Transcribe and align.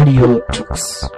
Radio 0.00 0.40
Tux. 0.50 1.10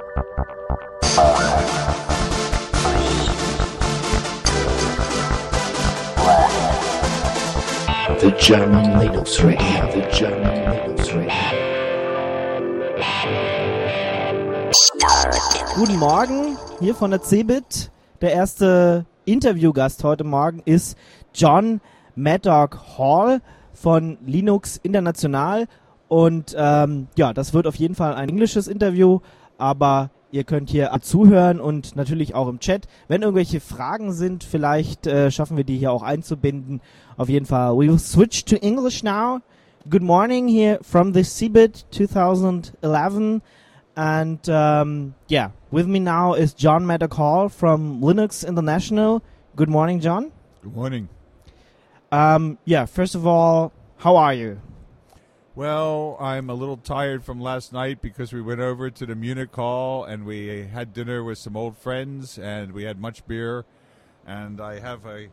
The 8.19 8.33
German 8.41 8.99
Linux 8.99 9.41
Radio, 9.45 9.89
the 9.93 10.03
German 10.11 10.65
Linux 10.73 11.15
Radio. 11.15 11.31
Guten 15.77 15.99
Morgen, 16.01 16.57
hier 16.81 16.97
von 16.97 17.13
der 17.13 17.23
CeBIT. 17.23 17.93
Der 18.21 18.33
erste 18.33 19.07
Interviewgast 19.27 20.03
heute 20.03 20.25
Morgen 20.25 20.61
ist 20.65 20.99
John 21.33 21.81
Maddock 22.17 22.81
Hall 22.99 23.43
von 23.73 24.19
Linux 24.27 24.79
International. 24.83 25.69
Und 26.13 26.55
ähm, 26.59 27.09
ja, 27.17 27.33
das 27.33 27.55
wird 27.55 27.67
auf 27.67 27.77
jeden 27.77 27.95
Fall 27.95 28.15
ein 28.15 28.29
englisches 28.29 28.69
Interview, 28.69 29.21
aber 29.57 30.11
ihr 30.31 30.45
könnt 30.45 30.69
hier 30.69 30.91
zuhören 31.01 31.59
und 31.59 31.97
natürlich 31.97 32.35
auch 32.35 32.49
im 32.49 32.59
Chat. 32.59 32.87
Wenn 33.09 33.23
irgendwelche 33.23 33.61
Fragen 33.61 34.13
sind, 34.13 34.45
vielleicht 34.45 35.07
äh, 35.07 35.31
schaffen 35.31 35.57
wir 35.57 35.65
die 35.65 35.79
hier 35.79 35.91
auch 35.91 36.03
einzubinden. 36.03 36.83
Auf 37.17 37.31
jeden 37.31 37.47
Fall, 37.47 37.79
we 37.79 37.89
will 37.89 37.99
switch 37.99 38.45
to 38.45 38.57
English 38.57 39.03
now. 39.03 39.41
Good 39.89 40.03
morning 40.03 40.49
here 40.49 40.81
from 40.83 41.15
the 41.15 41.25
CeBIT 41.25 41.87
2011. 41.93 43.41
And 43.97 44.49
um, 44.51 45.15
yeah, 45.31 45.53
with 45.71 45.87
me 45.87 45.99
now 45.99 46.35
is 46.35 46.55
John 46.55 46.85
Maddock 46.85 47.17
Hall 47.17 47.49
from 47.49 48.03
Linux 48.03 48.47
International. 48.47 49.23
Good 49.57 49.71
morning, 49.71 49.99
John. 49.99 50.31
Good 50.63 50.77
morning. 50.77 51.09
Um, 52.11 52.59
yeah, 52.67 52.85
first 52.85 53.15
of 53.15 53.27
all, 53.27 53.73
how 53.97 54.17
are 54.17 54.35
you? 54.35 54.61
Well, 55.55 56.17
I'm 56.19 56.49
a 56.49 56.55
little 56.55 56.79
tired 56.79 57.25
from 57.25 57.39
last 57.39 57.75
night 57.75 58.01
because 58.01 58.33
we 58.33 58.41
went 58.41 58.61
over 58.61 58.89
to 58.89 59.05
the 59.05 59.15
Munich 59.15 59.55
Hall 59.55 60.03
and 60.05 60.25
we 60.25 60.67
had 60.67 60.95
dinner 60.95 61.23
with 61.23 61.37
some 61.37 61.59
old 61.59 61.77
friends 61.77 62.39
and 62.39 62.73
we 62.73 62.85
had 62.85 62.99
much 62.99 63.27
beer. 63.27 63.67
And 64.27 64.61
I 64.63 64.79
have 64.79 65.05
a 65.05 65.29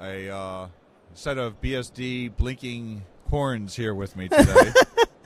a 0.00 0.30
uh, 0.32 0.68
set 1.14 1.38
of 1.38 1.60
BSD 1.60 2.36
blinking 2.36 3.02
horns 3.30 3.74
here 3.74 3.94
with 3.94 4.14
me 4.14 4.28
today. 4.28 4.72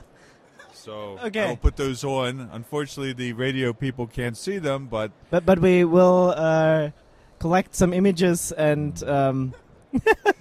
so 0.73 1.19
Okay. 1.25 1.45
I'll 1.45 1.55
put 1.55 1.75
those 1.75 2.03
on. 2.03 2.49
Unfortunately, 2.51 3.13
the 3.13 3.33
radio 3.33 3.71
people 3.71 4.07
can't 4.07 4.35
see 4.35 4.57
them, 4.57 4.87
but 4.87 5.11
But 5.29 5.45
but 5.45 5.59
we 5.59 5.83
will 5.83 6.33
uh, 6.35 6.89
collect 7.37 7.75
some 7.75 7.93
images 7.93 8.51
and 8.51 9.03
um, 9.03 9.53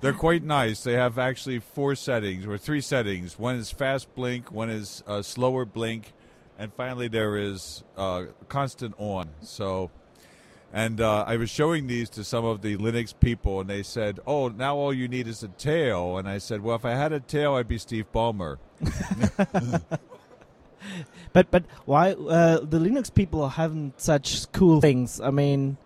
They're 0.00 0.12
quite 0.12 0.42
nice. 0.42 0.82
They 0.82 0.94
have 0.94 1.18
actually 1.18 1.60
four 1.60 1.94
settings 1.94 2.46
or 2.46 2.58
three 2.58 2.80
settings. 2.80 3.38
One 3.38 3.56
is 3.56 3.70
fast 3.70 4.14
blink, 4.14 4.50
one 4.50 4.70
is 4.70 5.02
uh, 5.06 5.22
slower 5.22 5.64
blink, 5.64 6.12
and 6.58 6.72
finally 6.74 7.08
there 7.08 7.36
is 7.36 7.82
uh, 7.96 8.24
constant 8.48 8.94
on. 8.98 9.30
So, 9.40 9.90
and 10.72 11.00
uh, 11.00 11.24
I 11.26 11.36
was 11.36 11.50
showing 11.50 11.86
these 11.86 12.10
to 12.10 12.24
some 12.24 12.44
of 12.44 12.62
the 12.62 12.76
Linux 12.76 13.14
people, 13.18 13.60
and 13.60 13.70
they 13.70 13.82
said, 13.82 14.20
"Oh, 14.26 14.48
now 14.48 14.76
all 14.76 14.92
you 14.92 15.08
need 15.08 15.28
is 15.28 15.42
a 15.42 15.48
tail." 15.48 16.18
And 16.18 16.28
I 16.28 16.38
said, 16.38 16.62
"Well, 16.62 16.76
if 16.76 16.84
I 16.84 16.92
had 16.92 17.12
a 17.12 17.20
tail, 17.20 17.54
I'd 17.54 17.68
be 17.68 17.78
Steve 17.78 18.06
Ballmer." 18.12 18.58
but 21.32 21.50
but 21.50 21.64
why 21.84 22.12
uh, 22.12 22.60
the 22.60 22.78
Linux 22.78 23.12
people 23.12 23.48
haven't 23.48 24.00
such 24.00 24.50
cool 24.52 24.80
things? 24.80 25.20
I 25.20 25.30
mean, 25.30 25.76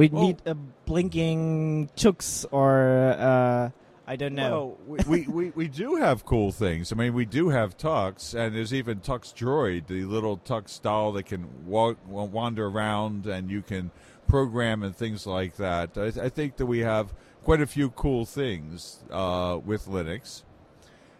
we 0.00 0.08
Well- 0.08 0.22
need 0.22 0.42
a 0.46 0.54
blinking 0.54 1.90
chooks 1.94 2.46
or 2.50 3.14
uh, 3.18 3.68
I 4.06 4.16
don't 4.16 4.34
know. 4.34 4.78
Well, 4.86 5.04
we, 5.06 5.26
we, 5.26 5.28
we, 5.28 5.50
we 5.50 5.68
do 5.68 5.96
have 5.96 6.24
cool 6.24 6.52
things. 6.52 6.90
I 6.90 6.96
mean, 6.96 7.12
we 7.12 7.26
do 7.26 7.50
have 7.50 7.76
Tux, 7.76 8.34
and 8.34 8.56
there's 8.56 8.72
even 8.72 9.00
Tux 9.00 9.32
Droid, 9.32 9.88
the 9.88 10.04
little 10.06 10.38
Tux 10.38 10.80
doll 10.80 11.12
that 11.12 11.26
can 11.26 11.66
walk, 11.66 11.98
wander 12.08 12.66
around, 12.66 13.26
and 13.26 13.50
you 13.50 13.60
can 13.60 13.90
program 14.26 14.82
and 14.82 14.96
things 14.96 15.26
like 15.26 15.56
that. 15.56 15.90
I, 15.96 16.06
I 16.06 16.28
think 16.30 16.56
that 16.56 16.66
we 16.66 16.78
have 16.78 17.12
quite 17.44 17.60
a 17.60 17.66
few 17.66 17.90
cool 17.90 18.24
things 18.24 19.04
uh, 19.10 19.60
with 19.62 19.86
Linux, 19.86 20.44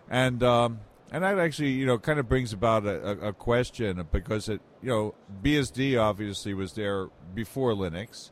and 0.08 0.42
um, 0.42 0.80
and 1.12 1.22
that 1.22 1.38
actually 1.38 1.72
you 1.72 1.84
know 1.84 1.98
kind 1.98 2.18
of 2.18 2.30
brings 2.30 2.52
about 2.54 2.86
a, 2.86 3.10
a, 3.10 3.28
a 3.28 3.32
question 3.34 4.04
because 4.10 4.48
it 4.48 4.62
you 4.82 4.88
know 4.88 5.14
BSD 5.44 6.00
obviously 6.00 6.54
was 6.54 6.72
there 6.72 7.08
before 7.34 7.74
Linux. 7.74 8.30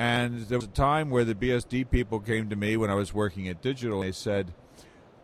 And 0.00 0.46
there 0.46 0.56
was 0.56 0.64
a 0.64 0.68
time 0.68 1.10
where 1.10 1.26
the 1.26 1.34
BSD 1.34 1.90
people 1.90 2.20
came 2.20 2.48
to 2.48 2.56
me 2.56 2.74
when 2.78 2.88
I 2.88 2.94
was 2.94 3.12
working 3.12 3.48
at 3.48 3.60
Digital. 3.60 4.00
They 4.00 4.12
said, 4.12 4.54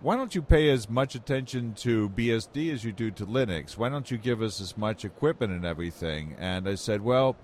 Why 0.02 0.16
don't 0.16 0.34
you 0.34 0.42
pay 0.42 0.68
as 0.68 0.90
much 0.90 1.14
attention 1.14 1.72
to 1.76 2.10
BSD 2.10 2.74
as 2.74 2.84
you 2.84 2.92
do 2.92 3.10
to 3.12 3.24
Linux? 3.24 3.78
Why 3.78 3.88
don't 3.88 4.10
you 4.10 4.18
give 4.18 4.42
us 4.42 4.60
as 4.60 4.76
much 4.76 5.02
equipment 5.02 5.54
and 5.54 5.64
everything? 5.64 6.36
And 6.38 6.68
I 6.68 6.74
said, 6.74 7.00
Well, 7.00 7.36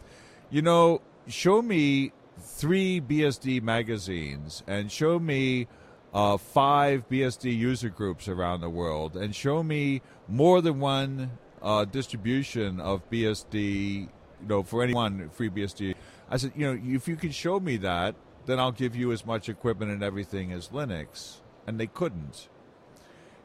you 0.51 0.61
know, 0.61 1.01
show 1.27 1.63
me 1.63 2.13
three 2.39 3.01
BSD 3.01 3.63
magazines 3.63 4.63
and 4.67 4.93
show 4.93 5.19
me 5.19 5.69
uh, 6.13 6.37
five 6.37 7.09
BSD 7.09 7.57
user 7.57 7.89
groups 7.89 8.29
around 8.29 8.61
the 8.61 8.69
world 8.69 9.17
and 9.17 9.35
show 9.35 9.63
me 9.63 10.03
more 10.29 10.61
than 10.61 10.81
one 10.81 11.31
uh, 11.63 11.87
distribution 11.87 12.79
of 12.79 13.09
BSD, 13.09 14.11
you 14.43 14.49
know, 14.49 14.63
for 14.63 14.83
any 14.83 14.95
one 14.95 15.31
free 15.31 15.51
BSD. 15.51 15.95
I 16.29 16.37
said, 16.37 16.53
you 16.57 16.67
know, 16.67 16.81
if 16.97 17.09
you 17.09 17.17
can 17.17 17.31
show 17.31 17.61
me 17.61 17.77
that, 17.79 18.15
then 18.47 18.59
I'll 18.59 18.73
give 18.73 18.97
you 18.97 19.13
as 19.13 19.25
much 19.25 19.49
equipment 19.49 19.91
and 19.91 20.03
everything 20.03 20.53
as 20.53 20.69
Linux. 20.69 21.37
And 21.67 21.79
they 21.79 21.87
couldn't. 21.87 22.49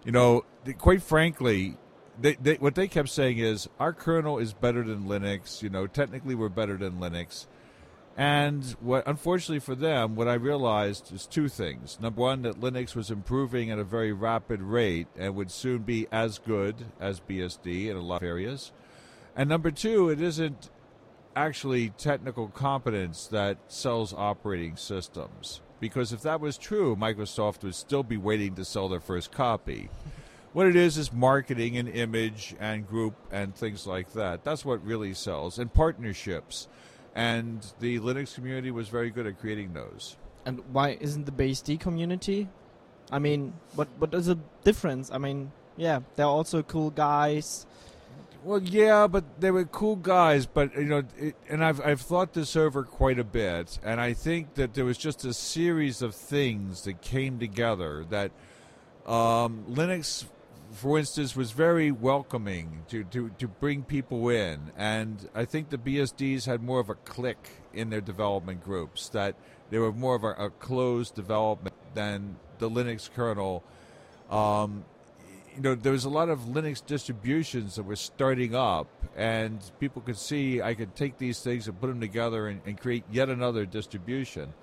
You 0.03 0.11
know, 0.11 0.45
quite 0.77 1.03
frankly, 1.03 1.77
they, 2.19 2.35
they, 2.35 2.55
what 2.55 2.75
they 2.75 2.87
kept 2.87 3.09
saying 3.09 3.37
is 3.37 3.69
our 3.79 3.93
kernel 3.93 4.39
is 4.39 4.53
better 4.53 4.83
than 4.83 5.03
Linux. 5.03 5.61
You 5.61 5.69
know, 5.69 5.85
technically 5.85 6.33
we're 6.33 6.49
better 6.49 6.77
than 6.77 6.93
Linux. 6.93 7.45
And 8.15 8.63
what, 8.81 9.07
unfortunately 9.07 9.59
for 9.59 9.75
them, 9.75 10.15
what 10.15 10.27
I 10.27 10.33
realized 10.33 11.13
is 11.13 11.27
two 11.27 11.47
things. 11.47 11.99
Number 12.01 12.19
one, 12.19 12.41
that 12.41 12.59
Linux 12.59 12.95
was 12.95 13.11
improving 13.11 13.69
at 13.69 13.77
a 13.77 13.83
very 13.83 14.11
rapid 14.11 14.59
rate 14.63 15.07
and 15.15 15.35
would 15.35 15.51
soon 15.51 15.83
be 15.83 16.07
as 16.11 16.39
good 16.39 16.85
as 16.99 17.19
BSD 17.19 17.89
in 17.89 17.95
a 17.95 18.01
lot 18.01 18.23
of 18.23 18.27
areas. 18.27 18.71
And 19.35 19.47
number 19.47 19.69
two, 19.69 20.09
it 20.09 20.19
isn't 20.19 20.71
actually 21.37 21.89
technical 21.91 22.47
competence 22.47 23.27
that 23.27 23.57
sells 23.67 24.13
operating 24.13 24.75
systems. 24.75 25.61
Because 25.79 26.11
if 26.11 26.23
that 26.23 26.41
was 26.41 26.57
true, 26.57 26.95
Microsoft 26.95 27.63
would 27.63 27.75
still 27.75 28.01
be 28.03 28.17
waiting 28.17 28.55
to 28.55 28.65
sell 28.65 28.89
their 28.89 28.99
first 28.99 29.31
copy. 29.31 29.89
What 30.53 30.65
it 30.65 30.75
is 30.75 30.97
is 30.97 31.13
marketing 31.13 31.77
and 31.77 31.87
image 31.87 32.55
and 32.59 32.87
group 32.87 33.13
and 33.31 33.53
things 33.53 33.85
like 33.85 34.13
that. 34.13 34.43
That's 34.43 34.65
what 34.65 34.83
really 34.83 35.13
sells. 35.13 35.59
And 35.59 35.71
partnerships. 35.71 36.67
And 37.13 37.63
the 37.79 37.99
Linux 37.99 38.33
community 38.33 38.71
was 38.71 38.89
very 38.89 39.11
good 39.11 39.27
at 39.27 39.39
creating 39.39 39.73
those. 39.73 40.17
And 40.47 40.61
why 40.71 40.97
isn't 40.99 41.25
the 41.25 41.31
BSD 41.31 41.79
community? 41.79 42.49
I 43.11 43.19
mean, 43.19 43.53
what 43.75 43.87
what 43.99 44.11
is 44.15 44.27
the 44.27 44.39
difference? 44.63 45.11
I 45.11 45.19
mean, 45.19 45.51
yeah, 45.75 45.99
they're 46.15 46.25
also 46.25 46.63
cool 46.63 46.89
guys. 46.89 47.67
Well, 48.47 48.63
yeah, 48.63 49.07
but 49.07 49.41
they 49.41 49.51
were 49.51 49.65
cool 49.65 49.97
guys. 49.97 50.45
But 50.45 50.73
you 50.73 50.85
know, 50.85 51.03
it, 51.17 51.35
and 51.49 51.61
I've 51.61 51.85
I've 51.85 51.99
thought 51.99 52.31
this 52.31 52.55
over 52.55 52.83
quite 52.83 53.19
a 53.19 53.25
bit, 53.25 53.77
and 53.83 53.99
I 53.99 54.13
think 54.13 54.53
that 54.53 54.73
there 54.73 54.85
was 54.85 54.97
just 54.97 55.25
a 55.25 55.33
series 55.33 56.01
of 56.01 56.15
things 56.15 56.83
that 56.83 57.01
came 57.01 57.39
together. 57.39 58.05
That 58.09 58.31
um, 59.05 59.65
Linux, 59.67 60.23
for 60.71 60.97
instance, 60.97 61.35
was 61.35 61.51
very 61.51 61.91
welcoming 61.91 62.85
to, 62.87 63.03
to 63.03 63.31
to 63.37 63.49
bring 63.49 63.83
people 63.83 64.29
in, 64.29 64.71
and 64.77 65.27
I 65.35 65.43
think 65.43 65.69
the 65.69 65.77
BSDs 65.77 66.45
had 66.45 66.63
more 66.63 66.79
of 66.79 66.89
a 66.89 66.95
click 66.95 67.49
in 67.73 67.89
their 67.89 67.99
development 67.99 68.63
groups. 68.63 69.09
That 69.09 69.35
they 69.71 69.77
were 69.77 69.91
more 69.91 70.15
of 70.15 70.23
a, 70.23 70.31
a 70.45 70.49
closed 70.51 71.15
development 71.15 71.75
than 71.95 72.37
the 72.59 72.69
Linux 72.69 73.11
kernel. 73.13 73.65
Um, 74.29 74.85
you 75.57 75.63
know, 75.63 75.73
there 75.73 75.91
was 75.91 76.05
a 76.05 76.09
lot 76.09 76.29
of 76.29 76.41
Linux 76.41 76.85
distributions 76.85 77.75
that 77.75 77.83
were 77.83 77.95
starting 77.95 78.53
up, 78.53 78.87
and 79.15 79.59
people 79.79 80.03
could 80.03 80.17
see 80.17 80.61
I 80.61 80.75
could 80.75 80.95
take 80.95 81.17
these 81.17 81.39
things 81.39 81.67
and 81.67 81.79
put 81.81 81.87
them 81.87 81.99
together 81.99 82.47
and, 82.47 82.61
and 82.65 82.79
create 82.79 83.03
yet 83.11 83.29
another 83.29 83.65
distribution. 83.65 84.53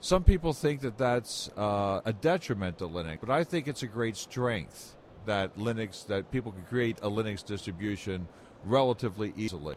Some 0.00 0.24
people 0.24 0.52
think 0.52 0.82
that 0.82 0.98
that's 0.98 1.48
uh, 1.56 2.02
a 2.04 2.12
detriment 2.12 2.78
to 2.78 2.88
Linux, 2.88 3.20
but 3.20 3.30
I 3.30 3.44
think 3.44 3.66
it's 3.66 3.82
a 3.82 3.86
great 3.86 4.16
strength 4.16 4.94
that 5.24 5.56
Linux 5.56 6.06
that 6.08 6.30
people 6.30 6.52
can 6.52 6.64
create 6.64 6.98
a 7.00 7.08
Linux 7.08 7.44
distribution 7.44 8.28
relatively 8.64 9.32
easily. 9.36 9.76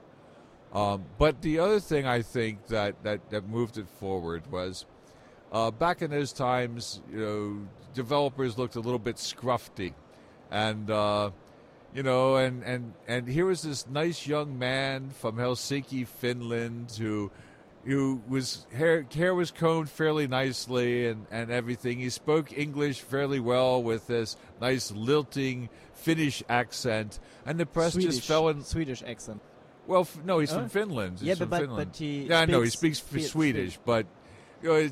Um, 0.74 1.06
but 1.18 1.42
the 1.42 1.60
other 1.60 1.80
thing 1.80 2.06
I 2.06 2.22
think 2.22 2.68
that, 2.68 3.02
that, 3.04 3.30
that 3.30 3.48
moved 3.48 3.78
it 3.78 3.88
forward 3.88 4.52
was 4.52 4.86
uh, 5.54 5.72
back 5.72 6.02
in 6.02 6.12
those 6.12 6.34
times, 6.34 7.02
you 7.10 7.20
know, 7.20 7.68
developers 7.94 8.58
looked 8.58 8.76
a 8.76 8.82
little 8.82 9.00
bit 9.00 9.16
scruffy 9.16 9.94
and 10.52 10.90
uh, 10.90 11.32
you 11.94 12.04
know, 12.04 12.36
and 12.36 12.64
and 12.64 12.94
and 13.08 13.28
here 13.28 13.46
was 13.46 13.62
this 13.62 13.88
nice 13.88 14.28
young 14.28 14.58
man 14.60 15.10
from 15.10 15.38
Helsinki, 15.38 16.06
Finland, 16.08 16.92
who 17.00 17.32
who 17.86 18.22
was 18.28 18.66
hair 18.74 19.06
hair 19.14 19.34
was 19.36 19.52
combed 19.52 19.90
fairly 19.90 20.28
nicely 20.28 21.08
and 21.08 21.26
and 21.32 21.52
everything. 21.52 22.00
He 22.00 22.10
spoke 22.10 22.58
English 22.58 23.02
fairly 23.02 23.40
well 23.40 23.82
with 23.84 24.08
this 24.08 24.36
nice 24.60 24.92
lilting 24.92 25.70
Finnish 25.94 26.44
accent, 26.50 27.20
and 27.46 27.60
the 27.60 27.66
press 27.66 27.94
Swedish, 27.94 28.16
just 28.16 28.28
fell 28.28 28.50
in. 28.50 28.64
Swedish 28.64 29.04
accent. 29.06 29.42
Well, 29.88 30.02
f- 30.02 30.18
no, 30.26 30.40
he's 30.40 30.52
Oh. 30.52 30.58
from 30.60 30.70
Finland. 30.70 31.20
He's 31.20 31.28
Yeah, 31.30 31.36
from 31.36 31.50
but- 31.50 31.58
but- 31.60 31.66
Finland. 31.68 31.92
but 31.92 31.98
he 31.98 32.24
yeah, 32.24 32.40
I 32.42 32.46
know 32.46 32.62
he 32.62 32.70
speaks 32.72 32.98
speaks 32.98 33.26
f- 33.26 33.32
Fi- 33.32 33.32
Swedish, 33.32 33.80
but 33.86 34.06
you 34.64 34.70
know, 34.70 34.90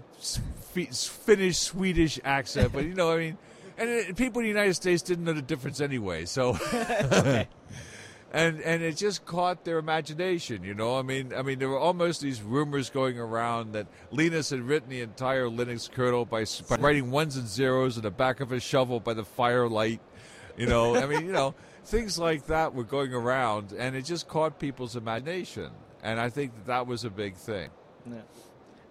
Finnish 0.71 1.57
Swedish 1.57 2.19
accent. 2.23 2.71
but 2.73 2.83
you 2.85 2.93
know, 2.93 3.11
I 3.11 3.17
mean, 3.17 3.37
and 3.77 3.89
it, 3.89 4.15
people 4.15 4.39
in 4.39 4.43
the 4.43 4.49
United 4.49 4.73
States 4.75 5.01
didn't 5.01 5.25
know 5.25 5.33
the 5.33 5.41
difference 5.41 5.81
anyway. 5.81 6.25
So, 6.25 6.57
and 6.71 7.47
and 8.61 8.81
it 8.81 8.97
just 8.97 9.25
caught 9.25 9.63
their 9.63 9.77
imagination. 9.77 10.63
You 10.63 10.73
know, 10.73 10.97
I 10.97 11.01
mean, 11.01 11.33
I 11.35 11.41
mean, 11.41 11.59
there 11.59 11.69
were 11.69 11.79
almost 11.79 12.21
these 12.21 12.41
rumors 12.41 12.89
going 12.89 13.19
around 13.19 13.73
that 13.73 13.87
Linus 14.11 14.49
had 14.49 14.61
written 14.61 14.89
the 14.89 15.01
entire 15.01 15.45
Linux 15.45 15.89
kernel 15.89 16.25
by, 16.25 16.45
by 16.69 16.81
writing 16.81 17.11
ones 17.11 17.37
and 17.37 17.47
zeros 17.47 17.97
in 17.97 18.03
the 18.03 18.11
back 18.11 18.39
of 18.39 18.51
a 18.51 18.59
shovel 18.59 18.99
by 18.99 19.13
the 19.13 19.25
firelight. 19.25 20.01
You 20.57 20.67
know, 20.67 20.95
I 20.95 21.05
mean, 21.05 21.25
you 21.25 21.31
know, 21.31 21.55
things 21.85 22.19
like 22.19 22.47
that 22.47 22.73
were 22.73 22.83
going 22.83 23.13
around, 23.13 23.73
and 23.73 23.95
it 23.95 24.05
just 24.05 24.27
caught 24.27 24.59
people's 24.59 24.95
imagination. 24.95 25.71
And 26.03 26.19
I 26.19 26.29
think 26.29 26.53
that, 26.55 26.65
that 26.67 26.87
was 26.87 27.05
a 27.05 27.09
big 27.09 27.35
thing. 27.35 27.69
Yeah. 28.05 28.17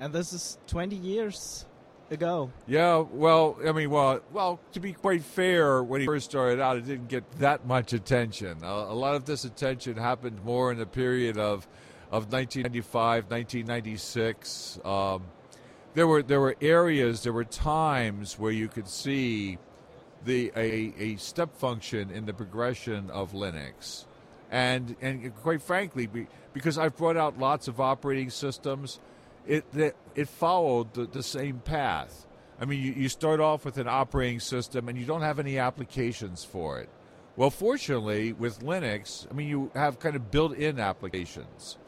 And 0.00 0.12
this 0.12 0.32
is 0.32 0.58
20 0.66 0.96
years 0.96 1.66
ago. 2.12 2.50
Yeah, 2.66 3.04
well, 3.10 3.58
I 3.66 3.72
mean, 3.72 3.90
well, 3.90 4.20
well, 4.32 4.60
to 4.72 4.80
be 4.80 4.92
quite 4.92 5.22
fair, 5.22 5.82
when 5.82 6.00
he 6.00 6.06
first 6.06 6.30
started 6.30 6.60
out, 6.60 6.76
it 6.76 6.86
didn't 6.86 7.08
get 7.08 7.30
that 7.38 7.66
much 7.66 7.92
attention. 7.92 8.58
A, 8.62 8.66
a 8.66 8.94
lot 8.94 9.14
of 9.14 9.24
this 9.24 9.44
attention 9.44 9.96
happened 9.96 10.44
more 10.44 10.70
in 10.70 10.78
the 10.78 10.86
period 10.86 11.38
of 11.38 11.66
of 12.10 12.30
1995, 12.30 13.30
1996. 13.30 14.78
Um, 14.84 15.22
there 15.94 16.06
were 16.06 16.22
there 16.22 16.40
were 16.40 16.56
areas, 16.60 17.22
there 17.22 17.32
were 17.32 17.44
times 17.44 18.38
where 18.38 18.52
you 18.52 18.68
could 18.68 18.88
see 18.88 19.58
the 20.24 20.52
a, 20.54 20.94
a 20.98 21.16
step 21.16 21.56
function 21.56 22.10
in 22.10 22.26
the 22.26 22.32
progression 22.32 23.10
of 23.10 23.32
Linux, 23.32 24.04
and 24.50 24.94
and 25.00 25.34
quite 25.36 25.62
frankly, 25.62 26.06
be, 26.06 26.26
because 26.52 26.78
I've 26.78 26.96
brought 26.96 27.16
out 27.16 27.38
lots 27.38 27.66
of 27.68 27.80
operating 27.80 28.30
systems, 28.30 29.00
it 29.46 29.64
it, 29.74 29.96
it 30.14 30.28
followed 30.28 30.94
the, 30.94 31.06
the 31.06 31.22
same 31.22 31.60
path. 31.60 32.26
I 32.60 32.64
mean, 32.64 32.80
you, 32.80 32.92
you 32.92 33.08
start 33.08 33.40
off 33.40 33.64
with 33.64 33.76
an 33.78 33.88
operating 33.88 34.38
system 34.38 34.88
and 34.88 34.96
you 34.96 35.04
don't 35.04 35.22
have 35.22 35.38
any 35.38 35.58
applications 35.58 36.44
for 36.44 36.78
it. 36.78 36.88
Well, 37.34 37.50
fortunately, 37.50 38.32
with 38.32 38.60
Linux, 38.60 39.26
I 39.30 39.34
mean, 39.34 39.48
you 39.48 39.70
have 39.74 39.98
kind 39.98 40.14
of 40.14 40.30
built-in 40.30 40.78
applications. 40.78 41.78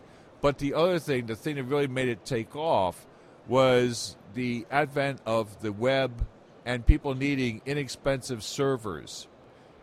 But 0.41 0.59
the 0.59 0.75
other 0.75 0.99
thing, 0.99 1.27
the 1.27 1.37
thing 1.37 1.57
that 1.57 1.65
really 1.65 1.87
made 1.87 2.09
it 2.09 2.25
take 2.25 2.57
off, 2.57 3.07
was 3.47 4.17
the 4.33 4.67
advent 4.71 5.21
of 5.27 5.61
the 5.61 5.71
web 5.71 6.27
and 6.65 6.85
people 6.85 7.15
needing 7.15 7.61
inexpensive 7.67 8.43
servers. 8.43 9.29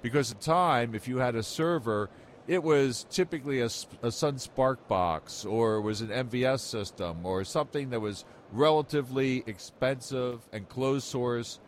Because 0.01 0.31
at 0.31 0.39
the 0.39 0.45
time, 0.45 0.95
if 0.95 1.07
you 1.07 1.18
had 1.18 1.35
a 1.35 1.44
server, 1.44 2.09
it 2.47 2.63
was 2.63 3.05
typically 3.09 3.61
a 3.61 3.69
Sun 3.69 4.35
SPARC 4.35 4.88
box 4.88 5.45
or 5.45 5.75
it 5.75 5.81
was 5.81 6.01
an 6.01 6.09
MVS 6.09 6.59
system 6.59 7.25
or 7.25 7.43
something 7.43 7.91
that 7.91 7.99
was 7.99 8.25
relatively 8.51 9.43
expensive 9.45 10.41
and 10.51 10.67
closed 10.67 11.05
source. 11.05 11.59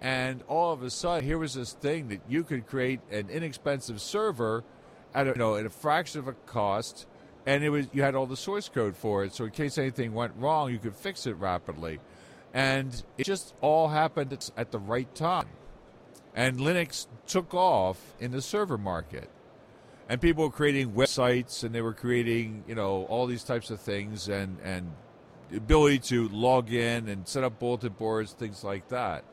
And 0.00 0.42
all 0.48 0.72
of 0.72 0.82
a 0.82 0.90
sudden, 0.90 1.24
here 1.24 1.38
was 1.38 1.54
this 1.54 1.72
thing 1.72 2.08
that 2.08 2.20
you 2.28 2.42
could 2.42 2.66
create 2.66 3.00
an 3.10 3.28
inexpensive 3.28 4.00
server 4.00 4.64
at 5.14 5.26
a, 5.26 5.30
you 5.30 5.36
know 5.36 5.56
at 5.56 5.66
a 5.66 5.70
fraction 5.70 6.20
of 6.20 6.28
a 6.28 6.32
cost, 6.32 7.06
and 7.46 7.62
it 7.62 7.70
was 7.70 7.86
you 7.92 8.02
had 8.02 8.14
all 8.14 8.26
the 8.26 8.36
source 8.36 8.68
code 8.68 8.96
for 8.96 9.24
it. 9.24 9.34
So 9.34 9.44
in 9.44 9.50
case 9.50 9.76
anything 9.78 10.14
went 10.14 10.32
wrong, 10.36 10.70
you 10.70 10.78
could 10.78 10.96
fix 10.96 11.26
it 11.26 11.34
rapidly, 11.34 12.00
and 12.54 13.02
it 13.18 13.24
just 13.24 13.54
all 13.60 13.88
happened 13.88 14.50
at 14.56 14.70
the 14.70 14.78
right 14.78 15.12
time. 15.14 15.48
And 16.34 16.58
Linux 16.58 17.06
took 17.26 17.52
off 17.54 18.14
in 18.20 18.30
the 18.30 18.40
server 18.40 18.78
market, 18.78 19.28
and 20.10 20.20
people 20.20 20.42
were 20.42 20.50
creating 20.50 20.90
websites, 20.90 21.62
and 21.62 21.72
they 21.72 21.80
were 21.80 21.94
creating 21.94 22.64
you 22.66 22.74
know 22.74 23.04
all 23.04 23.26
these 23.26 23.44
types 23.44 23.70
of 23.70 23.80
things, 23.80 24.28
and 24.28 24.58
and 24.62 24.90
the 25.50 25.56
ability 25.56 26.00
to 26.00 26.28
log 26.30 26.72
in 26.72 27.08
and 27.08 27.26
set 27.26 27.44
up 27.44 27.60
bulletin 27.60 27.92
boards, 27.92 28.32
things 28.32 28.64
like 28.64 28.88
that. 28.88 29.24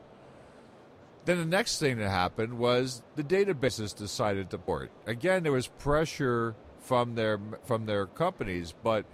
Then 1.26 1.40
the 1.40 1.46
next 1.46 1.80
thing 1.80 1.98
that 1.98 2.10
happened 2.10 2.60
was 2.60 3.02
the 3.16 3.24
databases 3.24 3.96
decided 3.96 4.52
to 4.52 4.60
port. 4.60 4.92
Again, 5.08 5.44
there 5.44 5.52
was 5.52 5.68
pressure 5.68 6.56
from 6.80 7.16
their 7.16 7.40
from 7.66 7.88
their 7.88 8.06
companies, 8.06 8.76
but 8.84 9.06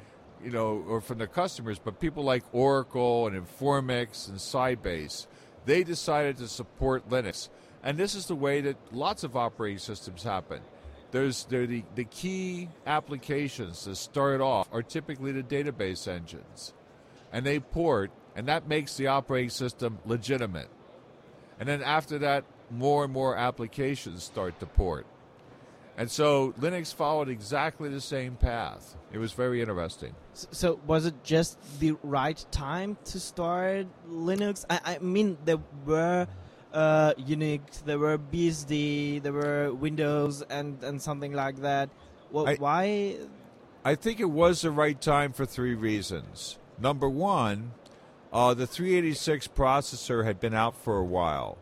you 0.43 0.51
know, 0.51 0.83
or 0.85 0.99
from 0.99 1.17
their 1.17 1.27
customers, 1.27 1.79
but 1.79 1.97
people 1.97 2.23
like 2.23 2.43
Oracle 2.51 3.25
and 3.25 3.37
Informix 3.37 4.27
and 4.27 4.37
Sybase, 4.37 5.27
they 5.65 5.85
decided 5.85 6.37
to 6.39 6.49
support 6.49 7.07
Linux. 7.09 7.47
And 7.81 7.97
this 7.97 8.15
is 8.15 8.25
the 8.25 8.35
way 8.35 8.59
that 8.59 8.75
lots 8.91 9.23
of 9.23 9.37
operating 9.37 9.79
systems 9.79 10.23
happen. 10.23 10.59
There's 11.13 11.45
there 11.45 11.67
the, 11.67 11.83
the 11.93 12.05
key 12.05 12.69
applications 12.87 13.83
to 13.83 13.95
start 13.95 14.41
off 14.41 14.67
are 14.71 14.81
typically 14.81 15.31
the 15.31 15.43
database 15.43 16.07
engines. 16.07 16.73
And 17.31 17.45
they 17.45 17.59
port, 17.59 18.09
and 18.35 18.47
that 18.47 18.67
makes 18.67 18.97
the 18.97 19.07
operating 19.07 19.51
system 19.51 19.99
legitimate. 20.05 20.69
And 21.59 21.69
then 21.69 21.83
after 21.83 22.17
that, 22.19 22.45
more 22.71 23.03
and 23.03 23.13
more 23.13 23.37
applications 23.37 24.23
start 24.23 24.59
to 24.59 24.65
port. 24.65 25.05
And 25.97 26.09
so 26.09 26.53
Linux 26.59 26.91
followed 26.91 27.29
exactly 27.29 27.89
the 27.89 28.01
same 28.01 28.35
path. 28.35 28.97
It 29.11 29.19
was 29.19 29.33
very 29.33 29.61
interesting. 29.61 30.15
So 30.33 30.79
was 30.87 31.05
it 31.05 31.23
just 31.23 31.59
the 31.79 31.95
right 32.01 32.43
time 32.49 32.97
to 33.05 33.19
start 33.19 33.85
Linux? 34.09 34.65
I, 34.67 34.79
I 34.83 34.97
mean, 34.97 35.37
there 35.45 35.59
were 35.85 36.27
uh, 36.73 37.13
Unix, 37.15 37.83
there 37.85 37.99
were 37.99 38.17
BSD, 38.17 39.21
there 39.21 39.33
were 39.33 39.73
Windows, 39.73 40.41
and, 40.49 40.83
and 40.83 41.01
something 41.01 41.33
like 41.33 41.61
that. 41.61 41.89
Well, 42.31 42.47
I- 42.49 42.55
why? 42.55 43.15
I 43.85 43.95
think 43.95 44.19
it 44.19 44.29
was 44.29 44.61
the 44.61 44.71
right 44.71 44.99
time 44.99 45.33
for 45.33 45.45
three 45.45 45.75
reasons. 45.75 46.57
Number 46.79 47.09
one, 47.09 47.73
uh, 48.31 48.53
the 48.53 48.65
386 48.65 49.47
processor 49.49 50.23
had 50.25 50.39
been 50.39 50.53
out 50.53 50.75
for 50.75 50.97
a 50.97 51.03
while, 51.03 51.57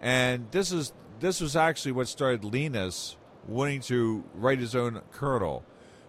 and 0.00 0.50
this 0.50 0.72
is 0.72 0.92
this 1.20 1.40
was 1.40 1.54
actually 1.54 1.92
what 1.92 2.08
started 2.08 2.42
Linus 2.44 3.16
wanting 3.46 3.80
to 3.82 4.24
write 4.34 4.58
his 4.58 4.74
own 4.74 5.02
kernel, 5.12 5.64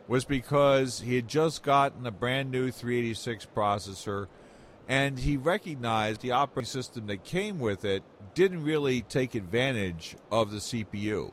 was 0.07 0.23
because 0.23 1.01
he 1.01 1.15
had 1.15 1.27
just 1.27 1.63
gotten 1.63 2.07
a 2.07 2.11
brand 2.11 2.49
new 2.49 2.71
386 2.71 3.45
processor, 3.53 4.27
and 4.87 5.19
he 5.19 5.37
recognized 5.37 6.21
the 6.21 6.31
operating 6.31 6.67
system 6.67 7.07
that 7.07 7.23
came 7.23 7.59
with 7.59 7.85
it 7.85 8.03
didn't 8.33 8.63
really 8.63 9.01
take 9.01 9.35
advantage 9.35 10.15
of 10.31 10.51
the 10.51 10.57
CPU, 10.57 11.31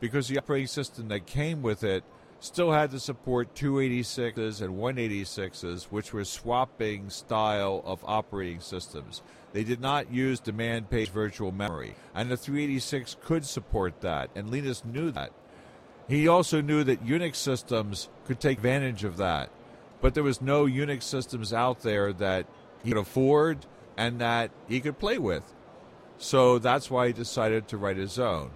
because 0.00 0.28
the 0.28 0.38
operating 0.38 0.66
system 0.66 1.08
that 1.08 1.26
came 1.26 1.62
with 1.62 1.82
it 1.84 2.04
still 2.38 2.72
had 2.72 2.90
to 2.90 3.00
support 3.00 3.54
286s 3.54 4.60
and 4.60 4.76
186s, 4.76 5.84
which 5.84 6.12
were 6.12 6.24
swapping 6.24 7.08
style 7.08 7.82
of 7.84 8.04
operating 8.04 8.60
systems. 8.60 9.22
They 9.52 9.64
did 9.64 9.80
not 9.80 10.12
use 10.12 10.38
demand 10.38 10.90
page 10.90 11.08
virtual 11.08 11.50
memory, 11.50 11.94
and 12.14 12.30
the 12.30 12.36
386 12.36 13.16
could 13.22 13.46
support 13.46 14.02
that, 14.02 14.30
and 14.34 14.50
Linus 14.50 14.84
knew 14.84 15.10
that. 15.12 15.32
He 16.08 16.28
also 16.28 16.60
knew 16.60 16.84
that 16.84 17.04
Unix 17.04 17.36
systems 17.36 18.08
could 18.26 18.38
take 18.38 18.58
advantage 18.58 19.02
of 19.02 19.16
that, 19.16 19.50
but 20.00 20.14
there 20.14 20.22
was 20.22 20.42
no 20.42 20.66
Unix 20.66 21.02
systems 21.02 21.52
out 21.52 21.80
there 21.80 22.12
that 22.12 22.46
he 22.86 22.92
could 22.92 23.00
afford 23.00 23.66
and 23.96 24.20
that 24.20 24.52
he 24.68 24.80
could 24.80 24.96
play 24.96 25.18
with. 25.18 25.42
So 26.18 26.58
that's 26.60 26.88
why 26.88 27.08
he 27.08 27.12
decided 27.12 27.66
to 27.68 27.76
write 27.76 27.96
his 27.96 28.16
own. 28.16 28.52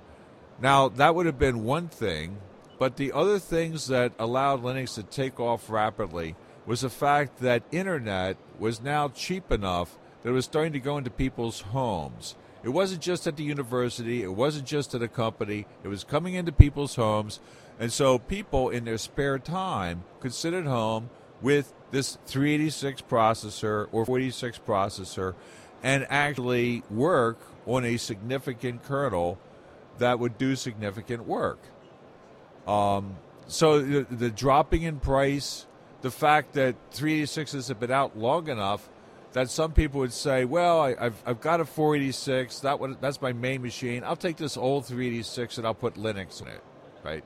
Now, 0.60 0.88
that 0.88 1.14
would 1.14 1.26
have 1.26 1.38
been 1.38 1.64
one 1.64 1.88
thing, 1.88 2.38
but 2.78 2.96
the 2.96 3.12
other 3.12 3.40
things 3.40 3.88
that 3.88 4.12
allowed 4.20 4.62
Linux 4.62 4.94
to 4.94 5.02
take 5.02 5.40
off 5.40 5.68
rapidly 5.68 6.36
was 6.64 6.82
the 6.82 6.90
fact 6.90 7.40
that 7.40 7.64
internet 7.72 8.36
was 8.58 8.80
now 8.80 9.08
cheap 9.08 9.50
enough 9.50 9.98
that 10.22 10.28
it 10.28 10.32
was 10.32 10.44
starting 10.44 10.74
to 10.74 10.80
go 10.80 10.96
into 10.96 11.10
people's 11.10 11.62
homes. 11.62 12.36
It 12.62 12.68
wasn't 12.68 13.02
just 13.02 13.26
at 13.26 13.36
the 13.36 13.42
university, 13.42 14.22
it 14.22 14.34
wasn't 14.34 14.66
just 14.66 14.94
at 14.94 15.02
a 15.02 15.08
company, 15.08 15.66
it 15.82 15.88
was 15.88 16.04
coming 16.04 16.34
into 16.34 16.52
people's 16.52 16.94
homes. 16.94 17.40
And 17.80 17.92
so 17.92 18.18
people 18.18 18.68
in 18.68 18.84
their 18.84 18.98
spare 18.98 19.40
time 19.40 20.04
could 20.20 20.34
sit 20.34 20.54
at 20.54 20.66
home 20.66 21.10
with 21.40 21.72
this 21.90 22.18
386 22.26 23.02
processor 23.02 23.88
or 23.92 24.04
486 24.06 24.60
processor 24.66 25.34
and 25.82 26.06
actually 26.10 26.82
work 26.90 27.38
on 27.66 27.84
a 27.84 27.96
significant 27.96 28.82
kernel 28.82 29.38
that 29.98 30.18
would 30.18 30.38
do 30.38 30.56
significant 30.56 31.26
work. 31.26 31.58
Um, 32.66 33.16
so 33.46 33.80
the, 33.80 34.06
the 34.10 34.30
dropping 34.30 34.82
in 34.82 35.00
price, 35.00 35.66
the 36.02 36.10
fact 36.10 36.54
that 36.54 36.76
386s 36.92 37.68
have 37.68 37.80
been 37.80 37.90
out 37.90 38.16
long 38.16 38.48
enough 38.48 38.88
that 39.32 39.48
some 39.48 39.72
people 39.72 40.00
would 40.00 40.12
say, 40.12 40.44
"Well, 40.44 40.80
I, 40.80 40.96
I've 40.98 41.22
I've 41.24 41.40
got 41.40 41.60
a 41.60 41.64
486. 41.64 42.60
That 42.60 43.00
that's 43.00 43.22
my 43.22 43.32
main 43.32 43.62
machine. 43.62 44.02
I'll 44.04 44.16
take 44.16 44.36
this 44.36 44.56
old 44.56 44.86
386 44.86 45.58
and 45.58 45.66
I'll 45.66 45.74
put 45.74 45.94
Linux 45.94 46.42
in 46.42 46.48
it." 46.48 46.62
Right? 47.04 47.24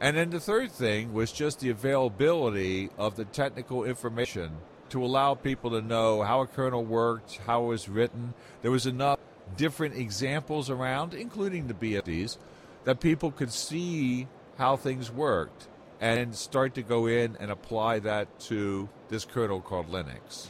And 0.00 0.16
then 0.16 0.30
the 0.30 0.40
third 0.40 0.70
thing 0.70 1.12
was 1.12 1.32
just 1.32 1.60
the 1.60 1.70
availability 1.70 2.90
of 2.96 3.16
the 3.16 3.24
technical 3.24 3.84
information 3.84 4.52
to 4.90 5.04
allow 5.04 5.34
people 5.34 5.70
to 5.72 5.82
know 5.82 6.22
how 6.22 6.40
a 6.40 6.46
kernel 6.46 6.84
worked, 6.84 7.40
how 7.46 7.64
it 7.64 7.68
was 7.68 7.88
written. 7.88 8.34
There 8.62 8.70
was 8.70 8.86
enough 8.86 9.18
different 9.56 9.96
examples 9.96 10.70
around, 10.70 11.14
including 11.14 11.66
the 11.66 11.74
BSDs, 11.74 12.38
that 12.84 13.00
people 13.00 13.32
could 13.32 13.52
see 13.52 14.28
how 14.56 14.76
things 14.76 15.10
worked 15.10 15.66
and 16.00 16.34
start 16.34 16.74
to 16.74 16.82
go 16.82 17.06
in 17.06 17.36
and 17.40 17.50
apply 17.50 17.98
that 17.98 18.38
to 18.40 18.88
this 19.08 19.24
kernel 19.24 19.60
called 19.60 19.90
Linux. 19.90 20.48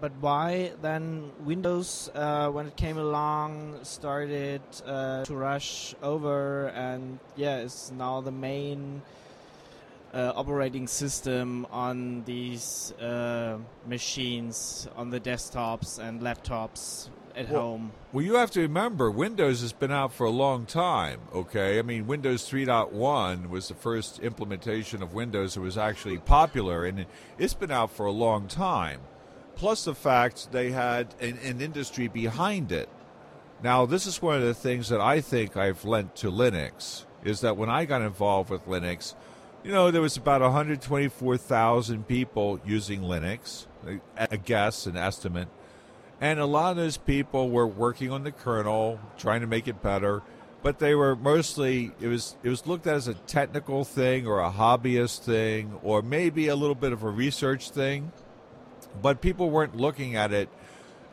But 0.00 0.12
why 0.20 0.72
then 0.82 1.30
Windows, 1.44 2.10
uh, 2.14 2.50
when 2.50 2.66
it 2.66 2.76
came 2.76 2.98
along, 2.98 3.78
started 3.82 4.60
uh, 4.84 5.24
to 5.24 5.34
rush 5.34 5.94
over 6.02 6.68
and 6.68 7.18
yeah, 7.36 7.60
is 7.60 7.90
now 7.96 8.20
the 8.20 8.30
main 8.30 9.00
uh, 10.12 10.32
operating 10.36 10.86
system 10.86 11.66
on 11.70 12.24
these 12.24 12.92
uh, 13.00 13.56
machines, 13.86 14.86
on 14.96 15.08
the 15.08 15.20
desktops 15.20 15.98
and 15.98 16.20
laptops 16.20 17.08
at 17.34 17.48
Well- 17.48 17.60
home. 17.62 17.92
Well, 18.12 18.24
you 18.24 18.34
have 18.34 18.50
to 18.52 18.60
remember, 18.60 19.10
Windows 19.10 19.62
has 19.62 19.72
been 19.72 19.92
out 19.92 20.12
for 20.12 20.26
a 20.26 20.30
long 20.30 20.66
time, 20.66 21.20
okay? 21.32 21.78
I 21.78 21.82
mean, 21.82 22.06
Windows 22.06 22.46
3.1 22.50 23.48
was 23.48 23.68
the 23.68 23.74
first 23.74 24.18
implementation 24.18 25.00
of 25.00 25.14
Windows 25.14 25.54
that 25.54 25.60
was 25.60 25.78
actually 25.78 26.18
popular, 26.18 26.84
and 26.84 27.06
it's 27.38 27.54
been 27.54 27.70
out 27.70 27.92
for 27.92 28.04
a 28.04 28.10
long 28.10 28.48
time. 28.48 29.00
Plus, 29.60 29.84
the 29.84 29.94
fact 29.94 30.52
they 30.52 30.70
had 30.70 31.14
an, 31.20 31.36
an 31.44 31.60
industry 31.60 32.08
behind 32.08 32.72
it. 32.72 32.88
Now, 33.62 33.84
this 33.84 34.06
is 34.06 34.22
one 34.22 34.36
of 34.36 34.42
the 34.42 34.54
things 34.54 34.88
that 34.88 35.02
I 35.02 35.20
think 35.20 35.54
I've 35.54 35.84
lent 35.84 36.16
to 36.16 36.32
Linux, 36.32 37.04
is 37.24 37.42
that 37.42 37.58
when 37.58 37.68
I 37.68 37.84
got 37.84 38.00
involved 38.00 38.48
with 38.48 38.64
Linux, 38.64 39.14
you 39.62 39.70
know, 39.70 39.90
there 39.90 40.00
was 40.00 40.16
about 40.16 40.40
124,000 40.40 42.08
people 42.08 42.58
using 42.64 43.02
Linux, 43.02 43.66
a, 44.16 44.38
guess, 44.38 44.86
an 44.86 44.96
estimate. 44.96 45.48
And 46.22 46.40
a 46.40 46.46
lot 46.46 46.70
of 46.70 46.78
those 46.78 46.96
people 46.96 47.50
were 47.50 47.66
working 47.66 48.10
on 48.10 48.24
the 48.24 48.32
kernel, 48.32 48.98
trying 49.18 49.42
to 49.42 49.46
make 49.46 49.68
it 49.68 49.82
better, 49.82 50.22
but 50.62 50.78
they 50.78 50.94
were 50.94 51.14
mostly 51.14 51.92
it 52.00 52.08
was 52.08 52.34
it 52.42 52.48
was 52.48 52.66
looked 52.66 52.86
at 52.86 52.94
as 52.94 53.08
a 53.08 53.14
technical 53.14 53.84
thing 53.84 54.26
or 54.26 54.40
a 54.40 54.50
hobbyist 54.50 55.20
thing 55.20 55.78
or 55.82 56.00
maybe 56.00 56.48
a 56.48 56.56
little 56.56 56.74
bit 56.74 56.92
of 56.92 57.02
a 57.02 57.10
research 57.10 57.70
thing. 57.70 58.12
But 59.00 59.20
people 59.20 59.50
weren't 59.50 59.76
looking 59.76 60.16
at 60.16 60.32
it 60.32 60.48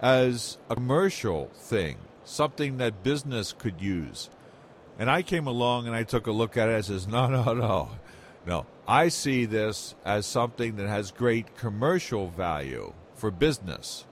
as 0.02 0.58
a 0.70 0.76
commercial 0.76 1.50
thing, 1.56 1.98
something 2.24 2.78
that 2.78 3.04
business 3.04 3.54
could 3.54 3.82
use. 3.82 4.30
And 5.00 5.10
I 5.10 5.22
came 5.22 5.48
along 5.48 5.88
and 5.88 5.96
I 5.96 6.04
took 6.04 6.28
a 6.28 6.32
look 6.32 6.58
at 6.58 6.70
it 6.70 6.76
and 6.76 6.86
says, 6.86 7.08
no, 7.08 7.28
no, 7.28 7.54
no. 7.54 7.90
No. 8.46 8.66
I 8.88 9.10
see 9.10 9.46
this 9.46 9.96
as 10.06 10.26
something 10.26 10.78
that 10.78 10.88
has 10.88 11.12
great 11.12 11.58
commercial 11.58 12.30
value 12.30 12.94
for 13.14 13.30
business 13.32 14.06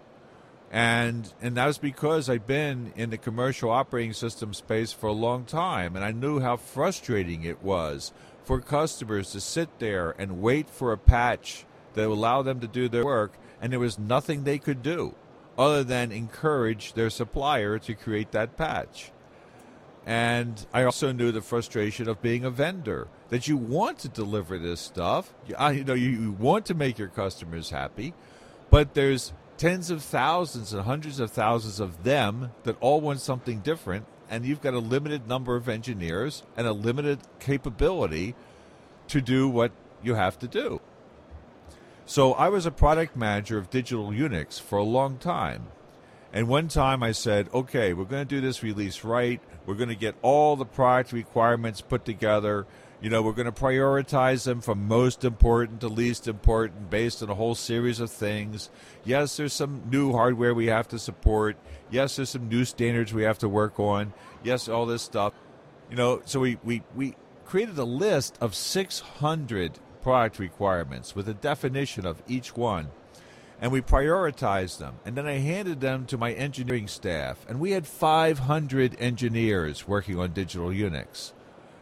and 0.71 1.31
and 1.41 1.55
that 1.55 1.67
was 1.67 1.77
because 1.77 2.29
I've 2.29 2.47
been 2.47 2.91
in 2.97 3.09
the 3.09 3.17
commercial 3.17 3.69
operating 3.69 4.11
system 4.11 4.53
space 4.53 4.91
for 4.91 5.07
a 5.07 5.13
long 5.13 5.45
time, 5.45 5.95
and 5.95 6.03
I 6.03 6.11
knew 6.11 6.41
how 6.41 6.57
frustrating 6.57 7.45
it 7.45 7.63
was 7.63 8.11
for 8.43 8.59
customers 8.59 9.31
to 9.31 9.39
sit 9.39 9.79
there 9.79 10.13
and 10.17 10.41
wait 10.41 10.69
for 10.69 10.91
a 10.91 10.97
patch 10.97 11.65
that 11.93 12.09
would 12.09 12.17
allow 12.17 12.41
them 12.41 12.59
to 12.59 12.67
do 12.67 12.89
their 12.89 13.05
work, 13.05 13.33
and 13.61 13.71
there 13.71 13.79
was 13.79 13.97
nothing 13.99 14.43
they 14.43 14.57
could 14.57 14.81
do 14.81 15.15
other 15.57 15.83
than 15.83 16.11
encourage 16.11 16.93
their 16.93 17.09
supplier 17.09 17.79
to 17.79 17.93
create 17.93 18.31
that 18.31 18.57
patch. 18.57 19.11
And 20.05 20.65
I 20.73 20.83
also 20.83 21.11
knew 21.11 21.31
the 21.31 21.41
frustration 21.41 22.07
of 22.07 22.21
being 22.21 22.45
a 22.45 22.51
vendor 22.51 23.07
that 23.29 23.47
you 23.47 23.57
want 23.57 23.97
to 23.99 24.09
deliver 24.09 24.59
this 24.59 24.79
stuff. 24.79 25.33
You, 25.47 25.55
I- 25.57 25.71
you 25.71 25.83
know, 25.83 25.93
you, 25.95 26.09
you 26.09 26.31
want 26.33 26.65
to 26.67 26.73
make 26.73 26.99
your 26.99 27.07
customers 27.07 27.71
happy, 27.71 28.13
but 28.69 28.93
there's 28.93 29.33
tens 29.57 29.89
of 29.89 30.03
thousands 30.03 30.73
and 30.73 30.83
hundreds 30.83 31.19
of 31.19 31.31
thousands 31.31 31.79
of 31.79 32.03
them 32.03 32.51
that 32.63 32.75
all 32.81 33.01
want 33.01 33.21
something 33.21 33.61
different, 33.61 34.05
and 34.29 34.45
you've 34.45 34.61
got 34.61 34.73
a 34.73 34.79
limited 34.79 35.27
number 35.27 35.55
of 35.55 35.69
engineers 35.69 36.43
and 36.57 36.67
a 36.67 36.73
limited 36.73 37.19
capability 37.39 38.35
to 39.07 39.21
do 39.21 39.47
what 39.47 39.71
you 40.03 40.13
have 40.15 40.37
to 40.39 40.47
do. 40.47 40.81
So 42.07 42.33
I 42.33 42.49
was 42.49 42.67
a 42.67 42.71
product 42.71 43.15
manager 43.15 43.57
of 43.57 43.71
Digital 43.71 44.09
Unix 44.09 44.61
for 44.61 44.77
a 44.77 44.83
long 44.83 45.17
time. 45.17 45.67
And 46.31 46.47
one 46.47 46.67
time 46.67 47.01
I 47.01 47.13
said, 47.13 47.49
okay, 47.51 47.93
we're 47.93 48.05
going 48.05 48.27
to 48.27 48.35
do 48.35 48.41
this 48.41 48.61
release 48.61 49.03
right. 49.03 49.41
We're 49.65 49.73
going 49.73 49.89
to 49.89 49.95
get 49.95 50.15
all 50.21 50.55
the 50.55 50.65
product 50.65 51.13
requirements 51.13 51.81
put 51.81 52.05
together. 52.05 52.67
You 53.01 53.09
know, 53.09 53.23
we're 53.23 53.31
going 53.33 53.51
to 53.51 53.51
prioritize 53.51 54.45
them 54.45 54.61
from 54.61 54.87
most 54.87 55.25
important 55.25 55.81
to 55.81 55.87
least 55.87 56.27
important 56.27 56.91
based 56.91 57.23
on 57.23 57.29
a 57.29 57.35
whole 57.35 57.55
series 57.55 57.99
of 57.99 58.11
things. 58.11 58.69
Yes, 59.03 59.37
there's 59.37 59.53
some 59.53 59.83
new 59.89 60.11
hardware 60.11 60.53
we 60.53 60.67
have 60.67 60.87
to 60.89 60.99
support. 60.99 61.57
Yes, 61.89 62.17
there's 62.17 62.29
some 62.29 62.49
new 62.49 62.65
standards 62.65 63.15
we 63.15 63.23
have 63.23 63.39
to 63.39 63.49
work 63.49 63.79
on. 63.79 64.13
Yes, 64.43 64.69
all 64.69 64.85
this 64.85 65.01
stuff. 65.01 65.33
You 65.89 65.95
know, 65.95 66.21
so 66.25 66.39
we, 66.39 66.59
we, 66.63 66.83
we 66.95 67.15
created 67.45 67.79
a 67.79 67.83
list 67.83 68.37
of 68.41 68.53
600 68.53 69.79
product 70.05 70.37
requirements 70.37 71.15
with 71.15 71.27
a 71.27 71.33
definition 71.33 72.05
of 72.05 72.21
each 72.27 72.55
one 72.55 72.91
and 73.59 73.71
we 73.71 73.81
prioritized 73.81 74.77
them. 74.77 74.99
And 75.03 75.17
then 75.17 75.25
I 75.25 75.39
handed 75.39 75.81
them 75.81 76.05
to 76.07 76.17
my 76.17 76.31
engineering 76.33 76.87
staff, 76.87 77.43
and 77.49 77.59
we 77.59 77.71
had 77.71 77.87
500 77.87 78.95
engineers 78.99 79.87
working 79.87 80.19
on 80.19 80.31
digital 80.33 80.67
Unix. 80.67 81.31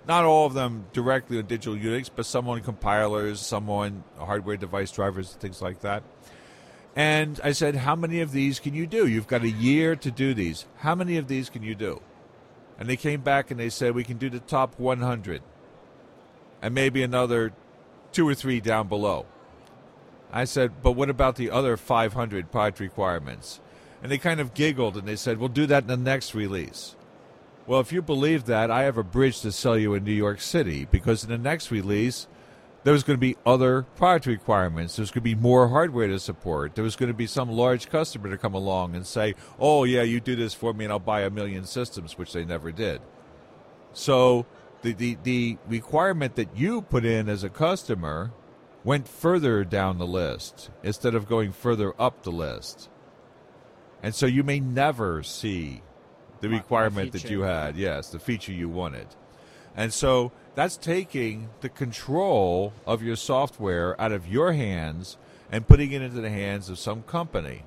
Not 0.08 0.24
all 0.24 0.46
of 0.46 0.54
them 0.54 0.86
directly 0.94 1.38
on 1.38 1.48
digital 1.48 1.76
Unix, 1.76 2.10
but 2.16 2.26
some 2.26 2.48
on 2.48 2.62
compilers, 2.62 3.42
some 3.42 3.70
on 3.70 4.06
hardware 4.18 4.56
device 4.56 4.92
drivers, 4.92 5.34
things 5.34 5.62
like 5.62 5.82
that. 5.82 6.04
And 6.96 7.42
I 7.44 7.52
said, 7.52 7.76
How 7.76 7.98
many 7.98 8.22
of 8.22 8.32
these 8.32 8.58
can 8.58 8.74
you 8.74 8.88
do? 8.88 9.06
You've 9.06 9.28
got 9.28 9.44
a 9.44 9.50
year 9.50 9.98
to 9.98 10.12
do 10.12 10.34
these. 10.34 10.66
How 10.78 10.96
many 10.96 11.18
of 11.18 11.28
these 11.28 11.50
can 11.50 11.62
you 11.62 11.76
do? 11.76 12.02
And 12.80 12.88
they 12.88 12.96
came 12.96 13.20
back 13.20 13.52
and 13.52 13.60
they 13.60 13.70
said, 13.70 13.96
We 13.96 14.06
can 14.06 14.18
do 14.18 14.30
the 14.30 14.40
top 14.40 14.80
100, 14.80 15.42
and 16.62 16.74
maybe 16.74 17.04
another 17.04 17.52
two 18.14 18.28
or 18.28 18.36
three 18.36 18.60
down 18.60 18.88
below. 18.88 19.26
I 20.32 20.46
said, 20.46 20.82
but 20.82 20.94
what 20.94 21.10
about 21.10 21.36
the 21.36 21.52
other 21.52 21.78
500 21.78 22.52
product 22.52 22.80
requirements? 22.80 23.60
And 24.02 24.12
they 24.12 24.18
kind 24.18 24.40
of 24.40 24.54
giggled 24.54 24.98
and 24.98 25.08
they 25.08 25.16
said, 25.16 25.38
we'll 25.38 25.50
do 25.50 25.66
that 25.68 25.84
in 25.84 25.88
the 25.88 25.98
next 25.98 26.34
release. 26.34 26.96
Well, 27.66 27.80
if 27.80 27.94
you 27.94 28.02
believe 28.02 28.46
that, 28.46 28.70
I 28.70 28.84
have 28.84 28.98
a 28.98 29.04
bridge 29.04 29.42
to 29.42 29.52
sell 29.52 29.78
you 29.78 29.94
in 29.94 30.04
New 30.04 30.12
York 30.12 30.42
City 30.42 30.86
because 30.90 31.24
in 31.24 31.30
the 31.30 31.38
next 31.38 31.72
release, 31.72 32.28
there 32.84 32.92
was 32.92 33.04
going 33.04 33.16
to 33.16 33.22
be 33.22 33.38
other 33.46 33.84
product 33.96 34.26
requirements. 34.26 34.98
There's 34.98 35.12
going 35.12 35.22
to 35.22 35.36
be 35.36 35.36
more 35.36 35.70
hardware 35.70 36.08
to 36.08 36.20
support. 36.20 36.76
There 36.76 36.84
was 36.84 36.98
going 36.98 37.08
to 37.12 37.18
be 37.18 37.28
some 37.28 37.50
large 37.50 37.90
customer 37.90 38.30
to 38.30 38.38
come 38.38 38.54
along 38.54 38.96
and 38.96 39.08
say, 39.08 39.36
oh, 39.58 39.86
yeah, 39.86 40.02
you 40.02 40.20
do 40.20 40.36
this 40.36 40.54
for 40.54 40.74
me 40.74 40.84
and 40.84 40.92
I'll 40.92 41.00
buy 41.00 41.22
a 41.22 41.30
million 41.30 41.64
systems, 41.64 42.18
which 42.18 42.34
they 42.34 42.44
never 42.44 42.72
did. 42.72 43.02
So 43.94 44.46
the, 44.84 44.94
the, 44.94 45.18
the 45.24 45.58
requirement 45.68 46.36
that 46.36 46.56
you 46.56 46.82
put 46.82 47.04
in 47.06 47.28
as 47.28 47.44
a 47.44 47.50
customer 47.50 48.32
went 48.84 49.08
further 49.08 49.64
down 49.64 49.98
the 49.98 50.06
list 50.06 50.70
instead 50.84 51.16
of 51.16 51.28
going 51.28 51.52
further 51.52 51.94
up 52.00 52.24
the 52.24 52.32
list. 52.32 52.90
And 54.04 54.14
so 54.14 54.26
you 54.26 54.44
may 54.44 54.60
never 54.60 55.24
see 55.24 55.82
the 56.42 56.50
My- 56.50 56.56
my 56.56 56.58
requirement 56.60 57.12
that 57.14 57.30
you 57.30 57.42
had. 57.42 57.78
Yes, 57.78 58.10
the 58.10 58.20
feature 58.20 58.52
you 58.52 58.70
wanted. 58.70 59.08
And 59.76 59.92
so 59.92 60.32
that's 60.54 60.78
taking 60.78 61.50
the 61.62 61.70
control 61.70 62.74
of 62.86 63.02
your 63.02 63.16
software 63.16 64.00
out 64.00 64.12
of 64.12 64.28
your 64.28 64.52
hands 64.54 65.18
and 65.52 65.68
putting 65.68 65.92
it 65.94 66.02
into 66.02 66.22
the 66.22 66.30
hands 66.30 66.70
of 66.70 66.78
some 66.78 67.04
company. 67.04 67.64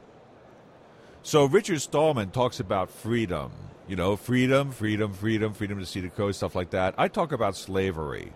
So 1.26 1.44
Richard 1.44 1.80
Stallman 1.80 2.30
talks 2.30 2.60
about 2.60 2.88
freedom. 2.88 3.50
You 3.88 3.96
know, 3.96 4.14
freedom, 4.14 4.70
freedom, 4.70 5.12
freedom, 5.12 5.54
freedom 5.54 5.80
to 5.80 5.84
see 5.84 5.98
the 5.98 6.08
code, 6.08 6.36
stuff 6.36 6.54
like 6.54 6.70
that. 6.70 6.94
I 6.96 7.08
talk 7.08 7.32
about 7.32 7.56
slavery. 7.56 8.32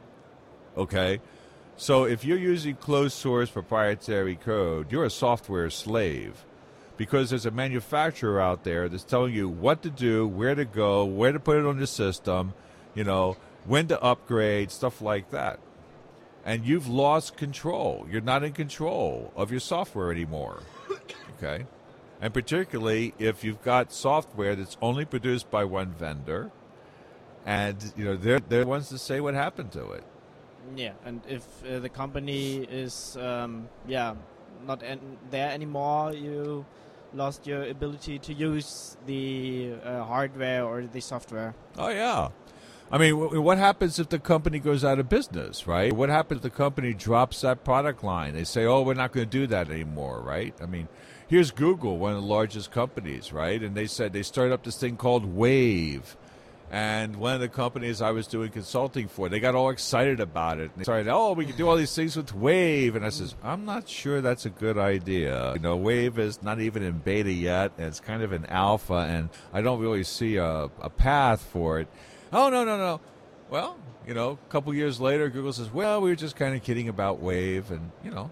Okay? 0.77 1.21
So 1.77 2.03
if 2.03 2.25
you're 2.25 2.37
using 2.37 2.75
closed 2.75 3.13
source 3.13 3.49
proprietary 3.49 4.35
code, 4.35 4.91
you're 4.91 5.05
a 5.05 5.11
software 5.11 5.71
slave 5.71 6.45
because 6.97 7.31
there's 7.31 7.47
a 7.47 7.53
manufacturer 7.53 8.41
out 8.41 8.65
there 8.65 8.89
that's 8.89 9.05
telling 9.05 9.35
you 9.35 9.49
what 9.49 9.83
to 9.85 9.91
do, 9.91 10.27
where 10.27 10.57
to 10.57 10.65
go, 10.65 11.05
where 11.05 11.31
to 11.31 11.39
put 11.39 11.59
it 11.59 11.67
on 11.67 11.79
the 11.79 11.87
system, 11.87 12.55
you 12.97 13.05
know, 13.05 13.37
when 13.67 13.87
to 13.87 14.03
upgrade, 14.03 14.73
stuff 14.73 15.01
like 15.01 15.31
that. 15.31 15.61
And 16.45 16.67
you've 16.67 16.89
lost 16.89 17.37
control. 17.37 18.09
You're 18.11 18.21
not 18.21 18.43
in 18.43 18.53
control 18.53 19.33
of 19.37 19.53
your 19.53 19.61
software 19.61 20.11
anymore. 20.11 20.65
Okay? 21.39 21.67
And 22.21 22.35
particularly 22.35 23.15
if 23.19 23.43
you've 23.45 23.63
got 23.63 23.93
software 23.93 24.55
that's 24.55 24.77
only 24.83 25.05
produced 25.05 25.51
by 25.51 25.65
one 25.65 25.91
vendor 25.93 26.51
and 27.47 27.93
you 27.97 28.05
know 28.05 28.17
they're 28.17 28.41
they're 28.41 28.65
the 28.65 28.67
ones 28.67 28.89
to 28.91 28.99
say 28.99 29.21
what 29.21 29.35
happened 29.35 29.73
to 29.73 29.93
it. 29.93 30.05
Yeah, 30.77 30.93
and 31.05 31.23
if 31.27 31.43
uh, 31.65 31.79
the 31.79 31.89
company 31.89 32.59
is 32.59 33.17
um, 33.17 33.69
yeah 33.89 34.15
not 34.67 34.83
an- 34.83 35.17
there 35.31 35.51
anymore, 35.51 36.13
you 36.13 36.67
lost 37.15 37.47
your 37.47 37.65
ability 37.65 38.19
to 38.19 38.35
use 38.35 38.97
the 39.07 39.73
uh, 39.83 40.05
hardware 40.05 40.65
or 40.65 40.83
the 40.83 41.01
software. 41.01 41.55
Oh 41.79 41.89
yeah. 41.89 42.29
I 42.93 42.99
mean, 42.99 43.15
wh- 43.15 43.43
what 43.43 43.57
happens 43.57 43.99
if 43.99 44.09
the 44.11 44.19
company 44.19 44.59
goes 44.59 44.85
out 44.85 44.99
of 44.99 45.09
business, 45.09 45.67
right? 45.67 45.93
What 45.93 46.09
happens 46.09 46.39
if 46.39 46.43
the 46.43 46.51
company 46.51 46.93
drops 46.93 47.41
that 47.41 47.65
product 47.65 48.05
line? 48.05 48.35
They 48.35 48.45
say, 48.45 48.67
"Oh, 48.67 48.83
we're 48.83 48.95
not 48.95 49.13
going 49.13 49.27
to 49.31 49.31
do 49.31 49.47
that 49.47 49.71
anymore," 49.71 50.21
right? 50.21 50.55
I 50.61 50.67
mean, 50.67 50.89
here's 51.31 51.53
Google, 51.53 51.97
one 51.97 52.13
of 52.15 52.21
the 52.21 52.27
largest 52.27 52.73
companies, 52.73 53.33
right? 53.33 53.63
And 53.63 53.77
they 53.77 53.87
said 53.87 54.13
they 54.13 54.25
started 54.25 54.53
up 54.53 54.65
this 54.65 54.77
thing 54.77 54.97
called 54.97 55.25
Wave. 55.25 56.17
And 56.73 57.17
one 57.17 57.35
of 57.35 57.41
the 57.41 57.49
companies 57.49 58.01
I 58.01 58.11
was 58.11 58.27
doing 58.27 58.51
consulting 58.51 59.09
for, 59.09 59.29
they 59.29 59.41
got 59.41 59.55
all 59.55 59.71
excited 59.71 60.21
about 60.21 60.59
it. 60.59 60.71
And 60.71 60.73
they 60.77 60.83
started, 60.85 61.09
oh, 61.09 61.33
we 61.33 61.45
can 61.47 61.57
do 61.57 61.69
all 61.69 61.77
these 61.77 61.95
things 61.95 62.17
with 62.17 62.35
Wave. 62.35 62.97
And 62.97 63.05
I 63.05 63.11
says, 63.11 63.35
I'm 63.43 63.65
not 63.65 63.89
sure 63.89 64.21
that's 64.21 64.45
a 64.45 64.51
good 64.51 64.77
idea. 64.77 65.53
You 65.55 65.61
know, 65.61 65.77
Wave 65.77 66.19
is 66.19 66.43
not 66.43 66.61
even 66.61 66.83
in 66.83 66.99
beta 66.99 67.33
yet, 67.33 67.73
and 67.79 67.87
it's 67.87 68.01
kind 68.01 68.23
of 68.23 68.33
an 68.33 68.47
alpha, 68.47 69.07
and 69.09 69.31
I 69.53 69.63
don't 69.63 69.81
really 69.81 70.05
see 70.05 70.37
a, 70.37 70.69
a 70.81 70.91
path 70.91 71.43
for 71.43 71.81
it. 71.81 71.89
Oh, 72.33 72.51
no, 72.51 72.65
no, 72.65 72.77
no. 72.77 73.01
Well, 73.51 73.77
you 74.07 74.15
know, 74.15 74.33
a 74.33 74.51
couple 74.51 74.73
years 74.75 75.01
later, 75.01 75.29
Google 75.29 75.53
says, 75.53 75.73
well, 75.73 76.01
we 76.01 76.11
were 76.11 76.17
just 76.17 76.37
kind 76.37 76.55
of 76.55 76.63
kidding 76.63 76.89
about 76.89 77.21
Wave, 77.21 77.71
and, 77.71 77.91
you 78.05 78.11
know. 78.11 78.31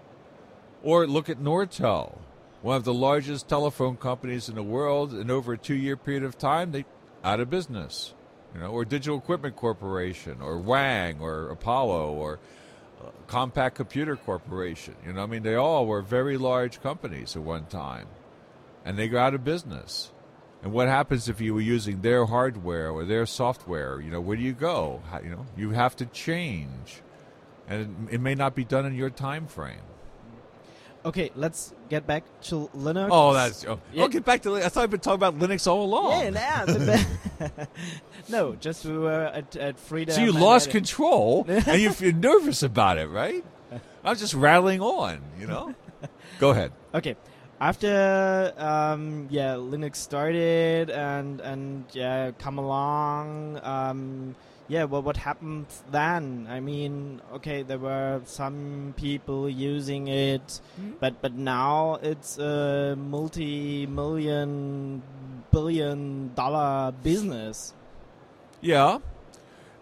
Or 0.81 1.07
look 1.07 1.29
at 1.29 1.39
Nortel, 1.39 2.17
one 2.61 2.75
of 2.75 2.83
the 2.83 2.93
largest 2.93 3.47
telephone 3.47 3.97
companies 3.97 4.49
in 4.49 4.55
the 4.55 4.63
world, 4.63 5.13
and 5.13 5.31
over 5.31 5.53
a 5.53 5.57
two 5.57 5.75
year 5.75 5.97
period 5.97 6.23
of 6.23 6.37
time, 6.37 6.71
they 6.71 6.85
out 7.23 7.39
of 7.39 7.49
business 7.49 8.13
you 8.53 8.59
know, 8.59 8.67
or 8.67 8.85
Digital 8.85 9.17
Equipment 9.17 9.55
Corporation, 9.55 10.41
or 10.41 10.57
Wang, 10.57 11.19
or 11.19 11.49
Apollo, 11.49 12.13
or 12.13 12.39
uh, 13.01 13.09
Compaq 13.27 13.75
Computer 13.75 14.15
Corporation. 14.15 14.95
You 15.05 15.13
know, 15.13 15.23
I 15.23 15.25
mean, 15.25 15.43
they 15.43 15.55
all 15.55 15.85
were 15.85 16.01
very 16.01 16.37
large 16.37 16.81
companies 16.81 17.35
at 17.35 17.43
one 17.43 17.65
time, 17.65 18.07
and 18.85 18.97
they 18.97 19.07
go 19.07 19.19
out 19.19 19.33
of 19.33 19.43
business. 19.43 20.11
And 20.61 20.73
what 20.73 20.87
happens 20.87 21.29
if 21.29 21.39
you 21.39 21.53
were 21.53 21.61
using 21.61 22.01
their 22.01 22.25
hardware 22.25 22.89
or 22.89 23.05
their 23.05 23.25
software? 23.25 24.01
You 24.01 24.11
know, 24.11 24.19
where 24.19 24.35
do 24.35 24.43
you 24.43 24.53
go? 24.53 25.01
How, 25.09 25.21
you 25.21 25.29
know, 25.29 25.45
you 25.55 25.69
have 25.71 25.95
to 25.97 26.05
change, 26.07 27.01
and 27.67 28.07
it, 28.09 28.15
it 28.15 28.21
may 28.21 28.35
not 28.35 28.55
be 28.55 28.65
done 28.65 28.85
in 28.85 28.95
your 28.95 29.09
time 29.09 29.47
frame. 29.47 29.81
Okay, 31.05 31.31
let's 31.35 31.73
get 31.89 32.05
back 32.05 32.23
to 32.43 32.69
Linux. 32.75 33.07
Oh, 33.11 33.33
that's. 33.33 33.65
Oh, 33.65 33.79
Yeah. 33.93 34.03
oh, 34.03 34.07
get 34.09 34.25
back 34.25 34.41
to. 34.43 34.55
I 34.55 34.67
thought 34.67 34.83
I've 34.83 34.91
been 34.91 34.99
talking 34.99 35.15
about 35.15 35.39
Linux 35.39 35.65
all 35.65 35.83
along. 35.85 36.33
Yeah, 36.33 36.65
nah, 37.47 37.65
no, 38.29 38.55
just 38.55 38.83
we 38.85 38.97
were 38.97 39.25
at, 39.33 39.55
at 39.55 39.79
freedom. 39.79 40.13
So 40.15 40.21
you 40.21 40.33
lost 40.33 40.69
control, 40.71 41.45
and 41.47 41.81
you 41.81 41.91
feel 41.91 42.13
nervous 42.13 42.63
about 42.63 42.97
it, 42.97 43.07
right? 43.07 43.43
I 44.03 44.09
was 44.09 44.19
just 44.19 44.33
rattling 44.33 44.81
on, 44.81 45.21
you 45.39 45.47
know. 45.47 45.73
Go 46.39 46.49
ahead. 46.49 46.71
Okay. 46.93 47.15
After 47.61 48.53
um, 48.57 49.27
yeah, 49.29 49.55
Linux 49.55 49.97
started 49.97 50.89
and 50.89 51.41
and 51.41 51.83
yeah, 51.91 52.31
come 52.39 52.57
along. 52.57 53.59
Um, 53.63 54.35
yeah, 54.69 54.83
well, 54.83 55.01
what 55.01 55.17
happened 55.17 55.65
then? 55.91 56.47
I 56.47 56.59
mean, 56.59 57.21
okay, 57.33 57.63
there 57.63 57.79
were 57.79 58.21
some 58.25 58.93
people 58.95 59.49
using 59.49 60.07
it, 60.07 60.61
but 60.99 61.19
but 61.21 61.33
now 61.33 61.97
it's 62.03 62.37
a 62.37 62.95
multi-million, 62.95 65.01
billion-dollar 65.51 66.91
business. 67.03 67.73
Yeah. 68.61 68.99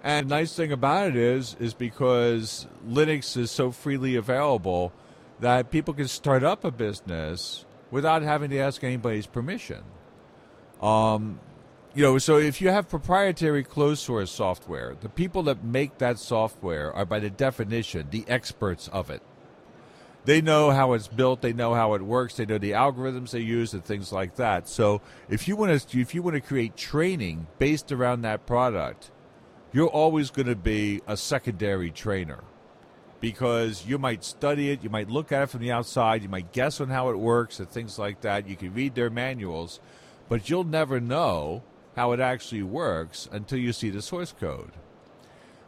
And 0.04 0.30
nice 0.30 0.56
thing 0.56 0.72
about 0.72 1.10
it 1.10 1.16
is 1.18 1.58
is 1.60 1.74
because 1.74 2.66
Linux 2.88 3.36
is 3.36 3.52
so 3.52 3.72
freely 3.72 4.16
available 4.16 4.94
that 5.42 5.70
people 5.70 5.94
can 5.94 6.08
start 6.08 6.44
up 6.44 6.64
a 6.64 6.72
business 6.72 7.66
without 7.92 8.22
having 8.22 8.50
to 8.52 8.58
ask 8.58 8.82
anybody's 8.86 9.28
permission. 9.28 9.84
Um, 10.82 11.42
you 11.98 12.04
know, 12.04 12.20
so 12.20 12.38
if 12.38 12.62
you 12.62 12.70
have 12.70 12.88
proprietary 12.88 13.64
closed 13.64 14.04
source 14.04 14.30
software, 14.30 14.96
the 15.02 15.10
people 15.10 15.42
that 15.42 15.64
make 15.64 15.98
that 15.98 16.20
software 16.20 16.94
are 16.94 17.08
by 17.08 17.18
the 17.18 17.32
definition 17.32 18.08
the 18.12 18.24
experts 18.28 18.88
of 18.90 19.10
it. 19.10 19.24
They 20.24 20.40
know 20.40 20.70
how 20.70 20.94
it's 20.94 21.08
built, 21.08 21.42
they 21.42 21.54
know 21.54 21.74
how 21.74 21.96
it 21.96 22.04
works, 22.04 22.36
they 22.36 22.46
know 22.46 22.60
the 22.60 22.74
algorithms 22.74 23.32
they 23.32 23.40
use 23.40 23.74
and 23.74 23.84
things 23.84 24.12
like 24.12 24.36
that. 24.36 24.68
So 24.68 25.02
if 25.28 25.48
you 25.48 25.56
want 25.56 25.90
to 25.90 26.00
if 26.00 26.14
you 26.14 26.22
want 26.22 26.36
to 26.36 26.40
create 26.40 26.78
training 26.78 27.48
based 27.58 27.92
around 27.92 28.22
that 28.22 28.46
product, 28.46 29.10
you're 29.74 29.88
always 29.88 30.30
going 30.30 30.50
to 30.50 30.56
be 30.56 31.02
a 31.08 31.18
secondary 31.18 31.90
trainer 31.90 32.44
because 33.22 33.88
you 33.88 33.98
might 33.98 34.24
study 34.24 34.70
it, 34.70 34.84
you 34.84 34.92
might 34.92 35.10
look 35.10 35.32
at 35.32 35.42
it 35.42 35.50
from 35.50 35.62
the 35.62 35.72
outside, 35.72 36.22
you 36.22 36.30
might 36.30 36.52
guess 36.52 36.80
on 36.80 36.90
how 36.90 37.10
it 37.10 37.18
works 37.18 37.58
and 37.58 37.68
things 37.68 37.98
like 37.98 38.22
that. 38.22 38.48
You 38.48 38.56
can 38.56 38.72
read 38.76 38.94
their 38.94 39.10
manuals, 39.10 39.80
but 40.30 40.48
you'll 40.48 40.64
never 40.64 41.00
know 41.00 41.64
how 41.98 42.12
it 42.12 42.20
actually 42.20 42.62
works 42.62 43.28
until 43.32 43.58
you 43.58 43.74
see 43.74 43.90
the 43.90 44.02
source 44.04 44.32
code. 44.32 44.72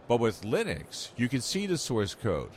But 0.07 0.19
with 0.19 0.43
Linux, 0.43 1.09
you 1.17 1.27
can 1.27 1.41
see 1.41 1.65
the 1.65 1.77
source 1.77 2.13
code. 2.13 2.51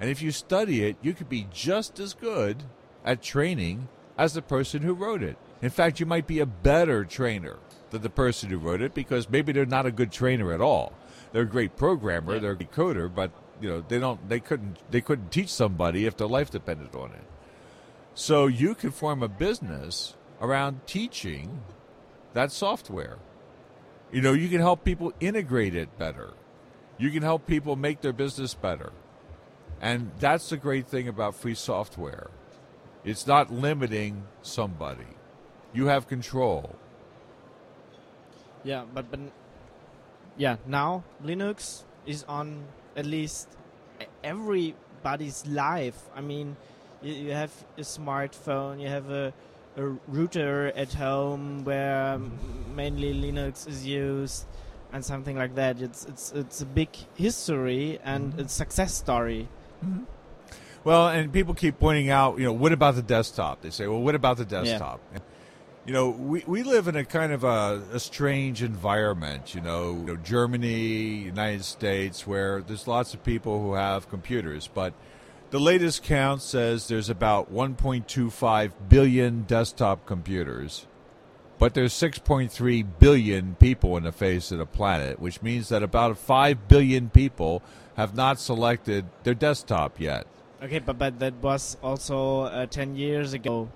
And 0.00 0.10
if 0.10 0.20
you 0.20 0.32
study 0.32 0.84
it, 0.84 0.96
you 1.00 1.14
could 1.14 1.28
be 1.28 1.46
just 1.52 2.00
as 2.00 2.12
good 2.12 2.64
at 3.04 3.22
training 3.22 3.88
as 4.18 4.34
the 4.34 4.42
person 4.42 4.82
who 4.82 4.94
wrote 4.94 5.22
it. 5.22 5.38
In 5.62 5.70
fact, 5.70 6.00
you 6.00 6.06
might 6.06 6.26
be 6.26 6.40
a 6.40 6.46
better 6.46 7.04
trainer 7.04 7.58
than 7.90 8.02
the 8.02 8.10
person 8.10 8.50
who 8.50 8.58
wrote 8.58 8.82
it 8.82 8.94
because 8.94 9.30
maybe 9.30 9.52
they're 9.52 9.64
not 9.64 9.86
a 9.86 9.92
good 9.92 10.10
trainer 10.10 10.52
at 10.52 10.60
all. 10.60 10.92
They're 11.32 11.42
a 11.42 11.46
great 11.46 11.76
programmer, 11.76 12.34
Yeah. 12.34 12.40
they're 12.40 12.52
a 12.52 12.56
good 12.56 12.72
coder, 12.72 13.12
but 13.14 13.30
you 13.60 13.68
know, 13.68 13.84
they 13.86 14.00
don't 14.00 14.28
they 14.28 14.40
couldn't 14.40 14.78
they 14.90 15.00
couldn't 15.00 15.30
teach 15.30 15.48
somebody 15.48 16.06
if 16.06 16.16
their 16.16 16.26
life 16.26 16.50
depended 16.50 16.94
on 16.96 17.12
it. 17.12 17.24
So 18.14 18.46
you 18.48 18.74
can 18.74 18.90
form 18.90 19.22
a 19.22 19.28
business 19.28 20.14
around 20.40 20.86
teaching 20.86 21.62
that 22.34 22.52
software. 22.52 23.18
You 24.12 24.20
know, 24.20 24.32
you 24.32 24.48
can 24.48 24.60
help 24.60 24.84
people 24.84 25.12
integrate 25.18 25.74
it 25.74 25.98
better. 25.98 26.34
You 26.98 27.10
can 27.10 27.22
help 27.22 27.46
people 27.46 27.74
make 27.74 28.00
their 28.00 28.12
business 28.12 28.54
better. 28.54 28.92
And 29.80 30.12
that's 30.20 30.50
the 30.50 30.56
great 30.56 30.86
thing 30.86 31.08
about 31.08 31.34
free 31.34 31.54
software. 31.54 32.30
It's 33.04 33.26
not 33.26 33.52
limiting 33.52 34.24
somebody. 34.42 35.06
You 35.72 35.86
have 35.86 36.06
control. 36.06 36.76
Yeah, 38.62 38.84
but 38.94 39.10
but 39.10 39.20
yeah, 40.36 40.56
now 40.66 41.04
Linux 41.22 41.82
is 42.06 42.24
on 42.28 42.64
at 42.96 43.04
least 43.04 43.48
everybody's 44.22 45.46
life. 45.46 46.08
I 46.14 46.20
mean, 46.20 46.56
you, 47.02 47.12
you 47.12 47.32
have 47.32 47.52
a 47.76 47.82
smartphone, 47.82 48.80
you 48.80 48.88
have 48.88 49.10
a, 49.10 49.34
a 49.76 49.86
router 50.08 50.72
at 50.76 50.92
home 50.92 51.64
where 51.64 52.18
mainly 52.74 53.14
Linux 53.14 53.68
is 53.68 53.86
used, 53.86 54.46
and 54.92 55.04
something 55.04 55.36
like 55.36 55.54
that. 55.56 55.80
It's 55.80 56.04
it's 56.04 56.32
it's 56.32 56.60
a 56.60 56.66
big 56.66 56.90
history 57.14 57.98
and 58.04 58.32
mm-hmm. 58.32 58.42
a 58.42 58.48
success 58.48 58.94
story. 58.94 59.48
Mm-hmm. 59.84 60.04
Well, 60.84 61.08
and 61.08 61.32
people 61.32 61.54
keep 61.54 61.78
pointing 61.78 62.10
out, 62.10 62.38
you 62.38 62.44
know, 62.44 62.52
what 62.52 62.72
about 62.72 62.94
the 62.94 63.02
desktop? 63.02 63.62
They 63.62 63.70
say, 63.70 63.86
well, 63.86 64.02
what 64.02 64.14
about 64.14 64.36
the 64.36 64.44
desktop? 64.44 65.00
You 65.86 65.92
know, 65.94 66.10
we, 66.10 66.44
we 66.46 66.62
live 66.62 66.88
in 66.88 66.96
a 66.96 67.04
kind 67.06 67.32
of 67.32 67.42
a, 67.42 67.82
a 67.92 67.98
strange 67.98 68.62
environment, 68.62 69.54
you 69.54 69.62
know, 69.62 69.92
you 69.94 70.04
know, 70.04 70.16
Germany, 70.16 71.14
United 71.24 71.64
States, 71.64 72.26
where 72.26 72.60
there's 72.60 72.86
lots 72.86 73.14
of 73.14 73.24
people 73.24 73.62
who 73.62 73.74
have 73.74 74.10
computers, 74.10 74.68
but 74.72 74.92
the 75.54 75.60
latest 75.60 76.02
count 76.02 76.42
says 76.42 76.88
there's 76.88 77.08
about 77.08 77.54
1.25 77.54 78.72
billion 78.88 79.42
desktop 79.42 80.04
computers, 80.04 80.88
but 81.60 81.74
there's 81.74 81.92
6.3 81.92 82.84
billion 82.98 83.54
people 83.54 83.92
on 83.92 84.02
the 84.02 84.10
face 84.10 84.50
of 84.50 84.58
the 84.58 84.66
planet, 84.66 85.20
which 85.20 85.42
means 85.42 85.68
that 85.68 85.80
about 85.80 86.18
5 86.18 86.66
billion 86.66 87.08
people 87.08 87.62
have 87.96 88.16
not 88.16 88.40
selected 88.40 89.04
their 89.22 89.32
desktop 89.32 90.00
yet. 90.00 90.26
Okay, 90.60 90.80
but 90.80 90.98
but 90.98 91.20
that 91.20 91.34
was 91.34 91.76
also 91.84 92.40
uh, 92.40 92.66
ten 92.66 92.96
years 92.96 93.32
ago. 93.32 93.70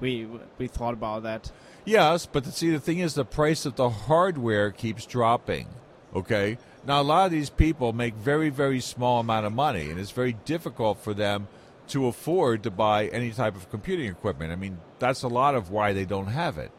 We 0.00 0.28
we 0.58 0.66
thought 0.66 0.92
about 0.92 1.22
that. 1.22 1.50
Yes, 1.86 2.26
but 2.26 2.44
the, 2.44 2.52
see, 2.52 2.68
the 2.68 2.80
thing 2.80 2.98
is, 2.98 3.14
the 3.14 3.24
price 3.24 3.64
of 3.64 3.76
the 3.76 3.88
hardware 3.88 4.70
keeps 4.70 5.06
dropping. 5.06 5.68
Okay, 6.14 6.58
now 6.86 7.00
a 7.00 7.04
lot 7.04 7.26
of 7.26 7.32
these 7.32 7.50
people 7.50 7.92
make 7.92 8.14
very, 8.14 8.48
very 8.48 8.80
small 8.80 9.20
amount 9.20 9.46
of 9.46 9.52
money, 9.52 9.90
and 9.90 10.00
it's 10.00 10.10
very 10.10 10.34
difficult 10.44 10.98
for 10.98 11.14
them 11.14 11.48
to 11.88 12.06
afford 12.06 12.62
to 12.62 12.70
buy 12.70 13.06
any 13.06 13.30
type 13.30 13.56
of 13.56 13.70
computing 13.70 14.06
equipment. 14.06 14.52
I 14.52 14.56
mean, 14.56 14.78
that's 14.98 15.22
a 15.22 15.28
lot 15.28 15.54
of 15.54 15.70
why 15.70 15.92
they 15.92 16.04
don't 16.04 16.28
have 16.28 16.56
it. 16.56 16.70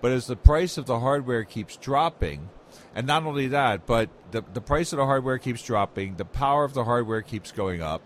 But 0.00 0.12
as 0.12 0.26
the 0.26 0.36
price 0.36 0.76
of 0.76 0.86
the 0.86 1.00
hardware 1.00 1.44
keeps 1.44 1.76
dropping, 1.76 2.48
and 2.94 3.06
not 3.06 3.24
only 3.24 3.46
that, 3.48 3.86
but 3.86 4.10
the 4.30 4.42
the 4.52 4.60
price 4.60 4.92
of 4.92 4.98
the 4.98 5.06
hardware 5.06 5.38
keeps 5.38 5.62
dropping, 5.62 6.16
the 6.16 6.24
power 6.24 6.64
of 6.64 6.74
the 6.74 6.84
hardware 6.84 7.22
keeps 7.22 7.52
going 7.52 7.80
up. 7.80 8.02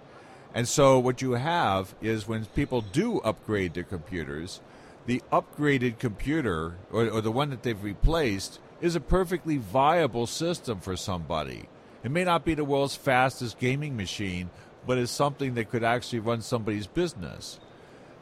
And 0.55 0.69
so 0.69 0.99
what 0.99 1.23
you 1.23 1.33
have 1.33 1.95
is 2.01 2.27
when 2.27 2.45
people 2.45 2.81
do 2.81 3.19
upgrade 3.21 3.75
their 3.75 3.85
computers, 3.85 4.61
the 5.07 5.23
upgraded 5.33 5.99
computer 5.99 6.77
or, 6.93 7.09
or 7.09 7.21
the 7.21 7.31
one 7.31 7.51
that 7.51 7.63
they've 7.63 7.83
replaced 7.83 8.59
is 8.81 8.97
a 8.97 9.01
perfectly 9.01 9.57
viable 9.57 10.27
system 10.27 10.81
for 10.81 10.97
somebody. 10.97 11.69
It 12.03 12.11
may 12.11 12.25
not 12.25 12.45
be 12.45 12.55
the 12.55 12.65
world's 12.65 12.97
fastest 12.97 13.59
gaming 13.59 13.97
machine, 13.97 14.51
but 14.87 14.99
it's 14.99 15.13
something 15.13 15.55
that 15.55 15.71
could 15.71 15.85
actually 15.85 16.21
run 16.21 16.41
somebody's 16.41 16.87
business. 16.87 17.61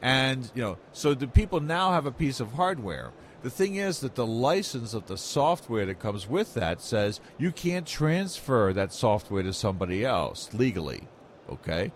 And, 0.02 0.50
you 0.54 0.62
know, 0.62 0.78
so 0.92 1.14
the 1.14 1.28
people 1.28 1.60
now 1.60 1.92
have 1.92 2.06
a 2.06 2.12
piece 2.12 2.40
of 2.40 2.52
hardware. 2.52 3.12
The 3.42 3.50
thing 3.50 3.76
is 3.76 4.00
that 4.00 4.16
the 4.16 4.26
license 4.26 4.94
of 4.94 5.06
the 5.06 5.16
software 5.16 5.86
that 5.86 6.00
comes 6.00 6.28
with 6.28 6.54
that 6.54 6.80
says 6.80 7.20
you 7.38 7.52
can't 7.52 7.86
transfer 7.86 8.72
that 8.72 8.92
software 8.92 9.44
to 9.44 9.52
somebody 9.52 10.04
else 10.04 10.52
legally. 10.52 11.06
Okay? 11.48 11.92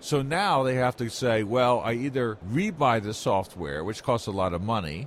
So 0.00 0.22
now 0.22 0.64
they 0.64 0.74
have 0.74 0.96
to 0.96 1.08
say, 1.08 1.44
well, 1.44 1.80
I 1.80 1.92
either 1.92 2.36
rebuy 2.50 3.00
the 3.00 3.14
software, 3.14 3.84
which 3.84 4.02
costs 4.02 4.26
a 4.26 4.32
lot 4.32 4.52
of 4.52 4.60
money, 4.60 5.06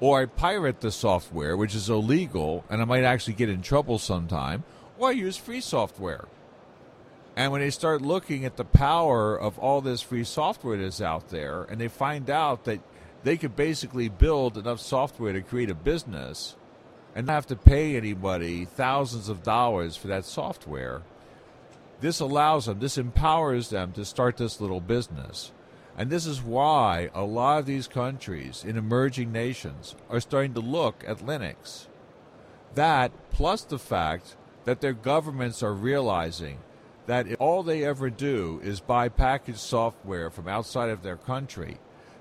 or 0.00 0.22
I 0.22 0.26
pirate 0.26 0.80
the 0.80 0.90
software, 0.90 1.56
which 1.56 1.74
is 1.74 1.90
illegal, 1.90 2.64
and 2.70 2.80
I 2.80 2.84
might 2.86 3.04
actually 3.04 3.34
get 3.34 3.50
in 3.50 3.62
trouble 3.62 3.98
sometime, 3.98 4.64
or 4.98 5.08
I 5.08 5.12
use 5.12 5.36
free 5.36 5.60
software. 5.60 6.26
And 7.36 7.52
when 7.52 7.60
they 7.60 7.70
start 7.70 8.02
looking 8.02 8.44
at 8.44 8.56
the 8.56 8.64
power 8.64 9.38
of 9.38 9.58
all 9.58 9.80
this 9.80 10.02
free 10.02 10.24
software 10.24 10.78
that's 10.78 11.00
out 11.00 11.28
there, 11.28 11.62
and 11.64 11.80
they 11.80 11.88
find 11.88 12.28
out 12.28 12.64
that 12.64 12.80
they 13.22 13.36
could 13.36 13.54
basically 13.54 14.08
build 14.08 14.56
enough 14.56 14.80
software 14.80 15.32
to 15.32 15.42
create 15.42 15.70
a 15.70 15.74
business 15.74 16.56
and 17.14 17.26
not 17.26 17.34
have 17.34 17.46
to 17.48 17.56
pay 17.56 17.96
anybody 17.96 18.64
thousands 18.64 19.28
of 19.28 19.42
dollars 19.42 19.96
for 19.96 20.08
that 20.08 20.24
software, 20.24 21.02
this 22.00 22.20
allows 22.20 22.66
them, 22.66 22.80
this 22.80 22.96
empowers 22.96 23.68
them 23.68 23.92
to 23.92 24.04
start 24.04 24.38
this 24.38 24.60
little 24.60 24.80
business. 24.80 25.52
And 26.00 26.08
this 26.08 26.24
is 26.24 26.40
why 26.40 27.10
a 27.14 27.24
lot 27.24 27.58
of 27.58 27.66
these 27.66 27.86
countries 27.86 28.64
in 28.66 28.78
emerging 28.78 29.32
nations 29.32 29.94
are 30.08 30.18
starting 30.18 30.54
to 30.54 30.60
look 30.60 31.04
at 31.06 31.18
Linux. 31.18 31.88
That, 32.74 33.12
plus 33.30 33.64
the 33.64 33.78
fact 33.78 34.34
that 34.64 34.80
their 34.80 34.94
governments 34.94 35.62
are 35.62 35.74
realizing 35.74 36.60
that 37.04 37.26
if 37.26 37.38
all 37.38 37.62
they 37.62 37.84
ever 37.84 38.08
do 38.08 38.62
is 38.64 38.80
buy 38.80 39.10
packaged 39.10 39.58
software 39.58 40.30
from 40.30 40.48
outside 40.48 40.88
of 40.88 41.02
their 41.02 41.18
country, 41.18 41.76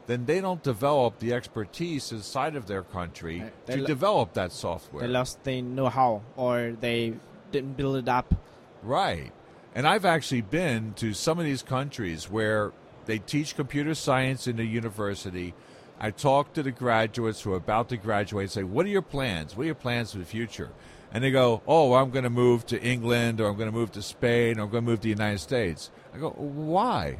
then 0.07 0.25
they 0.25 0.41
don't 0.41 0.61
develop 0.61 1.19
the 1.19 1.31
expertise 1.31 2.11
inside 2.11 2.57
of 2.57 2.67
their 2.67 2.83
country 2.83 3.39
Right. 3.39 3.67
To 3.67 3.77
lo- 3.77 3.87
develop 3.87 4.33
that 4.33 4.51
software. 4.51 5.03
They 5.03 5.07
lost 5.07 5.41
the 5.45 5.61
know-how, 5.61 6.23
or 6.35 6.75
they 6.77 7.13
didn't 7.53 7.77
build 7.77 7.95
it 7.95 8.09
up. 8.09 8.35
Right. 8.83 9.31
And 9.73 9.87
I've 9.87 10.03
actually 10.03 10.41
been 10.41 10.95
to 10.95 11.13
some 11.13 11.39
of 11.39 11.45
these 11.45 11.63
countries 11.63 12.29
where 12.29 12.73
they 13.09 13.19
teach 13.19 13.55
computer 13.55 13.95
science 13.95 14.47
in 14.47 14.57
the 14.57 14.65
university. 14.65 15.53
I 15.99 16.11
talk 16.11 16.53
to 16.53 16.63
the 16.63 16.71
graduates 16.71 17.41
who 17.41 17.53
are 17.53 17.57
about 17.57 17.89
to 17.89 17.97
graduate 17.97 18.43
and 18.43 18.51
say, 18.51 18.63
What 18.63 18.85
are 18.85 18.89
your 18.89 19.01
plans? 19.01 19.55
What 19.55 19.63
are 19.63 19.65
your 19.65 19.75
plans 19.75 20.11
for 20.11 20.19
the 20.19 20.25
future? 20.25 20.69
And 21.11 21.23
they 21.23 21.31
go, 21.31 21.61
Oh, 21.67 21.95
I'm 21.95 22.11
going 22.11 22.23
to 22.23 22.29
move 22.29 22.65
to 22.67 22.81
England, 22.81 23.41
or 23.41 23.49
I'm 23.49 23.57
going 23.57 23.69
to 23.69 23.75
move 23.75 23.91
to 23.93 24.01
Spain, 24.01 24.59
or 24.59 24.63
I'm 24.63 24.69
going 24.69 24.85
to 24.85 24.89
move 24.89 24.99
to 24.99 25.03
the 25.03 25.09
United 25.09 25.39
States. 25.39 25.91
I 26.13 26.19
go, 26.19 26.29
Why? 26.29 27.19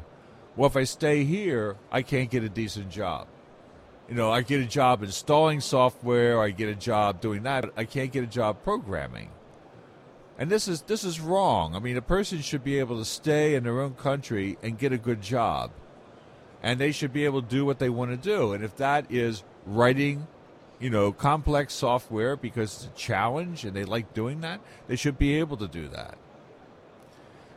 Well, 0.56 0.68
if 0.68 0.76
I 0.76 0.84
stay 0.84 1.24
here, 1.24 1.76
I 1.92 2.02
can't 2.02 2.30
get 2.30 2.42
a 2.42 2.48
decent 2.48 2.90
job. 2.90 3.26
You 4.08 4.14
know, 4.14 4.30
I 4.30 4.42
get 4.42 4.60
a 4.60 4.66
job 4.66 5.02
installing 5.02 5.60
software, 5.60 6.40
I 6.40 6.50
get 6.50 6.68
a 6.68 6.74
job 6.74 7.20
doing 7.20 7.44
that, 7.44 7.62
but 7.62 7.72
I 7.76 7.84
can't 7.84 8.10
get 8.10 8.24
a 8.24 8.28
job 8.28 8.62
programming. 8.64 9.30
And 10.40 10.50
this 10.50 10.68
is 10.68 10.80
this 10.82 11.04
is 11.04 11.20
wrong. 11.20 11.76
I 11.76 11.80
mean, 11.80 11.98
a 11.98 12.02
person 12.02 12.40
should 12.40 12.64
be 12.64 12.78
able 12.78 12.98
to 12.98 13.04
stay 13.04 13.54
in 13.54 13.64
their 13.64 13.78
own 13.78 13.94
country 13.94 14.56
and 14.62 14.78
get 14.78 14.90
a 14.90 14.96
good 14.96 15.20
job, 15.20 15.70
and 16.62 16.80
they 16.80 16.92
should 16.92 17.12
be 17.12 17.26
able 17.26 17.42
to 17.42 17.48
do 17.48 17.66
what 17.66 17.78
they 17.78 17.90
want 17.90 18.10
to 18.10 18.16
do. 18.16 18.54
And 18.54 18.64
if 18.64 18.74
that 18.78 19.04
is 19.10 19.44
writing, 19.66 20.26
you 20.78 20.88
know, 20.88 21.12
complex 21.12 21.74
software 21.74 22.36
because 22.36 22.74
it's 22.74 22.86
a 22.86 22.98
challenge 22.98 23.66
and 23.66 23.76
they 23.76 23.84
like 23.84 24.14
doing 24.14 24.40
that, 24.40 24.60
they 24.88 24.96
should 24.96 25.18
be 25.18 25.38
able 25.38 25.58
to 25.58 25.68
do 25.68 25.88
that. 25.88 26.16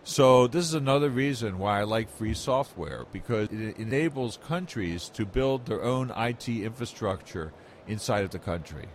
So 0.03 0.47
this 0.47 0.65
is 0.65 0.73
another 0.73 1.09
reason 1.09 1.59
why 1.59 1.79
I 1.79 1.83
like 1.83 2.09
free 2.09 2.33
software 2.33 3.05
because 3.13 3.47
it 3.49 3.77
enables 3.77 4.35
countries 4.45 5.07
to 5.13 5.25
build 5.25 5.67
their 5.67 5.81
own 5.81 6.11
IT 6.17 6.49
infrastructure 6.49 7.53
inside 7.87 8.25
of 8.25 8.31
the 8.31 8.39
country. 8.39 8.87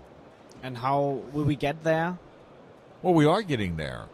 And 0.63 0.77
how 0.77 1.23
will 1.33 1.45
we 1.45 1.57
get 1.57 1.83
there? 1.83 2.19
Well, 3.01 3.15
we 3.15 3.27
are 3.27 3.43
getting 3.43 3.77
there. 3.77 4.07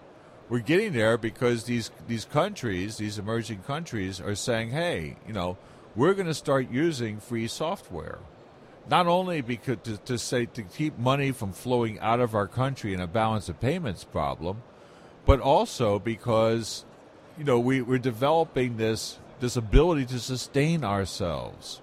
We're 0.51 0.59
getting 0.59 0.92
there 0.92 1.16
because 1.16 1.64
these 1.64 1.90
these 2.07 2.27
countries, 2.27 2.99
these 2.99 3.18
emerging 3.18 3.62
countries, 3.62 4.20
are 4.20 4.35
saying, 4.35 4.70
"Hey, 4.70 5.16
you 5.27 5.33
know, 5.33 5.57
we're 5.97 6.12
going 6.12 6.27
to 6.27 6.35
start 6.35 6.70
using 6.70 7.18
free 7.18 7.49
software." 7.49 8.18
Not 8.90 9.07
only 9.07 9.40
because 9.40 9.79
to, 9.85 9.97
to 9.97 10.18
say 10.18 10.44
to 10.44 10.62
keep 10.62 10.99
money 10.99 11.33
from 11.33 11.55
flowing 11.55 11.99
out 12.01 12.20
of 12.20 12.35
our 12.35 12.47
country 12.47 12.92
in 12.92 13.01
a 13.01 13.07
balance 13.07 13.49
of 13.49 13.59
payments 13.59 14.05
problem, 14.05 14.62
but 15.25 15.40
also 15.40 15.99
because 15.99 16.85
you 17.38 17.44
know 17.44 17.59
we, 17.59 17.81
we're 17.81 17.99
developing 17.99 18.77
this 18.77 19.18
this 19.40 19.57
ability 19.57 20.05
to 20.07 20.20
sustain 20.20 20.85
ourselves. 20.85 21.81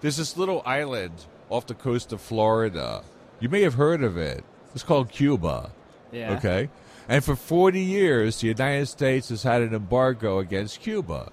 There's 0.00 0.16
this 0.16 0.38
little 0.38 0.62
island 0.64 1.26
off 1.50 1.66
the 1.66 1.74
coast 1.74 2.14
of 2.14 2.22
Florida. 2.22 3.02
You 3.40 3.50
may 3.50 3.60
have 3.60 3.74
heard 3.74 4.02
of 4.02 4.16
it. 4.16 4.42
It's 4.74 4.82
called 4.82 5.10
Cuba. 5.10 5.70
Yeah. 6.12 6.36
Okay. 6.36 6.68
And 7.08 7.24
for 7.24 7.36
40 7.36 7.80
years, 7.80 8.40
the 8.40 8.48
United 8.48 8.86
States 8.86 9.30
has 9.30 9.42
had 9.42 9.62
an 9.62 9.74
embargo 9.74 10.38
against 10.38 10.80
Cuba. 10.80 11.32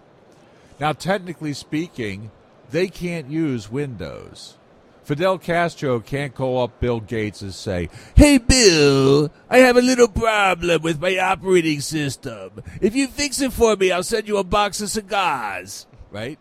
Now, 0.80 0.94
technically 0.94 1.54
speaking, 1.54 2.32
they 2.72 2.88
can't 2.88 3.30
use 3.30 3.72
Windows. 3.72 4.58
Fidel 5.04 5.38
Castro 5.38 6.00
can't 6.00 6.34
call 6.34 6.64
up 6.64 6.80
Bill 6.80 7.00
Gates 7.00 7.42
and 7.42 7.54
say, 7.54 7.90
Hey, 8.16 8.40
Bill, 8.40 9.32
I 9.50 9.60
have 9.60 9.78
a 9.78 9.82
little 9.82 10.08
problem 10.08 10.82
with 10.82 11.00
my 11.00 11.18
operating 11.20 11.80
system. 11.82 12.64
If 12.82 12.96
you 12.96 13.08
fix 13.08 13.40
it 13.40 13.54
for 13.54 13.76
me, 13.76 13.92
I'll 13.92 14.02
send 14.02 14.28
you 14.28 14.38
a 14.38 14.44
box 14.44 14.82
of 14.82 14.90
cigars. 14.90 15.86
Right? 16.10 16.40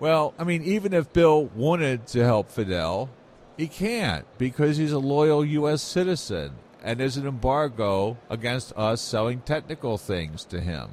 Well, 0.00 0.34
I 0.36 0.42
mean, 0.42 0.64
even 0.64 0.92
if 0.94 1.12
Bill 1.12 1.44
wanted 1.54 2.08
to 2.08 2.24
help 2.24 2.50
Fidel, 2.50 3.08
he 3.56 3.68
can't 3.68 4.26
because 4.36 4.78
he's 4.78 4.92
a 4.92 4.98
loyal 4.98 5.44
U.S. 5.44 5.80
citizen 5.80 6.54
and 6.82 6.98
there's 7.00 7.16
an 7.16 7.26
embargo 7.26 8.16
against 8.28 8.72
us 8.76 9.00
selling 9.00 9.40
technical 9.40 9.98
things 9.98 10.44
to 10.46 10.60
him. 10.60 10.90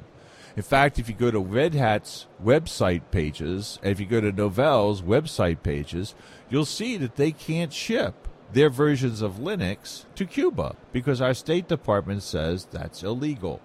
In 0.56 0.62
fact, 0.62 0.98
if 0.98 1.08
you 1.08 1.14
go 1.14 1.30
to 1.30 1.38
Red 1.38 1.74
Hat's 1.74 2.26
website 2.42 3.02
pages, 3.10 3.78
and 3.82 3.92
if 3.92 4.00
you 4.00 4.06
go 4.06 4.20
to 4.20 4.32
Novell's 4.32 5.00
website 5.02 5.62
pages, 5.62 6.14
you'll 6.48 6.64
see 6.64 6.96
that 6.96 7.16
they 7.16 7.30
can't 7.32 7.72
ship 7.72 8.26
their 8.52 8.68
versions 8.68 9.22
of 9.22 9.34
Linux 9.34 10.06
to 10.16 10.26
Cuba 10.26 10.74
because 10.92 11.20
our 11.20 11.34
State 11.34 11.68
Department 11.68 12.22
says 12.24 12.66
that's 12.70 13.02
illegal. 13.04 13.60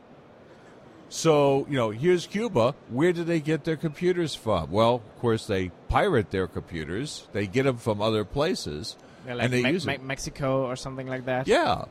So, 1.09 1.65
you 1.69 1.75
know, 1.77 1.91
here's 1.91 2.27
Cuba. 2.27 2.75
Where 2.89 3.13
do 3.13 3.23
they 3.23 3.39
get 3.39 3.63
their 3.63 3.77
computers 3.77 4.35
from? 4.35 4.71
Well, 4.71 4.95
of 4.95 5.19
course, 5.19 5.47
they 5.47 5.69
pirate 5.87 6.31
their 6.31 6.47
computers. 6.47 7.27
They 7.31 7.47
get 7.47 7.63
them 7.63 7.77
from 7.77 8.01
other 8.01 8.25
places, 8.25 8.95
Yeah, 9.25 9.35
like 9.35 9.45
and 9.45 9.53
they 9.53 9.63
Me- 9.63 9.71
use 9.71 9.85
Me-. 9.85 9.97
Mexico 9.97 10.65
or 10.65 10.75
something 10.75 11.07
like 11.07 11.25
that. 11.25 11.47
Yeah. 11.47 11.85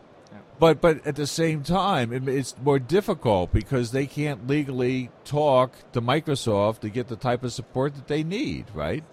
But 0.58 0.80
but 0.80 1.06
at 1.06 1.16
the 1.16 1.26
same 1.26 1.62
time, 1.62 2.12
it, 2.12 2.28
it's 2.28 2.54
more 2.62 2.78
difficult 2.78 3.52
because 3.52 3.90
they 3.90 4.06
can't 4.06 4.46
legally 4.46 5.10
talk 5.24 5.72
to 5.92 6.00
Microsoft 6.00 6.80
to 6.80 6.88
get 6.88 7.08
the 7.08 7.16
type 7.16 7.42
of 7.42 7.52
support 7.52 7.94
that 7.96 8.06
they 8.06 8.22
need, 8.22 8.66
right? 8.72 9.04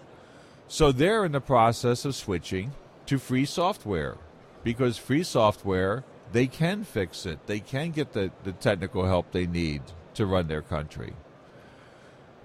So 0.68 0.92
they're 0.92 1.24
in 1.24 1.32
the 1.32 1.40
process 1.40 2.04
of 2.04 2.14
switching 2.14 2.72
to 3.06 3.18
free 3.18 3.44
software 3.44 4.16
because 4.62 4.96
free 4.96 5.22
software 5.22 6.04
they 6.32 6.46
can 6.46 6.84
fix 6.84 7.26
it. 7.26 7.46
They 7.46 7.60
can 7.60 7.90
get 7.90 8.12
the, 8.12 8.30
the 8.44 8.52
technical 8.52 9.06
help 9.06 9.32
they 9.32 9.46
need 9.46 9.82
to 10.14 10.26
run 10.26 10.48
their 10.48 10.62
country. 10.62 11.12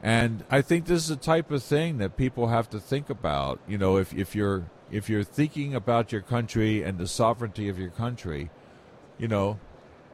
And 0.04 0.44
I 0.50 0.62
think 0.62 0.86
this 0.86 1.04
is 1.04 1.08
the 1.08 1.16
type 1.16 1.52
of 1.52 1.64
thing 1.64 1.98
that 1.98 2.18
people 2.18 2.48
have 2.48 2.70
to 2.72 2.80
think 2.80 3.10
about. 3.10 3.60
You 3.68 3.78
know, 3.78 3.98
if, 3.98 4.14
if 4.14 4.36
you're 4.36 4.66
if 4.92 5.10
you're 5.10 5.24
thinking 5.24 5.76
about 5.76 6.12
your 6.12 6.22
country 6.22 6.82
and 6.82 6.98
the 6.98 7.08
sovereignty 7.08 7.68
of 7.68 7.78
your 7.78 7.90
country, 7.90 8.50
you 9.18 9.28
know, 9.28 9.60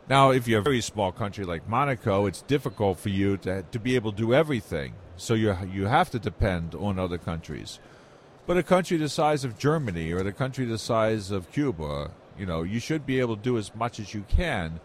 now 0.10 0.32
if 0.32 0.48
you're 0.48 0.60
a 0.60 0.64
very 0.64 0.82
small 0.82 1.12
country 1.12 1.46
like 1.46 1.68
Monaco, 1.68 2.26
it's 2.26 2.42
difficult 2.42 3.00
for 3.00 3.10
you 3.10 3.38
to 3.38 3.64
to 3.64 3.80
be 3.80 3.96
able 3.96 4.12
to 4.12 4.18
do 4.18 4.34
everything. 4.34 4.94
So 5.16 5.34
you 5.34 5.56
you 5.72 5.86
have 5.86 6.10
to 6.12 6.20
depend 6.20 6.76
on 6.76 7.00
other 7.00 7.18
countries. 7.18 7.80
But 8.46 8.58
a 8.58 8.64
country 8.64 8.98
the 8.98 9.10
size 9.10 9.46
of 9.46 9.58
Germany 9.58 10.12
or 10.12 10.24
the 10.24 10.34
country 10.34 10.66
the 10.66 10.78
size 10.78 11.32
of 11.32 11.52
Cuba, 11.52 12.12
you 12.38 12.46
know, 12.46 12.64
you 12.64 12.80
should 12.80 13.06
be 13.06 13.20
able 13.20 13.38
to 13.38 13.42
do 13.42 13.58
as 13.58 13.74
much 13.74 14.00
as 14.00 14.14
you 14.14 14.26
can 14.28 14.82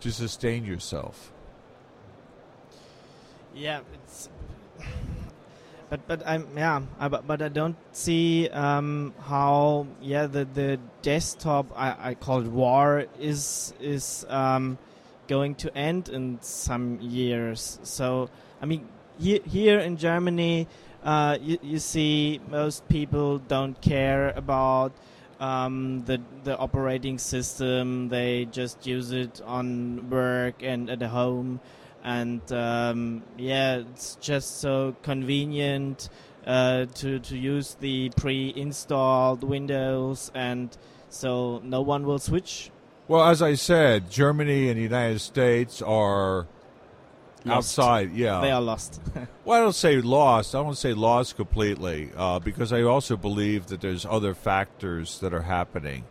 to 0.00 0.12
sustain 0.12 0.64
yourself. 0.64 1.32
Yeah, 3.54 3.80
it's. 3.94 4.28
But 5.92 6.08
but 6.08 6.22
I'm 6.24 6.48
yeah, 6.56 6.80
I, 6.98 7.08
but, 7.08 7.42
I 7.42 7.48
don't 7.48 7.76
see 7.92 8.48
um, 8.48 9.12
how 9.28 9.86
yeah 10.00 10.24
the 10.24 10.46
the 10.46 10.80
desktop 11.02 11.66
I, 11.76 12.12
I 12.12 12.14
call 12.14 12.40
it 12.40 12.48
war 12.48 13.04
is 13.20 13.74
is 13.78 14.24
um, 14.30 14.78
going 15.28 15.54
to 15.56 15.76
end 15.76 16.08
in 16.08 16.38
some 16.40 16.98
years. 17.02 17.78
So 17.82 18.30
I 18.62 18.64
mean 18.64 18.88
here 19.20 19.40
here 19.44 19.80
in 19.80 19.98
Germany, 19.98 20.66
uh, 21.04 21.36
you 21.42 21.58
you 21.60 21.78
see 21.78 22.40
most 22.48 22.88
people 22.88 23.36
don't 23.36 23.78
care 23.82 24.30
about 24.30 24.92
um, 25.40 26.04
the 26.06 26.22
the 26.44 26.56
operating 26.56 27.18
system. 27.18 28.08
They 28.08 28.46
just 28.46 28.86
use 28.86 29.12
it 29.12 29.42
on 29.44 30.08
work 30.08 30.62
and 30.62 30.88
at 30.88 31.02
home, 31.02 31.60
and 32.02 32.40
um, 32.52 33.22
yeah, 33.38 33.76
it's 33.76 34.16
just 34.20 34.60
so 34.60 34.96
convenient 35.02 36.08
uh, 36.46 36.86
to 36.94 37.18
to 37.20 37.36
use 37.38 37.76
the 37.80 38.10
pre-installed 38.16 39.44
Windows, 39.44 40.30
and 40.34 40.76
so 41.08 41.60
no 41.64 41.80
one 41.82 42.04
will 42.06 42.18
switch. 42.18 42.70
Well, 43.08 43.24
as 43.28 43.42
I 43.42 43.54
said, 43.54 44.10
Germany 44.10 44.68
and 44.68 44.78
the 44.78 44.82
United 44.82 45.20
States 45.20 45.82
are 45.82 46.46
Lost. 47.44 47.78
outside. 47.78 48.12
Yeah, 48.14 48.40
They 48.40 48.52
are 48.52 48.60
lost. 48.60 49.00
Well, 49.44 49.58
I 49.58 49.64
don't 49.64 49.74
say 49.74 50.00
lost. 50.00 50.54
I 50.54 50.62
don't 50.62 50.76
say 50.78 50.94
lost 50.94 51.34
completely 51.36 52.10
uh, 52.16 52.38
because 52.38 52.72
I 52.72 52.82
also 52.82 53.16
believe 53.16 53.66
that 53.66 53.80
there's 53.80 54.06
other 54.06 54.34
factors 54.34 55.18
that 55.18 55.34
are 55.34 55.42
happening. 55.42 56.04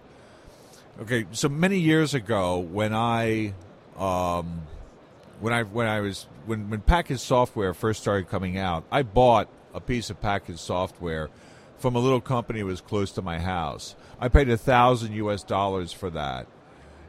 Okay, 1.02 1.26
so 1.32 1.48
many 1.48 1.80
years 1.80 2.14
ago, 2.14 2.60
when 2.60 2.94
I, 2.94 3.54
um, 3.98 4.64
when 5.42 5.54
I 5.54 5.64
when 5.64 5.88
I 5.88 6.00
was 6.00 6.28
when 6.46 6.70
when 6.70 6.82
packaged 6.82 7.20
software 7.20 7.74
first 7.74 8.02
started 8.02 8.30
coming 8.30 8.58
out, 8.58 8.86
I 8.92 9.02
bought 9.02 9.50
a 9.74 9.82
piece 9.82 10.10
of 10.10 10.22
packaged 10.22 10.60
software 10.60 11.30
from 11.80 11.96
a 11.96 12.00
little 12.00 12.22
company 12.22 12.60
that 12.60 12.66
was 12.66 12.80
close 12.80 13.12
to 13.14 13.22
my 13.22 13.40
house. 13.40 13.96
I 14.20 14.30
paid 14.30 14.50
a 14.50 14.58
thousand 14.58 15.14
U.S. 15.14 15.44
dollars 15.44 15.92
for 15.92 16.12
that, 16.12 16.48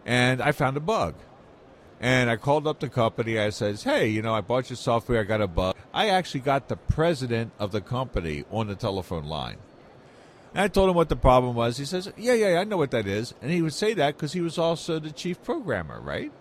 and 0.07 0.40
I 0.40 0.53
found 0.53 0.77
a 0.77 0.81
bug. 0.81 1.14
And 2.01 2.29
I 2.29 2.35
called 2.35 2.66
up 2.66 2.81
the 2.81 2.88
company. 2.88 3.38
I 3.38 3.51
says, 3.51 3.85
"Hey, 3.85 4.09
you 4.09 4.23
know, 4.23 4.35
I 4.35 4.40
bought 4.40 4.71
your 4.71 4.77
software. 4.77 5.21
I 5.21 5.25
got 5.25 5.40
a 5.40 5.47
bug." 5.47 5.77
I 5.95 6.09
actually 6.09 6.40
got 6.40 6.68
the 6.68 6.77
president 6.77 7.53
of 7.61 7.71
the 7.71 7.81
company 7.81 8.45
on 8.51 8.66
the 8.66 8.75
telephone 8.75 9.27
line. 9.27 9.59
And 10.55 10.62
I 10.62 10.68
told 10.68 10.90
him 10.90 10.97
what 10.97 11.11
the 11.11 11.16
problem 11.16 11.55
was. 11.55 11.77
He 11.77 11.85
says, 11.85 12.11
"Yeah, 12.16 12.33
yeah, 12.33 12.59
I 12.59 12.64
know 12.64 12.79
what 12.79 12.90
that 12.90 13.07
is." 13.07 13.35
And 13.40 13.53
he 13.53 13.62
would 13.62 13.75
say 13.75 13.92
that 13.95 14.16
because 14.16 14.33
he 14.33 14.40
was 14.40 14.59
also 14.59 14.99
the 14.99 15.12
chief 15.12 15.42
programmer, 15.45 16.01
right? 16.01 16.33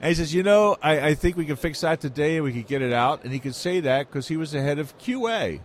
And 0.00 0.08
he 0.08 0.14
says, 0.14 0.34
"You 0.34 0.42
know, 0.42 0.76
I, 0.82 1.08
I 1.08 1.14
think 1.14 1.36
we 1.36 1.44
can 1.44 1.56
fix 1.56 1.80
that 1.80 2.00
today, 2.00 2.36
and 2.36 2.44
we 2.44 2.52
can 2.52 2.62
get 2.62 2.82
it 2.82 2.92
out." 2.92 3.24
And 3.24 3.32
he 3.32 3.38
could 3.38 3.54
say 3.54 3.80
that 3.80 4.08
because 4.08 4.28
he 4.28 4.36
was 4.36 4.52
the 4.52 4.60
head 4.60 4.78
of 4.78 4.96
QA. 4.98 5.60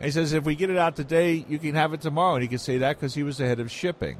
And 0.00 0.04
he 0.04 0.10
says, 0.10 0.32
"If 0.32 0.44
we 0.44 0.54
get 0.54 0.70
it 0.70 0.76
out 0.76 0.96
today, 0.96 1.44
you 1.48 1.58
can 1.58 1.74
have 1.74 1.92
it 1.92 2.00
tomorrow." 2.00 2.34
And 2.34 2.42
he 2.42 2.48
could 2.48 2.60
say 2.60 2.78
that 2.78 2.96
because 2.96 3.14
he 3.14 3.22
was 3.22 3.38
the 3.38 3.46
head 3.46 3.60
of 3.60 3.70
shipping. 3.70 4.18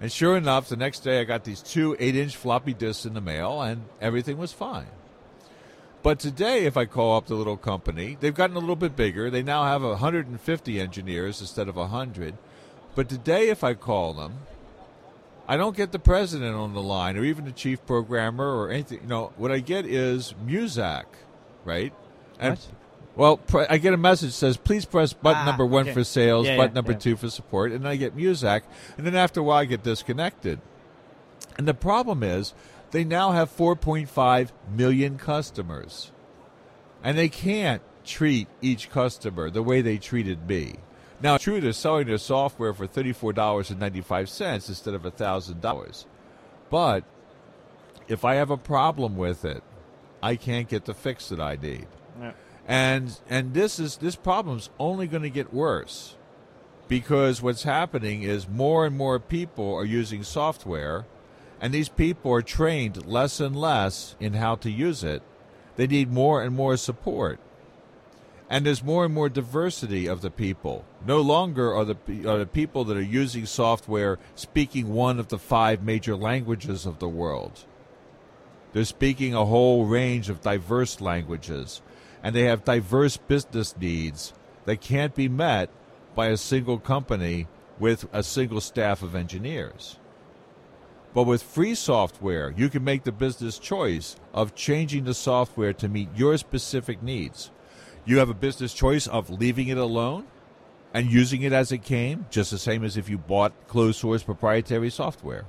And 0.00 0.10
sure 0.10 0.36
enough, 0.36 0.68
the 0.68 0.76
next 0.76 1.00
day 1.00 1.20
I 1.20 1.24
got 1.24 1.44
these 1.44 1.60
two 1.60 1.94
eight 1.98 2.16
inch 2.16 2.36
floppy 2.36 2.72
disks 2.72 3.04
in 3.04 3.14
the 3.14 3.20
mail 3.20 3.60
and 3.60 3.82
everything 4.00 4.38
was 4.38 4.52
fine. 4.52 4.86
But 6.02 6.18
today, 6.18 6.64
if 6.64 6.78
I 6.78 6.86
call 6.86 7.18
up 7.18 7.26
the 7.26 7.34
little 7.34 7.58
company, 7.58 8.16
they've 8.18 8.34
gotten 8.34 8.56
a 8.56 8.60
little 8.60 8.76
bit 8.76 8.96
bigger. 8.96 9.28
They 9.28 9.42
now 9.42 9.64
have 9.64 9.82
150 9.82 10.80
engineers 10.80 11.42
instead 11.42 11.68
of 11.68 11.76
100. 11.76 12.38
But 12.94 13.10
today, 13.10 13.50
if 13.50 13.62
I 13.62 13.74
call 13.74 14.14
them, 14.14 14.38
I 15.50 15.56
don't 15.56 15.76
get 15.76 15.90
the 15.90 15.98
president 15.98 16.54
on 16.54 16.74
the 16.74 16.80
line 16.82 17.16
or 17.16 17.24
even 17.24 17.44
the 17.44 17.50
chief 17.50 17.84
programmer 17.84 18.56
or 18.56 18.70
anything. 18.70 19.00
You 19.02 19.08
know, 19.08 19.32
what 19.36 19.50
I 19.50 19.58
get 19.58 19.84
is 19.84 20.32
Muzak, 20.46 21.06
right? 21.64 21.92
And 22.38 22.52
What? 22.52 22.66
well, 23.16 23.36
pr- 23.36 23.64
I 23.68 23.78
get 23.78 23.92
a 23.92 23.96
message 23.96 24.28
that 24.28 24.34
says, 24.36 24.56
"Please 24.56 24.84
press 24.84 25.12
button 25.12 25.42
Ah, 25.42 25.46
number 25.46 25.66
one 25.66 25.86
okay. 25.86 25.92
for 25.92 26.04
sales, 26.04 26.46
Yeah, 26.46 26.56
button 26.56 26.70
yeah, 26.70 26.74
number 26.76 26.92
yeah. 26.92 26.98
two 26.98 27.16
for 27.16 27.28
support," 27.28 27.72
and 27.72 27.86
I 27.88 27.96
get 27.96 28.16
Muzak, 28.16 28.62
and 28.96 29.04
then 29.04 29.16
after 29.16 29.40
a 29.40 29.42
while 29.42 29.58
I 29.58 29.64
get 29.64 29.82
disconnected. 29.82 30.60
And 31.58 31.66
the 31.66 31.74
problem 31.74 32.22
is, 32.22 32.54
they 32.92 33.02
now 33.02 33.32
have 33.32 33.50
4.5 33.50 34.52
million 34.72 35.18
customers, 35.18 36.12
and 37.02 37.18
they 37.18 37.28
can't 37.28 37.82
treat 38.04 38.46
each 38.62 38.88
customer 38.88 39.50
the 39.50 39.64
way 39.64 39.80
they 39.82 39.98
treated 39.98 40.48
me. 40.48 40.76
Now, 41.22 41.36
true, 41.36 41.60
they're 41.60 41.72
selling 41.72 42.06
their 42.06 42.18
software 42.18 42.72
for 42.72 42.86
thirty-four 42.86 43.32
dollars 43.32 43.70
and 43.70 43.78
ninety-five 43.78 44.28
cents 44.28 44.68
instead 44.68 44.94
of 44.94 45.02
thousand 45.14 45.60
dollars, 45.60 46.06
but 46.70 47.04
if 48.08 48.24
I 48.24 48.34
have 48.34 48.50
a 48.50 48.56
problem 48.56 49.16
with 49.16 49.44
it, 49.44 49.62
I 50.22 50.36
can't 50.36 50.68
get 50.68 50.84
the 50.84 50.94
fix 50.94 51.28
that 51.28 51.40
I 51.40 51.56
need. 51.56 51.86
Yeah. 52.20 52.32
and 52.66 53.18
and 53.28 53.54
this 53.54 53.78
is 53.78 53.98
this 53.98 54.16
problem's 54.16 54.70
only 54.78 55.06
going 55.06 55.22
to 55.22 55.30
get 55.30 55.54
worse 55.54 56.16
because 56.88 57.40
what's 57.40 57.62
happening 57.62 58.22
is 58.22 58.48
more 58.48 58.84
and 58.84 58.96
more 58.96 59.18
people 59.18 59.74
are 59.74 59.84
using 59.84 60.22
software 60.22 61.06
and 61.60 61.72
these 61.72 61.88
people 61.88 62.32
are 62.32 62.42
trained 62.42 63.06
less 63.06 63.38
and 63.40 63.54
less 63.54 64.16
in 64.18 64.34
how 64.34 64.56
to 64.56 64.70
use 64.70 65.04
it. 65.04 65.22
They 65.76 65.86
need 65.86 66.10
more 66.10 66.42
and 66.42 66.54
more 66.54 66.76
support 66.76 67.38
and 68.50 68.66
there's 68.66 68.82
more 68.82 69.04
and 69.06 69.14
more 69.14 69.28
diversity 69.30 70.06
of 70.06 70.20
the 70.20 70.30
people 70.30 70.84
no 71.06 71.20
longer 71.20 71.74
are 71.74 71.84
the, 71.84 71.96
are 72.28 72.38
the 72.38 72.46
people 72.46 72.84
that 72.84 72.96
are 72.96 73.02
using 73.02 73.46
software 73.46 74.18
speaking 74.34 74.92
one 74.92 75.18
of 75.18 75.28
the 75.28 75.38
five 75.38 75.82
major 75.82 76.16
languages 76.16 76.84
of 76.84 76.98
the 76.98 77.08
world 77.08 77.64
they're 78.72 78.84
speaking 78.84 79.34
a 79.34 79.44
whole 79.46 79.86
range 79.86 80.28
of 80.28 80.42
diverse 80.42 81.00
languages, 81.00 81.82
and 82.22 82.34
they 82.34 82.44
have 82.44 82.64
diverse 82.64 83.16
business 83.16 83.76
needs 83.76 84.32
that 84.64 84.80
can't 84.80 85.14
be 85.14 85.28
met 85.28 85.70
by 86.14 86.28
a 86.28 86.36
single 86.36 86.78
company 86.78 87.48
with 87.78 88.06
a 88.12 88.22
single 88.22 88.60
staff 88.60 89.02
of 89.02 89.14
engineers. 89.14 89.98
But 91.12 91.24
with 91.24 91.42
free 91.42 91.74
software, 91.74 92.54
you 92.56 92.68
can 92.68 92.84
make 92.84 93.02
the 93.02 93.10
business 93.10 93.58
choice 93.58 94.14
of 94.32 94.54
changing 94.54 95.04
the 95.04 95.14
software 95.14 95.72
to 95.72 95.88
meet 95.88 96.08
your 96.14 96.36
specific 96.38 97.02
needs. 97.02 97.50
You 98.04 98.18
have 98.18 98.30
a 98.30 98.34
business 98.34 98.72
choice 98.72 99.06
of 99.06 99.30
leaving 99.30 99.68
it 99.68 99.78
alone 99.78 100.26
and 100.92 101.10
using 101.10 101.42
it 101.42 101.52
as 101.52 101.70
it 101.70 101.82
came, 101.82 102.26
just 102.30 102.50
the 102.50 102.58
same 102.58 102.84
as 102.84 102.96
if 102.96 103.08
you 103.08 103.18
bought 103.18 103.52
closed 103.68 104.00
source 104.00 104.22
proprietary 104.22 104.90
software. 104.90 105.44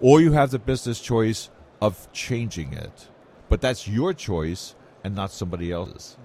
Or 0.00 0.20
you 0.20 0.32
have 0.32 0.50
the 0.50 0.58
business 0.58 1.00
choice 1.00 1.50
of 1.80 2.10
changing 2.12 2.72
it. 2.72 3.08
But 3.48 3.60
that's 3.60 3.86
your 3.86 4.14
choice 4.14 4.74
and 5.04 5.14
not 5.14 5.30
somebody 5.32 5.72
else's. 5.72 6.16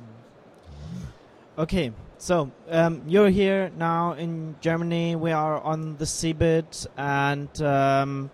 Okay, 1.57 1.91
so 2.17 2.51
um, 2.69 3.01
you're 3.07 3.29
here 3.29 3.71
now 3.77 4.13
in 4.13 4.55
Germany. 4.61 5.15
We 5.15 5.31
are 5.31 5.61
on 5.61 5.95
the 5.97 6.05
CeBIT, 6.05 6.87
and 6.97 7.61
um, 7.61 8.29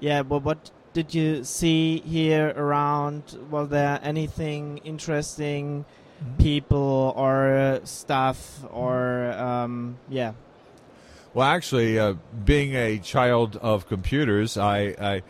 yeah, 0.00 0.22
well, 0.22 0.40
what 0.40 0.70
did 0.94 1.14
you 1.14 1.44
see 1.44 2.00
here 2.00 2.54
around? 2.56 3.38
Was 3.50 3.68
there 3.68 4.00
anything 4.02 4.78
interesting, 4.84 5.84
people 6.38 7.12
or 7.16 7.54
uh, 7.54 7.84
stuff, 7.84 8.64
or 8.70 9.32
um, 9.32 9.96
yeah? 10.08 10.32
Well, 11.34 11.46
actually, 11.48 11.98
uh, 11.98 12.14
being 12.44 12.74
a 12.74 12.98
child 12.98 13.56
of 13.56 13.88
computers, 13.88 14.58
I, 14.58 14.94
I 15.00 15.22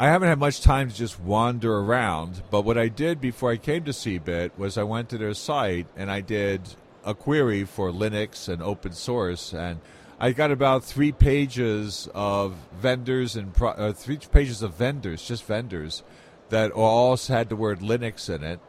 I 0.00 0.06
haven't 0.06 0.28
had 0.28 0.38
much 0.38 0.60
time 0.60 0.90
to 0.90 0.94
just 0.94 1.18
wander 1.18 1.76
around. 1.76 2.42
But 2.50 2.62
what 2.62 2.78
I 2.78 2.86
did 2.86 3.20
before 3.20 3.50
I 3.50 3.56
came 3.56 3.82
to 3.84 3.90
CeBIT 3.90 4.52
was 4.56 4.78
I 4.78 4.84
went 4.84 5.08
to 5.08 5.18
their 5.18 5.34
site 5.34 5.88
and 5.96 6.08
I 6.08 6.20
did 6.20 6.60
a 7.04 7.14
query 7.14 7.64
for 7.64 7.90
Linux 7.90 8.48
and 8.48 8.62
open 8.62 8.92
source, 8.92 9.52
and 9.52 9.80
I 10.20 10.32
got 10.32 10.50
about 10.50 10.84
three 10.84 11.10
pages 11.12 12.08
of 12.14 12.54
vendors 12.80 13.34
and 13.34 13.52
pro- 13.52 13.70
uh, 13.70 13.92
three 13.92 14.18
pages 14.18 14.62
of 14.62 14.74
vendors, 14.74 15.26
just 15.26 15.44
vendors, 15.44 16.02
that 16.50 16.70
all 16.70 17.16
had 17.16 17.48
the 17.48 17.56
word 17.56 17.80
Linux 17.80 18.32
in 18.32 18.44
it. 18.44 18.60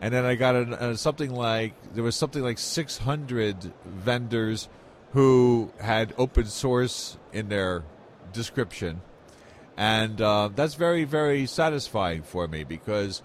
And 0.00 0.12
then 0.12 0.24
I 0.24 0.34
got 0.34 0.56
an, 0.56 0.74
uh, 0.74 0.96
something 0.96 1.34
like 1.34 1.72
there 1.94 2.04
was 2.04 2.16
something 2.16 2.42
like 2.42 2.58
600 2.58 3.72
vendors 3.84 4.68
who 5.12 5.72
had 5.80 6.12
open 6.18 6.46
source 6.46 7.16
in 7.32 7.48
their 7.48 7.82
description, 8.32 9.00
and 9.76 10.20
uh, 10.20 10.50
that's 10.54 10.74
very 10.74 11.04
very 11.04 11.46
satisfying 11.46 12.22
for 12.22 12.46
me 12.46 12.64
because 12.64 13.22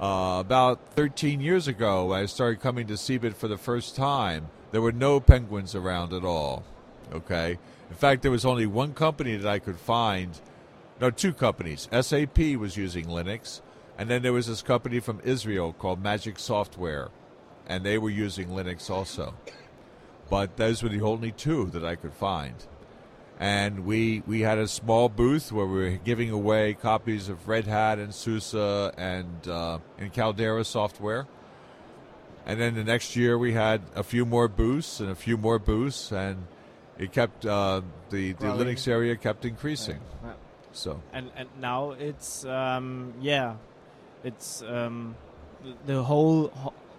uh, 0.00 0.38
about 0.40 0.94
13 0.94 1.40
years 1.40 1.68
ago, 1.68 2.12
I 2.12 2.26
started 2.26 2.60
coming 2.60 2.86
to 2.88 2.94
CeBIT 2.94 3.34
for 3.34 3.48
the 3.48 3.58
first 3.58 3.96
time, 3.96 4.48
there 4.72 4.80
were 4.80 4.92
no 4.92 5.20
penguins 5.20 5.74
around 5.74 6.12
at 6.12 6.24
all. 6.24 6.64
Okay, 7.12 7.58
in 7.88 7.96
fact, 7.96 8.22
there 8.22 8.30
was 8.30 8.44
only 8.44 8.66
one 8.66 8.94
company 8.94 9.36
that 9.36 9.50
I 9.50 9.58
could 9.58 9.78
find. 9.78 10.38
No, 11.00 11.10
two 11.10 11.32
companies. 11.32 11.88
SAP 11.90 12.38
was 12.58 12.76
using 12.76 13.06
Linux, 13.06 13.62
and 14.00 14.08
then 14.08 14.22
there 14.22 14.32
was 14.32 14.46
this 14.46 14.62
company 14.62 14.98
from 14.98 15.20
Israel 15.24 15.74
called 15.74 16.02
Magic 16.02 16.38
Software, 16.38 17.10
and 17.66 17.84
they 17.84 17.98
were 17.98 18.08
using 18.08 18.48
Linux 18.48 18.88
also. 18.88 19.34
But 20.30 20.56
those 20.56 20.82
were 20.82 20.88
the 20.88 21.02
only 21.02 21.32
two 21.32 21.66
that 21.66 21.84
I 21.84 21.96
could 21.96 22.14
find. 22.14 22.54
And 23.38 23.84
we 23.84 24.22
we 24.26 24.40
had 24.40 24.56
a 24.56 24.66
small 24.68 25.10
booth 25.10 25.52
where 25.52 25.66
we 25.66 25.78
were 25.78 25.90
giving 25.98 26.30
away 26.30 26.72
copies 26.72 27.28
of 27.28 27.46
Red 27.46 27.66
Hat 27.66 27.98
and 27.98 28.14
SUSE 28.14 28.54
and 28.96 29.46
uh, 29.46 29.80
and 29.98 30.10
Caldera 30.14 30.64
software. 30.64 31.26
And 32.46 32.58
then 32.58 32.76
the 32.76 32.84
next 32.84 33.16
year 33.16 33.36
we 33.36 33.52
had 33.52 33.82
a 33.94 34.02
few 34.02 34.24
more 34.24 34.48
booths 34.48 35.00
and 35.00 35.10
a 35.10 35.14
few 35.14 35.36
more 35.36 35.58
booths, 35.58 36.10
and 36.10 36.46
it 36.98 37.12
kept 37.12 37.44
uh, 37.44 37.82
the 38.08 38.32
the 38.32 38.46
Linux 38.46 38.88
area 38.88 39.14
kept 39.14 39.44
increasing. 39.44 40.00
Yeah. 40.24 40.32
So 40.72 41.02
and 41.12 41.30
and 41.36 41.50
now 41.60 41.90
it's 41.90 42.46
um 42.46 43.12
yeah 43.20 43.56
it's 44.24 44.62
um 44.62 45.14
the 45.86 46.02
whole 46.02 46.52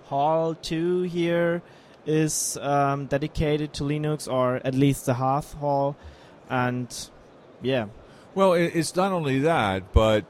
hall 0.06 0.56
two 0.56 1.04
here 1.04 1.62
is 2.06 2.58
um 2.58 3.06
dedicated 3.06 3.74
to 3.74 3.84
linux 3.84 4.32
or 4.32 4.60
at 4.66 4.74
least 4.74 5.06
the 5.06 5.14
hearth 5.14 5.54
hall 5.54 5.96
and 6.50 7.10
yeah 7.62 7.86
Well, 8.34 8.54
it's 8.54 8.96
not 8.96 9.12
only 9.12 9.40
that, 9.40 9.92
but 9.92 10.24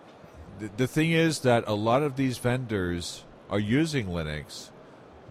the, 0.57 0.69
the 0.75 0.87
thing 0.87 1.11
is 1.11 1.41
that 1.41 1.63
a 1.67 1.75
lot 1.75 2.01
of 2.01 2.15
these 2.15 2.39
vendors 2.39 3.23
are 3.47 3.59
using 3.59 4.07
Linux, 4.07 4.71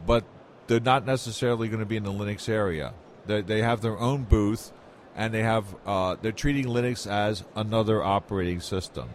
but 0.06 0.22
they're 0.68 0.78
not 0.78 1.04
necessarily 1.04 1.66
going 1.66 1.80
to 1.80 1.86
be 1.86 1.96
in 1.96 2.04
the 2.04 2.12
Linux 2.12 2.48
area. 2.48 2.94
They, 3.26 3.42
they 3.42 3.62
have 3.62 3.80
their 3.80 3.98
own 3.98 4.22
booth, 4.22 4.70
and 5.16 5.34
they 5.34 5.42
have 5.42 5.64
uh, 5.84 6.14
they're 6.22 6.30
treating 6.30 6.66
Linux 6.66 7.10
as 7.10 7.42
another 7.56 8.04
operating 8.04 8.60
system, 8.60 9.10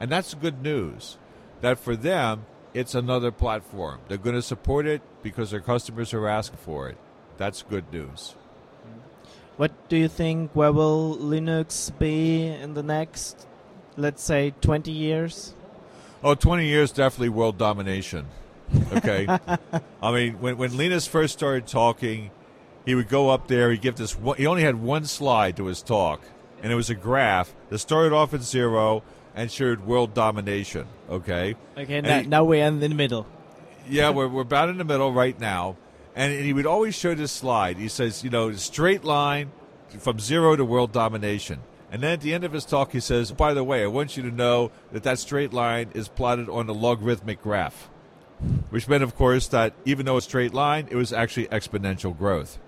and 0.00 0.10
that's 0.10 0.32
good 0.32 0.62
news. 0.62 1.19
That 1.60 1.78
for 1.78 1.96
them, 1.96 2.46
it's 2.74 2.94
another 2.94 3.30
platform. 3.30 4.00
They're 4.08 4.18
going 4.18 4.36
to 4.36 4.42
support 4.42 4.86
it 4.86 5.02
because 5.22 5.50
their 5.50 5.60
customers 5.60 6.14
are 6.14 6.26
asking 6.26 6.58
for 6.58 6.88
it. 6.88 6.96
That's 7.36 7.62
good 7.62 7.92
news. 7.92 8.34
What 9.56 9.72
do 9.88 9.96
you 9.96 10.08
think? 10.08 10.52
Where 10.54 10.72
will 10.72 11.16
Linux 11.18 11.96
be 11.98 12.46
in 12.46 12.74
the 12.74 12.82
next, 12.82 13.46
let's 13.96 14.22
say, 14.22 14.54
20 14.62 14.90
years? 14.90 15.54
Oh, 16.22 16.34
20 16.34 16.66
years, 16.66 16.92
definitely 16.92 17.30
world 17.30 17.58
domination. 17.58 18.26
Okay. 18.92 19.26
I 20.02 20.12
mean, 20.12 20.40
when, 20.40 20.56
when 20.56 20.76
Linus 20.76 21.06
first 21.06 21.34
started 21.34 21.66
talking, 21.66 22.30
he 22.86 22.94
would 22.94 23.08
go 23.08 23.30
up 23.30 23.48
there, 23.48 23.70
he'd 23.70 23.82
give 23.82 23.96
this 23.96 24.18
one, 24.18 24.36
he 24.36 24.46
only 24.46 24.62
had 24.62 24.76
one 24.76 25.04
slide 25.04 25.56
to 25.56 25.66
his 25.66 25.82
talk, 25.82 26.22
and 26.62 26.72
it 26.72 26.76
was 26.76 26.90
a 26.90 26.94
graph 26.94 27.54
that 27.68 27.78
started 27.78 28.12
off 28.12 28.32
at 28.32 28.42
zero 28.42 29.02
and 29.40 29.50
showed 29.50 29.80
world 29.86 30.12
domination. 30.12 30.86
Okay. 31.08 31.56
Okay, 31.76 31.96
And 31.96 32.06
now, 32.06 32.20
he- 32.20 32.26
now 32.26 32.44
we're 32.44 32.66
in 32.66 32.78
the 32.78 32.90
middle. 32.90 33.26
Yeah, 33.88 34.10
we're, 34.10 34.28
we're 34.28 34.42
about 34.42 34.68
in 34.68 34.76
the 34.76 34.84
middle 34.84 35.12
right 35.14 35.38
now. 35.40 35.76
And 36.14 36.44
he 36.44 36.52
would 36.52 36.66
always 36.66 36.94
show 36.94 37.14
this 37.14 37.32
slide. 37.32 37.78
He 37.78 37.88
says, 37.88 38.22
you 38.22 38.28
know, 38.28 38.52
straight 38.52 39.02
line 39.02 39.50
from 39.98 40.18
zero 40.18 40.56
to 40.56 40.64
world 40.64 40.92
domination. 40.92 41.60
And 41.90 42.02
then 42.02 42.12
at 42.12 42.20
the 42.20 42.34
end 42.34 42.44
of 42.44 42.52
his 42.52 42.66
talk, 42.66 42.92
he 42.92 43.00
says, 43.00 43.32
by 43.32 43.54
the 43.54 43.64
way, 43.64 43.82
I 43.82 43.86
want 43.86 44.14
you 44.14 44.22
to 44.24 44.30
know 44.30 44.72
that 44.92 45.04
that 45.04 45.18
straight 45.18 45.54
line 45.54 45.90
is 45.94 46.08
plotted 46.08 46.50
on 46.50 46.68
a 46.68 46.72
logarithmic 46.72 47.42
graph, 47.42 47.88
which 48.68 48.88
meant, 48.88 49.02
of 49.02 49.16
course, 49.16 49.48
that 49.48 49.72
even 49.86 50.04
though 50.04 50.18
a 50.18 50.22
straight 50.22 50.52
line, 50.52 50.86
it 50.90 50.96
was 50.96 51.14
actually 51.14 51.46
exponential 51.46 52.16
growth. 52.16 52.58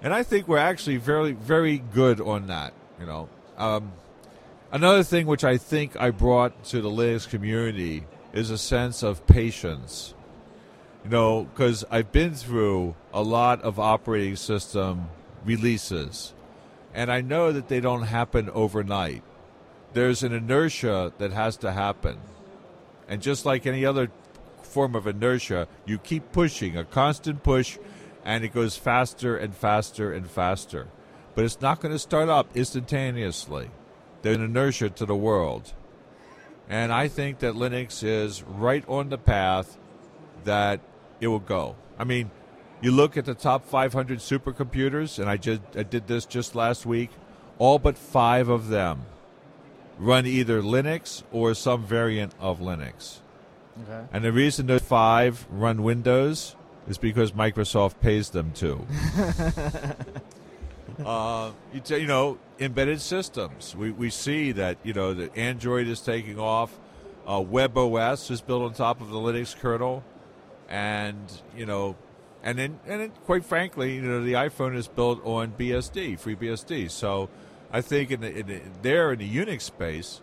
And 0.00 0.14
I 0.14 0.22
think 0.22 0.46
we're 0.46 0.58
actually 0.58 0.98
very, 0.98 1.32
very 1.32 1.78
good 1.78 2.20
on 2.20 2.46
that. 2.46 2.72
You 3.00 3.06
know, 3.06 3.28
um, 3.58 3.92
another 4.72 5.02
thing 5.02 5.26
which 5.26 5.44
I 5.44 5.56
think 5.56 5.96
I 5.98 6.10
brought 6.10 6.64
to 6.64 6.80
the 6.80 6.90
Linux 6.90 7.28
community 7.28 8.04
is 8.32 8.50
a 8.50 8.58
sense 8.58 9.02
of 9.02 9.26
patience. 9.26 10.14
You 11.04 11.10
know, 11.10 11.44
because 11.44 11.84
I've 11.90 12.10
been 12.10 12.34
through 12.34 12.96
a 13.12 13.22
lot 13.22 13.62
of 13.62 13.78
operating 13.78 14.36
system 14.36 15.08
releases, 15.44 16.34
and 16.92 17.12
I 17.12 17.20
know 17.20 17.52
that 17.52 17.68
they 17.68 17.80
don't 17.80 18.02
happen 18.02 18.50
overnight. 18.50 19.22
There's 19.92 20.22
an 20.22 20.32
inertia 20.32 21.12
that 21.18 21.32
has 21.32 21.56
to 21.58 21.72
happen. 21.72 22.18
And 23.08 23.22
just 23.22 23.46
like 23.46 23.66
any 23.66 23.86
other 23.86 24.10
form 24.62 24.96
of 24.96 25.06
inertia, 25.06 25.68
you 25.84 25.98
keep 25.98 26.32
pushing, 26.32 26.76
a 26.76 26.84
constant 26.84 27.42
push, 27.42 27.78
and 28.24 28.44
it 28.44 28.52
goes 28.52 28.76
faster 28.76 29.36
and 29.36 29.54
faster 29.54 30.12
and 30.12 30.28
faster. 30.28 30.88
But 31.34 31.44
it's 31.44 31.60
not 31.60 31.80
going 31.80 31.92
to 31.92 31.98
start 31.98 32.28
up 32.28 32.56
instantaneously. 32.56 33.70
There's 34.22 34.36
an 34.36 34.44
inertia 34.44 34.90
to 34.90 35.06
the 35.06 35.16
world. 35.16 35.72
And 36.68 36.92
I 36.92 37.08
think 37.08 37.38
that 37.40 37.54
Linux 37.54 38.02
is 38.02 38.42
right 38.42 38.84
on 38.88 39.08
the 39.08 39.18
path 39.18 39.76
that 40.44 40.80
it 41.20 41.28
will 41.28 41.38
go. 41.38 41.76
I 41.98 42.04
mean, 42.04 42.30
you 42.80 42.90
look 42.90 43.16
at 43.16 43.24
the 43.24 43.34
top 43.34 43.64
500 43.64 44.18
supercomputers, 44.18 45.18
and 45.18 45.30
I 45.30 45.36
just 45.36 45.62
I 45.76 45.82
did 45.82 46.06
this 46.06 46.26
just 46.26 46.54
last 46.54 46.84
week. 46.84 47.10
All 47.58 47.78
but 47.78 47.96
five 47.96 48.48
of 48.48 48.68
them 48.68 49.06
run 49.98 50.26
either 50.26 50.60
Linux 50.60 51.22
or 51.32 51.54
some 51.54 51.84
variant 51.84 52.34
of 52.38 52.60
Linux. 52.60 53.20
Okay. 53.82 54.06
And 54.12 54.24
the 54.24 54.32
reason 54.32 54.66
those 54.66 54.82
five 54.82 55.46
run 55.50 55.82
Windows 55.82 56.56
is 56.88 56.98
because 56.98 57.32
Microsoft 57.32 58.00
pays 58.00 58.30
them 58.30 58.52
to. 58.52 58.86
uh, 61.04 61.50
you, 61.72 61.80
t- 61.80 61.98
you 61.98 62.06
know, 62.06 62.38
embedded 62.58 63.00
systems. 63.00 63.74
We, 63.76 63.90
we 63.90 64.10
see 64.10 64.52
that, 64.52 64.78
you 64.82 64.92
know, 64.92 65.14
that 65.14 65.36
Android 65.36 65.88
is 65.88 66.00
taking 66.00 66.38
off. 66.38 66.78
Uh, 67.26 67.40
WebOS 67.40 68.30
is 68.30 68.40
built 68.40 68.62
on 68.62 68.72
top 68.72 69.00
of 69.00 69.10
the 69.10 69.16
Linux 69.18 69.56
kernel. 69.58 70.04
And, 70.68 71.18
you 71.56 71.66
know, 71.66 71.96
and 72.42 72.58
then, 72.58 72.78
and 72.86 73.00
then, 73.00 73.12
quite 73.24 73.44
frankly, 73.44 73.94
you 73.96 74.02
know, 74.02 74.22
the 74.22 74.34
iPhone 74.34 74.76
is 74.76 74.88
built 74.88 75.20
on 75.24 75.52
BSD, 75.52 76.20
FreeBSD. 76.20 76.90
So 76.90 77.28
I 77.72 77.80
think 77.80 78.10
in 78.10 78.20
the, 78.20 78.36
in 78.38 78.46
the, 78.46 78.60
there 78.82 79.12
in 79.12 79.18
the 79.18 79.28
Unix 79.36 79.62
space, 79.62 80.20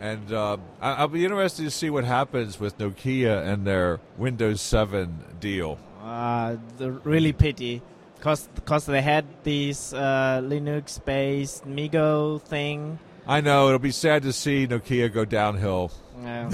and 0.00 0.32
uh, 0.32 0.56
I- 0.80 0.94
I'll 0.94 1.08
be 1.08 1.24
interested 1.24 1.64
to 1.64 1.70
see 1.70 1.90
what 1.90 2.04
happens 2.04 2.58
with 2.58 2.78
Nokia 2.78 3.46
and 3.46 3.66
their 3.66 4.00
Windows 4.16 4.60
7 4.62 5.36
deal. 5.40 5.78
Uh, 6.02 6.56
the 6.78 6.92
really 6.92 7.32
pity, 7.34 7.82
cause 8.20 8.48
cause 8.64 8.86
they 8.86 9.02
had 9.02 9.24
this 9.42 9.92
uh, 9.92 10.40
Linux-based 10.42 11.66
MeeGo 11.66 12.40
thing. 12.42 12.98
I 13.26 13.40
know 13.40 13.68
it'll 13.68 13.78
be 13.78 13.92
sad 13.92 14.22
to 14.22 14.32
see 14.32 14.66
Nokia 14.66 15.12
go 15.12 15.24
downhill. 15.24 15.90
Um, 16.24 16.50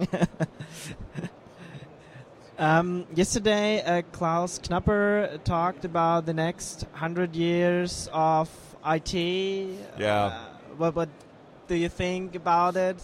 um, 2.58 3.06
yesterday, 3.14 3.82
uh, 3.82 4.02
Klaus 4.12 4.58
Knopper 4.58 5.42
talked 5.44 5.84
about 5.84 6.26
the 6.26 6.34
next 6.34 6.86
hundred 6.92 7.36
years 7.36 8.08
of 8.12 8.48
IT. 8.86 9.14
Yeah. 9.14 10.24
Uh, 10.24 10.44
what 10.76 10.94
what 10.94 11.08
do 11.68 11.74
you 11.74 11.88
think 11.88 12.34
about 12.34 12.76
it? 12.76 12.96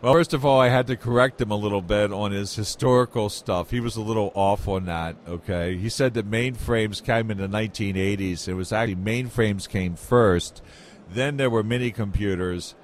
Well, 0.00 0.12
first 0.12 0.32
of 0.32 0.44
all, 0.44 0.60
I 0.60 0.68
had 0.68 0.86
to 0.86 0.96
correct 0.96 1.40
him 1.40 1.50
a 1.50 1.56
little 1.56 1.82
bit 1.82 2.12
on 2.12 2.30
his 2.30 2.54
historical 2.54 3.28
stuff. 3.28 3.70
He 3.70 3.80
was 3.80 3.96
a 3.96 4.00
little 4.00 4.30
off 4.36 4.68
on 4.68 4.84
that. 4.84 5.16
Okay, 5.26 5.76
he 5.76 5.88
said 5.88 6.14
that 6.14 6.30
mainframes 6.30 7.02
came 7.02 7.32
in 7.32 7.38
the 7.38 7.48
1980s. 7.48 8.46
It 8.46 8.54
was 8.54 8.72
actually 8.72 8.94
mainframes 8.94 9.68
came 9.68 9.96
first, 9.96 10.62
then 11.10 11.36
there 11.36 11.50
were 11.50 11.64
mini 11.64 11.90
computers, 11.90 12.76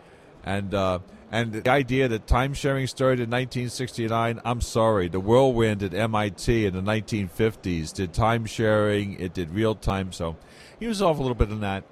and 0.43 0.75
uh, 0.75 0.99
and 1.31 1.53
the 1.53 1.71
idea 1.71 2.09
that 2.09 2.27
time 2.27 2.53
sharing 2.53 2.89
started 2.89 3.21
in 3.21 3.31
1969. 3.31 4.41
I'm 4.45 4.61
sorry, 4.61 5.09
the 5.09 5.21
whirlwind 5.21 5.85
at 5.85 5.95
MIT 5.95 6.67
in 6.67 6.75
the 6.75 6.83
1950s 6.83 7.95
did 7.95 8.13
time 8.13 8.45
sharing. 8.45 9.21
It 9.21 9.35
did 9.35 9.51
real 9.51 9.77
time. 9.77 10.11
So 10.11 10.37
he 10.81 10.89
was 10.89 11.01
off 11.01 11.19
a 11.19 11.23
little 11.23 11.37
bit 11.37 11.51
on 11.51 11.61
that. 11.61 11.85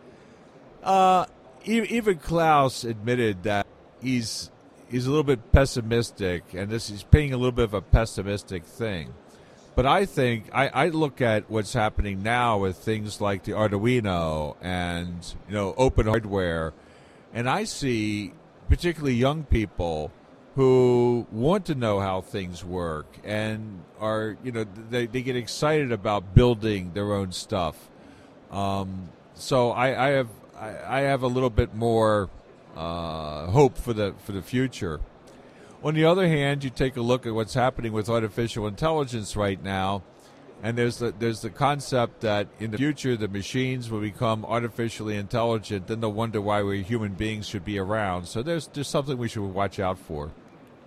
Uh, 0.83 1.27
even 1.65 2.19
Klaus 2.19 2.83
admitted 2.83 3.45
that 3.45 3.69
he's 4.01 4.52
he's 4.93 5.07
a 5.07 5.09
little 5.09 5.25
bit 5.25 5.51
pessimistic, 5.51 6.45
and 6.55 6.71
this 6.71 6.91
is 6.91 7.03
being 7.03 7.33
a 7.33 7.37
little 7.37 7.51
bit 7.51 7.65
of 7.65 7.75
a 7.75 7.81
pessimistic 7.81 8.65
thing. 8.65 9.13
But 9.75 9.87
I 9.87 10.05
think 10.05 10.51
I, 10.53 10.69
I 10.69 10.89
look 10.89 11.23
at 11.23 11.51
what's 11.51 11.73
happening 11.73 12.23
now 12.23 12.59
with 12.59 12.77
things 12.77 13.21
like 13.21 13.45
the 13.45 13.53
Arduino 13.53 14.57
and 14.61 15.35
you 15.49 15.55
know 15.55 15.75
open 15.79 16.07
hardware, 16.07 16.75
and 17.33 17.49
I 17.49 17.65
see 17.65 18.35
particularly 18.69 19.15
young 19.15 19.45
people 19.45 20.13
who 20.57 21.27
want 21.33 21.65
to 21.67 21.75
know 21.75 21.99
how 21.99 22.21
things 22.21 22.63
work 22.63 23.07
and 23.25 23.83
are 23.99 24.37
you 24.45 24.53
know 24.53 24.67
they, 24.91 25.07
they 25.07 25.23
get 25.23 25.37
excited 25.37 25.91
about 25.91 26.35
building 26.35 26.93
their 26.93 27.15
own 27.15 27.33
stuff. 27.33 27.89
Um, 28.51 29.09
so 29.33 29.71
I, 29.71 30.09
I 30.09 30.11
have 30.11 30.29
I, 30.61 30.99
I 30.99 31.01
have 31.01 31.23
a 31.23 31.29
little 31.29 31.49
bit 31.49 31.75
more 31.75 32.29
uh, 32.77 33.47
hope 33.47 33.77
for 33.77 33.93
the 33.93 34.15
for 34.25 34.33
the 34.33 34.43
future. 34.43 35.01
On 35.85 35.95
the 35.95 36.05
other 36.05 36.29
hand, 36.29 36.63
you 36.63 36.71
take 36.71 36.97
a 36.97 37.01
look 37.01 37.27
at 37.27 37.35
what's 37.35 37.55
happening 37.55 37.93
with 37.93 38.09
artificial 38.09 38.69
intelligence 38.69 39.35
right 39.35 39.61
now, 39.63 40.03
and 40.63 40.79
there's 40.79 40.99
the 40.99 41.13
there's 41.19 41.43
the 41.43 41.51
concept 41.51 42.21
that 42.21 42.47
in 42.61 42.71
the 42.71 42.79
future 42.79 43.17
the 43.17 43.29
machines 43.29 43.91
will 43.91 44.01
become 44.01 44.45
artificially 44.45 45.17
intelligent. 45.17 45.89
Then 45.89 46.01
they'll 46.01 46.13
wonder 46.13 46.41
why 46.41 46.63
we 46.63 46.83
human 46.83 47.15
beings 47.15 47.49
should 47.49 47.65
be 47.65 47.79
around. 47.79 48.27
So 48.27 48.43
there's 48.43 48.69
there's 48.69 48.89
something 48.89 49.19
we 49.19 49.29
should 49.29 49.43
watch 49.43 49.81
out 49.81 49.99
for. 49.99 50.31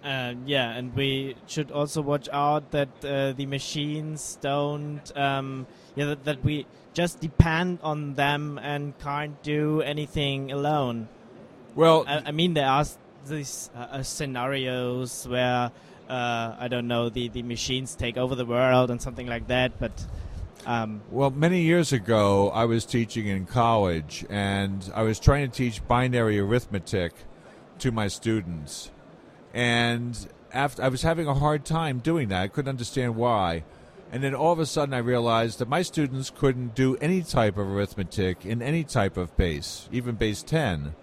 Uh, 0.06 0.36
yeah, 0.46 0.70
and 0.70 0.96
we 0.96 1.36
should 1.48 1.72
also 1.72 2.00
watch 2.00 2.30
out 2.32 2.70
that 2.70 2.90
uh, 3.04 3.32
the 3.32 3.48
machines 3.48 4.38
don't, 4.40 5.02
um, 5.18 5.66
yeah, 5.96 6.06
that, 6.06 6.24
that 6.26 6.44
we 6.44 6.68
just 6.94 7.20
depend 7.20 7.80
on 7.82 8.14
them 8.14 8.60
and 8.62 8.96
can't 9.00 9.42
do 9.42 9.82
anything 9.82 10.52
alone. 10.52 11.10
Well, 11.76 12.06
I, 12.08 12.24
I 12.28 12.32
mean, 12.32 12.54
there 12.54 12.68
are 12.68 12.86
these 13.28 13.70
uh, 13.76 13.80
uh, 13.80 14.04
scenarios 14.04 15.28
where 15.28 15.72
uh, 16.10 16.56
I 16.58 16.68
don't 16.70 16.88
know 16.88 17.10
the 17.10 17.28
the 17.28 17.44
machines 17.44 17.96
take 17.96 18.18
over 18.18 18.34
the 18.34 18.46
world 18.46 18.90
and 18.90 19.02
something 19.02 19.28
like 19.28 19.48
that, 19.48 19.78
but. 19.80 20.06
Um, 20.66 21.02
Well, 21.12 21.30
many 21.30 21.62
years 21.62 21.94
ago, 21.94 22.50
I 22.50 22.66
was 22.66 22.86
teaching 22.86 23.28
in 23.28 23.46
college, 23.46 24.26
and 24.30 24.90
I 24.96 25.04
was 25.04 25.20
trying 25.20 25.48
to 25.50 25.56
teach 25.56 25.86
binary 25.88 26.40
arithmetic 26.40 27.14
to 27.80 27.92
my 27.92 28.08
students. 28.08 28.90
And 29.54 30.18
after 30.52 30.82
I 30.82 30.88
was 30.88 31.04
having 31.04 31.28
a 31.28 31.36
hard 31.36 31.66
time 31.66 32.00
doing 32.00 32.30
that, 32.30 32.42
I 32.42 32.48
couldn't 32.48 32.70
understand 32.70 33.16
why. 33.16 33.64
And 34.12 34.24
then 34.24 34.34
all 34.34 34.54
of 34.54 34.60
a 34.60 34.66
sudden, 34.66 34.94
I 34.94 35.00
realized 35.00 35.60
that 35.60 35.68
my 35.68 35.82
students 35.82 36.32
couldn't 36.32 36.74
do 36.74 36.96
any 36.98 37.22
type 37.22 37.58
of 37.58 37.68
arithmetic 37.68 38.46
in 38.46 38.62
any 38.62 38.84
type 38.84 39.18
of 39.18 39.36
base, 39.38 39.88
even 39.92 40.16
base 40.16 40.42
10. 40.42 40.96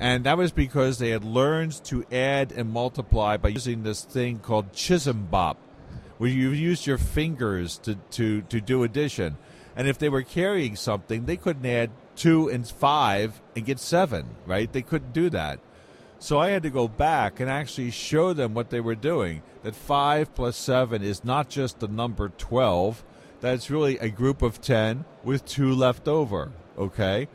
And 0.00 0.24
that 0.24 0.38
was 0.38 0.52
because 0.52 0.98
they 0.98 1.10
had 1.10 1.24
learned 1.24 1.84
to 1.84 2.04
add 2.12 2.52
and 2.52 2.70
multiply 2.70 3.36
by 3.36 3.48
using 3.48 3.82
this 3.82 4.04
thing 4.04 4.38
called 4.38 4.72
Chisanbop, 4.72 5.56
where 6.18 6.30
you 6.30 6.50
used 6.50 6.86
your 6.86 6.98
fingers 6.98 7.78
to, 7.78 7.96
to, 8.12 8.42
to 8.42 8.60
do 8.60 8.84
addition. 8.84 9.36
And 9.74 9.88
if 9.88 9.98
they 9.98 10.08
were 10.08 10.22
carrying 10.22 10.76
something, 10.76 11.26
they 11.26 11.36
couldn't 11.36 11.66
add 11.66 11.90
two 12.14 12.48
and 12.48 12.66
five 12.66 13.40
and 13.56 13.64
get 13.64 13.80
seven, 13.80 14.26
right? 14.46 14.72
They 14.72 14.82
couldn't 14.82 15.12
do 15.12 15.30
that. 15.30 15.60
So 16.20 16.38
I 16.38 16.50
had 16.50 16.64
to 16.64 16.70
go 16.70 16.88
back 16.88 17.38
and 17.38 17.48
actually 17.48 17.92
show 17.92 18.32
them 18.32 18.54
what 18.54 18.70
they 18.70 18.80
were 18.80 18.96
doing. 18.96 19.42
That 19.62 19.76
five 19.76 20.34
plus 20.34 20.56
seven 20.56 21.02
is 21.02 21.24
not 21.24 21.48
just 21.48 21.78
the 21.78 21.88
number 21.88 22.28
12, 22.28 23.04
that's 23.40 23.70
really 23.70 23.98
a 23.98 24.08
group 24.08 24.42
of 24.42 24.60
10 24.60 25.04
with 25.22 25.44
two 25.44 25.72
left 25.72 26.08
over, 26.08 26.50
okay? 26.76 27.28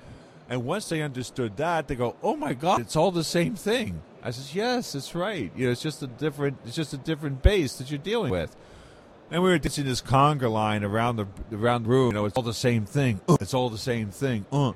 And 0.49 0.65
once 0.65 0.89
they 0.89 1.01
understood 1.01 1.57
that, 1.57 1.87
they 1.87 1.95
go, 1.95 2.15
"Oh 2.21 2.35
my 2.35 2.53
God, 2.53 2.81
it's 2.81 2.95
all 2.95 3.11
the 3.11 3.23
same 3.23 3.55
thing." 3.55 4.01
I 4.21 4.31
says, 4.31 4.53
"Yes, 4.53 4.93
it's 4.95 5.15
right. 5.15 5.51
You 5.55 5.65
know, 5.65 5.71
it's 5.71 5.81
just 5.81 6.03
a 6.03 6.07
different, 6.07 6.57
it's 6.65 6.75
just 6.75 6.93
a 6.93 6.97
different 6.97 7.41
base 7.41 7.77
that 7.77 7.89
you're 7.89 7.97
dealing 7.97 8.31
with." 8.31 8.55
And 9.31 9.41
we 9.41 9.49
were 9.49 9.57
dancing 9.57 9.85
this 9.85 10.01
conga 10.01 10.51
line 10.51 10.83
around 10.83 11.15
the 11.15 11.27
around 11.51 11.83
the 11.83 11.89
room. 11.89 12.07
You 12.09 12.13
know, 12.13 12.25
it's 12.25 12.37
all 12.37 12.43
the 12.43 12.53
same 12.53 12.85
thing. 12.85 13.21
Uh, 13.27 13.37
it's 13.41 13.53
all 13.53 13.69
the 13.69 13.77
same 13.77 14.11
thing. 14.11 14.45
Uh. 14.51 14.73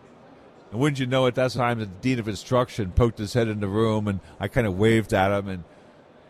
And 0.72 0.82
wouldn't 0.82 0.99
you 0.99 1.05
know 1.05 1.26
it, 1.28 1.36
that's 1.36 1.53
the 1.53 1.61
time 1.61 1.80
the 1.80 1.86
dean 1.86 2.20
of 2.20 2.28
instruction 2.28 2.91
poked 2.91 3.20
his 3.20 3.34
head 3.34 3.47
in 3.47 3.59
the 3.59 3.68
room, 3.68 4.07
and 4.07 4.20
I 4.39 4.47
kind 4.47 4.68
of 4.68 4.78
waved 4.78 5.13
at 5.13 5.32
him, 5.32 5.47
and 5.47 5.63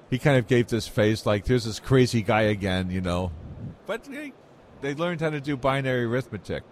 he 0.10 0.20
kind 0.20 0.38
of 0.38 0.48
gave 0.48 0.68
this 0.68 0.88
face 0.88 1.26
like, 1.26 1.46
"There's 1.46 1.66
this 1.66 1.80
crazy 1.80 2.22
guy 2.22 2.42
again," 2.42 2.92
you 2.92 3.02
know. 3.02 3.32
But 3.86 4.04
they, 4.04 4.34
they 4.82 4.94
learned 4.94 5.22
how 5.22 5.30
to 5.30 5.40
do 5.40 5.56
binary 5.56 6.04
arithmetic. 6.04 6.64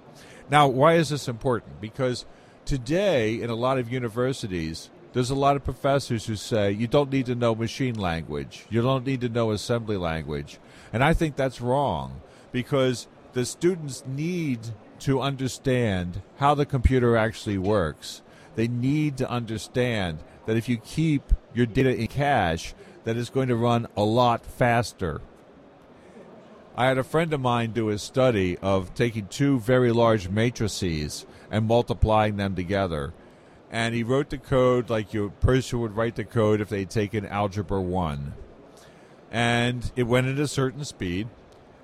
Now, 0.49 0.67
why 0.67 0.95
is 0.95 1.09
this 1.09 1.27
important? 1.27 1.79
Because 1.81 2.25
today, 2.65 3.41
in 3.41 3.49
a 3.49 3.55
lot 3.55 3.77
of 3.77 3.91
universities, 3.91 4.89
there's 5.13 5.29
a 5.29 5.35
lot 5.35 5.55
of 5.55 5.63
professors 5.63 6.25
who 6.25 6.35
say 6.35 6.71
you 6.71 6.87
don't 6.87 7.11
need 7.11 7.27
to 7.27 7.35
know 7.35 7.55
machine 7.55 7.95
language, 7.95 8.65
you 8.69 8.81
don't 8.81 9.05
need 9.05 9.21
to 9.21 9.29
know 9.29 9.51
assembly 9.51 9.97
language. 9.97 10.59
And 10.91 11.03
I 11.03 11.13
think 11.13 11.35
that's 11.35 11.61
wrong 11.61 12.21
because 12.51 13.07
the 13.33 13.45
students 13.45 14.03
need 14.05 14.59
to 14.99 15.21
understand 15.21 16.21
how 16.37 16.55
the 16.55 16.65
computer 16.65 17.15
actually 17.15 17.57
works. 17.57 18.21
They 18.55 18.67
need 18.67 19.17
to 19.17 19.29
understand 19.29 20.19
that 20.45 20.57
if 20.57 20.69
you 20.69 20.77
keep 20.77 21.33
your 21.53 21.65
data 21.65 21.95
in 21.95 22.07
cache, 22.07 22.73
that 23.03 23.17
it's 23.17 23.29
going 23.29 23.49
to 23.49 23.55
run 23.55 23.87
a 23.95 24.03
lot 24.03 24.45
faster. 24.45 25.21
I 26.77 26.87
had 26.87 26.97
a 26.97 27.03
friend 27.03 27.31
of 27.33 27.39
mine 27.39 27.71
do 27.71 27.89
a 27.89 27.97
study 27.97 28.57
of 28.57 28.93
taking 28.95 29.27
two 29.27 29.59
very 29.59 29.91
large 29.91 30.27
matrices 30.27 31.25
and 31.51 31.67
multiplying 31.67 32.37
them 32.37 32.55
together. 32.55 33.13
And 33.71 33.95
he 33.95 34.03
wrote 34.03 34.29
the 34.29 34.37
code 34.37 34.89
like 34.89 35.13
your 35.13 35.29
person 35.29 35.79
would 35.81 35.95
write 35.95 36.15
the 36.15 36.23
code 36.23 36.61
if 36.61 36.69
they'd 36.69 36.89
taken 36.89 37.25
Algebra 37.25 37.81
1. 37.81 38.33
And 39.31 39.91
it 39.95 40.03
went 40.03 40.27
at 40.27 40.39
a 40.39 40.47
certain 40.47 40.85
speed. 40.85 41.27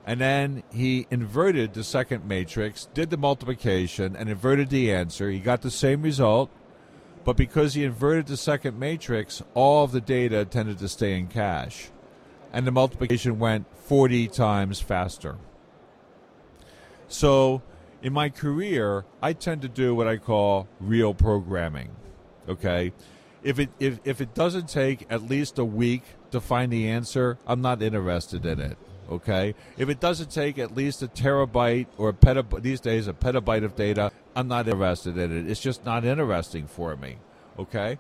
And 0.06 0.20
then 0.20 0.64
he 0.72 1.06
inverted 1.12 1.74
the 1.74 1.84
second 1.84 2.26
matrix, 2.26 2.88
did 2.94 3.10
the 3.10 3.18
multiplication, 3.18 4.16
and 4.16 4.30
inverted 4.30 4.70
the 4.70 4.92
answer. 4.92 5.30
He 5.30 5.40
got 5.40 5.62
the 5.62 5.70
same 5.70 6.02
result, 6.02 6.50
but 7.24 7.38
because 7.38 7.76
he 7.76 7.84
inverted 7.84 8.28
the 8.28 8.38
second 8.38 8.80
matrix, 8.80 9.44
all 9.54 9.84
of 9.84 9.92
the 9.92 10.02
data 10.02 10.44
tended 10.46 10.80
to 10.80 10.88
stay 10.88 11.18
in 11.18 11.28
cache. 11.28 11.90
And 12.52 12.66
the 12.66 12.72
multiplication 12.72 13.38
went 13.38 13.66
40 13.76 14.28
times 14.28 14.82
faster. 14.82 15.38
So 17.08 17.62
in 18.02 18.14
my 18.14 18.30
career, 18.30 19.06
I 19.22 19.34
tend 19.34 19.62
to 19.62 19.68
do 19.68 19.94
what 19.94 20.08
I 20.08 20.18
call 20.18 20.68
real 20.80 21.14
programming. 21.14 21.90
Okay? 22.48 22.94
If 23.44 23.60
it 23.60 23.70
if, 23.80 24.00
if 24.04 24.22
it 24.22 24.34
doesn't 24.34 24.70
take 24.70 25.06
at 25.10 25.24
least 25.24 25.58
a 25.60 25.66
week 25.66 26.04
to 26.32 26.42
find 26.42 26.72
the 26.72 26.90
answer, 26.90 27.38
I'm 27.48 27.62
not 27.62 27.82
interested 27.82 28.46
in 28.46 28.60
it. 28.60 28.78
Okay? 29.10 29.56
If 29.78 29.90
it 29.90 30.00
doesn't 30.00 30.32
take 30.32 30.58
at 30.58 30.76
least 30.76 31.02
a 31.02 31.08
terabyte 31.08 31.88
or 31.98 32.10
a 32.10 32.14
petabyte 32.14 32.62
these 32.62 32.80
days 32.80 33.08
a 33.08 33.14
petabyte 33.14 33.64
of 33.64 33.76
data, 33.76 34.12
I'm 34.36 34.48
not 34.48 34.68
interested 34.68 35.18
in 35.18 35.38
it. 35.38 35.50
It's 35.50 35.62
just 35.62 35.86
not 35.86 36.06
interesting 36.06 36.68
for 36.68 36.96
me. 36.96 37.18
Okay? 37.60 37.98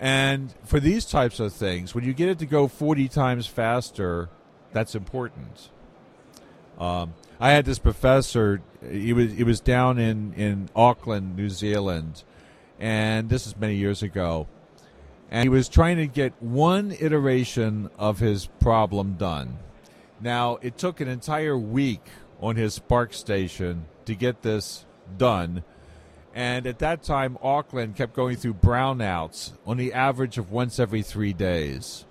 And 0.00 0.52
for 0.64 0.80
these 0.80 1.04
types 1.04 1.38
of 1.38 1.52
things, 1.52 1.94
when 1.94 2.04
you 2.04 2.12
get 2.12 2.28
it 2.28 2.38
to 2.40 2.46
go 2.46 2.66
40 2.66 3.08
times 3.08 3.46
faster, 3.46 4.30
that's 4.72 4.94
important. 4.94 5.70
Um, 6.78 7.14
I 7.40 7.50
had 7.50 7.64
this 7.64 7.78
professor. 7.78 8.62
He 8.88 9.12
was 9.12 9.32
he 9.32 9.44
was 9.44 9.60
down 9.60 9.98
in 9.98 10.32
in 10.34 10.68
Auckland, 10.74 11.36
New 11.36 11.50
Zealand, 11.50 12.22
and 12.78 13.28
this 13.28 13.46
is 13.46 13.56
many 13.56 13.76
years 13.76 14.02
ago. 14.02 14.46
And 15.30 15.44
he 15.44 15.48
was 15.48 15.68
trying 15.68 15.96
to 15.96 16.06
get 16.06 16.34
one 16.40 16.92
iteration 16.92 17.90
of 17.98 18.18
his 18.18 18.46
problem 18.60 19.14
done. 19.14 19.58
Now 20.20 20.58
it 20.60 20.76
took 20.76 21.00
an 21.00 21.08
entire 21.08 21.56
week 21.56 22.04
on 22.40 22.56
his 22.56 22.78
SPARCstation 22.78 23.82
to 24.04 24.14
get 24.14 24.42
this 24.42 24.84
done. 25.16 25.64
And 26.34 26.66
at 26.66 26.78
that 26.78 27.02
time, 27.02 27.38
Auckland 27.42 27.96
kept 27.96 28.14
going 28.14 28.36
through 28.36 28.54
brownouts 28.54 29.52
on 29.66 29.76
the 29.76 29.92
average 29.92 30.38
of 30.38 30.50
once 30.50 30.78
every 30.78 31.02
three 31.02 31.32
days. 31.32 32.06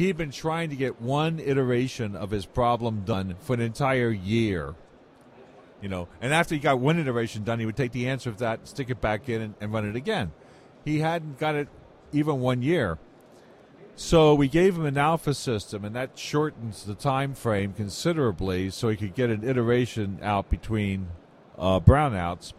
He'd 0.00 0.16
been 0.16 0.30
trying 0.30 0.70
to 0.70 0.76
get 0.76 0.98
one 1.02 1.38
iteration 1.40 2.16
of 2.16 2.30
his 2.30 2.46
problem 2.46 3.02
done 3.04 3.36
for 3.38 3.52
an 3.52 3.60
entire 3.60 4.10
year. 4.10 4.74
You 5.82 5.90
know, 5.90 6.08
and 6.22 6.32
after 6.32 6.54
he 6.54 6.58
got 6.58 6.80
one 6.80 6.98
iteration 6.98 7.44
done, 7.44 7.60
he 7.60 7.66
would 7.66 7.76
take 7.76 7.92
the 7.92 8.08
answer 8.08 8.30
of 8.30 8.38
that, 8.38 8.66
stick 8.66 8.88
it 8.88 9.02
back 9.02 9.28
in, 9.28 9.42
and, 9.42 9.54
and 9.60 9.74
run 9.74 9.86
it 9.86 9.96
again. 9.96 10.32
He 10.86 11.00
hadn't 11.00 11.38
got 11.38 11.54
it 11.54 11.68
even 12.12 12.40
one 12.40 12.62
year. 12.62 12.96
So 13.94 14.34
we 14.34 14.48
gave 14.48 14.74
him 14.74 14.86
an 14.86 14.96
alpha 14.96 15.34
system, 15.34 15.84
and 15.84 15.94
that 15.94 16.18
shortens 16.18 16.84
the 16.84 16.94
time 16.94 17.34
frame 17.34 17.74
considerably, 17.74 18.70
so 18.70 18.88
he 18.88 18.96
could 18.96 19.14
get 19.14 19.28
an 19.28 19.46
iteration 19.46 20.18
out 20.22 20.48
between 20.48 21.08
uh, 21.58 21.78
brownouts. 21.78 22.54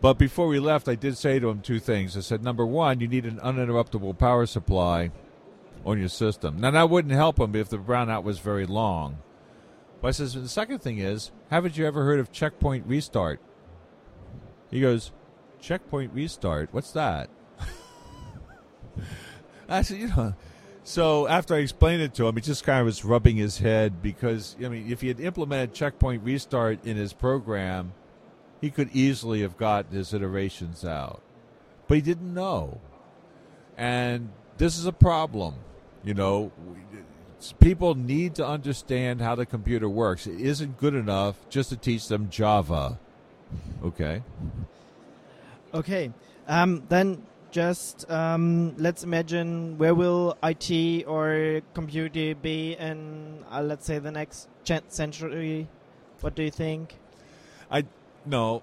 But 0.00 0.18
before 0.18 0.48
we 0.48 0.58
left, 0.58 0.88
I 0.88 0.96
did 0.96 1.16
say 1.16 1.38
to 1.38 1.48
him 1.48 1.60
two 1.60 1.78
things. 1.78 2.16
I 2.16 2.20
said, 2.22 2.42
number 2.42 2.66
one, 2.66 2.98
you 2.98 3.06
need 3.06 3.24
an 3.24 3.38
uninterruptible 3.38 4.18
power 4.18 4.46
supply 4.46 5.12
on 5.84 5.98
your 5.98 6.08
system. 6.08 6.60
Now 6.60 6.70
that 6.72 6.90
wouldn't 6.90 7.14
help 7.14 7.38
him 7.38 7.54
if 7.54 7.68
the 7.68 7.78
brownout 7.78 8.22
was 8.22 8.38
very 8.38 8.66
long. 8.66 9.18
But 10.00 10.08
I 10.08 10.10
says 10.12 10.34
the 10.34 10.48
second 10.48 10.80
thing 10.80 10.98
is, 10.98 11.30
haven't 11.50 11.76
you 11.76 11.86
ever 11.86 12.04
heard 12.04 12.20
of 12.20 12.32
checkpoint 12.32 12.86
restart? 12.86 13.40
He 14.70 14.80
goes, 14.80 15.12
checkpoint 15.60 16.12
restart. 16.12 16.70
What's 16.72 16.92
that? 16.92 17.28
I 19.68 19.82
said, 19.82 19.98
you 19.98 20.08
know. 20.08 20.34
So 20.82 21.28
after 21.28 21.54
I 21.54 21.58
explained 21.58 22.02
it 22.02 22.14
to 22.14 22.26
him, 22.26 22.34
he 22.34 22.40
just 22.40 22.64
kind 22.64 22.80
of 22.80 22.86
was 22.86 23.04
rubbing 23.04 23.36
his 23.36 23.58
head 23.58 24.02
because 24.02 24.56
I 24.64 24.68
mean, 24.68 24.90
if 24.90 25.00
he 25.00 25.08
had 25.08 25.20
implemented 25.20 25.74
checkpoint 25.74 26.24
restart 26.24 26.84
in 26.84 26.96
his 26.96 27.12
program, 27.12 27.92
he 28.60 28.70
could 28.70 28.90
easily 28.92 29.42
have 29.42 29.56
got 29.56 29.92
his 29.92 30.12
iterations 30.12 30.84
out, 30.84 31.22
but 31.86 31.96
he 31.96 32.00
didn't 32.00 32.34
know, 32.34 32.80
and 33.76 34.30
this 34.58 34.78
is 34.78 34.86
a 34.86 34.92
problem. 34.92 35.54
You 36.02 36.14
know, 36.14 36.52
people 37.58 37.94
need 37.94 38.34
to 38.36 38.46
understand 38.46 39.20
how 39.20 39.34
the 39.34 39.46
computer 39.46 39.88
works. 39.88 40.26
It 40.26 40.40
isn't 40.40 40.78
good 40.78 40.94
enough 40.94 41.36
just 41.48 41.70
to 41.70 41.76
teach 41.76 42.08
them 42.08 42.30
Java. 42.30 42.98
Okay. 43.84 44.22
Okay. 45.74 46.12
Um, 46.48 46.84
then 46.88 47.22
just 47.50 48.10
um, 48.10 48.74
let's 48.76 49.04
imagine 49.04 49.76
where 49.78 49.94
will 49.94 50.36
IT 50.42 51.04
or 51.06 51.60
computer 51.74 52.34
be 52.34 52.74
in, 52.74 53.44
uh, 53.50 53.62
let's 53.62 53.86
say, 53.86 53.98
the 53.98 54.10
next 54.10 54.48
century? 54.88 55.68
What 56.20 56.34
do 56.34 56.42
you 56.42 56.50
think? 56.50 56.96
I 57.70 57.84
no. 58.26 58.62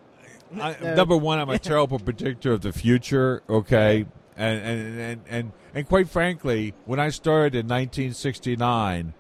I, 0.62 0.78
number 0.96 1.18
one, 1.18 1.40
I'm 1.40 1.50
a 1.50 1.60
terrible 1.74 2.00
predictor 2.00 2.54
of 2.54 2.62
the 2.62 2.72
future. 2.72 3.44
Okay, 3.50 4.06
and 4.38 4.62
and, 4.62 5.00
and 5.00 5.22
and 5.30 5.52
and 5.74 5.88
quite 5.88 6.10
frankly, 6.10 6.74
when 6.86 7.00
I 7.00 7.10
started 7.10 7.56
in 7.56 7.68
1969, 7.68 9.14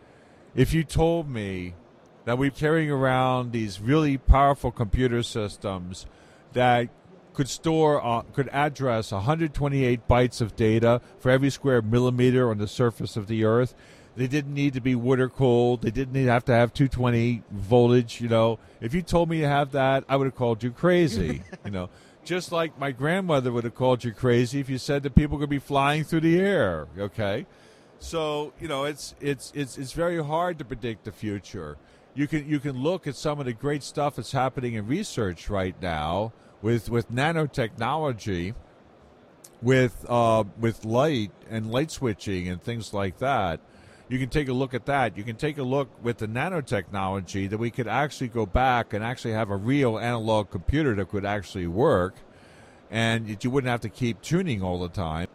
if 0.55 0.73
you 0.73 0.83
told 0.83 1.29
me 1.29 1.73
that 2.25 2.37
we're 2.37 2.51
carrying 2.51 2.91
around 2.91 3.51
these 3.51 3.79
really 3.79 4.17
powerful 4.17 4.71
computer 4.71 5.23
systems 5.23 6.05
that 6.53 6.89
could 7.33 7.47
store 7.47 8.03
uh, 8.05 8.21
could 8.33 8.49
address 8.51 9.11
128 9.11 10.07
bytes 10.07 10.41
of 10.41 10.55
data 10.55 10.99
for 11.19 11.29
every 11.29 11.49
square 11.49 11.81
millimeter 11.81 12.49
on 12.49 12.57
the 12.57 12.67
surface 12.67 13.15
of 13.15 13.27
the 13.27 13.45
earth 13.45 13.75
they 14.15 14.25
didn't 14.25 14.53
need 14.55 14.73
to 14.73 14.81
be 14.81 14.95
water 14.95 15.29
cooled 15.29 15.83
they 15.83 15.91
didn't 15.91 16.15
have 16.25 16.43
to 16.43 16.51
have 16.51 16.73
220 16.73 17.43
voltage 17.51 18.19
you 18.19 18.27
know. 18.27 18.57
If 18.81 18.93
you 18.93 19.03
told 19.03 19.29
me 19.29 19.41
to 19.41 19.47
have 19.47 19.71
that 19.73 20.03
i 20.09 20.15
would 20.15 20.25
have 20.25 20.35
called 20.35 20.63
you 20.63 20.71
crazy 20.71 21.43
you 21.65 21.71
know 21.71 21.89
just 22.27 22.51
like 22.51 22.77
my 22.77 22.91
grandmother 22.91 23.51
would 23.53 23.63
have 23.63 23.73
called 23.73 24.03
you 24.03 24.11
crazy 24.11 24.59
if 24.59 24.69
you 24.69 24.77
said 24.77 25.01
that 25.03 25.15
people 25.15 25.39
could 25.39 25.49
be 25.49 25.59
flying 25.59 26.03
through 26.03 26.19
the 26.19 26.39
air. 26.39 26.87
Okay, 26.97 27.45
so 27.99 28.53
you 28.59 28.67
know 28.67 28.83
it's 28.83 29.15
it's 29.21 29.51
it's 29.55 29.77
it's 29.77 29.93
very 29.93 30.21
hard 30.21 30.59
to 30.59 30.65
predict 30.65 31.05
the 31.05 31.11
future. 31.11 31.77
You 32.13 32.27
can 32.27 32.47
you 32.47 32.59
can 32.59 32.75
look 32.75 33.07
at 33.07 33.15
some 33.15 33.39
of 33.39 33.45
the 33.45 33.53
great 33.53 33.81
stuff 33.81 34.17
that's 34.17 34.33
happening 34.33 34.73
in 34.73 34.85
research 34.87 35.49
right 35.49 35.81
now 35.81 36.33
with 36.61 36.89
with 36.89 37.09
nanotechnology, 37.09 38.53
with 39.61 40.05
uh, 40.09 40.43
with 40.59 40.83
light 40.83 41.31
and 41.49 41.71
light 41.71 41.91
switching 41.91 42.49
and 42.49 42.61
things 42.61 42.93
like 42.93 43.19
that. 43.19 43.61
You 44.09 44.19
can 44.19 44.29
take 44.29 44.47
a 44.47 44.53
look 44.53 44.73
at 44.73 44.85
that. 44.85 45.17
You 45.17 45.23
can 45.23 45.35
take 45.35 45.57
a 45.57 45.63
look 45.63 45.89
with 46.01 46.17
the 46.17 46.27
nanotechnology 46.27 47.49
that 47.49 47.57
we 47.57 47.69
could 47.69 47.87
actually 47.87 48.29
go 48.29 48.45
back 48.45 48.93
and 48.93 49.03
actually 49.03 49.33
have 49.33 49.49
a 49.49 49.57
real 49.57 49.97
analog 49.97 50.49
computer 50.49 50.95
that 50.95 51.09
could 51.09 51.25
actually 51.25 51.67
work, 51.67 52.15
and 52.89 53.43
you 53.43 53.49
wouldn't 53.49 53.69
have 53.69 53.81
to 53.81 53.89
keep 53.89 54.21
tuning 54.21 54.61
all 54.61 54.79
the 54.79 54.89
time. 54.89 55.27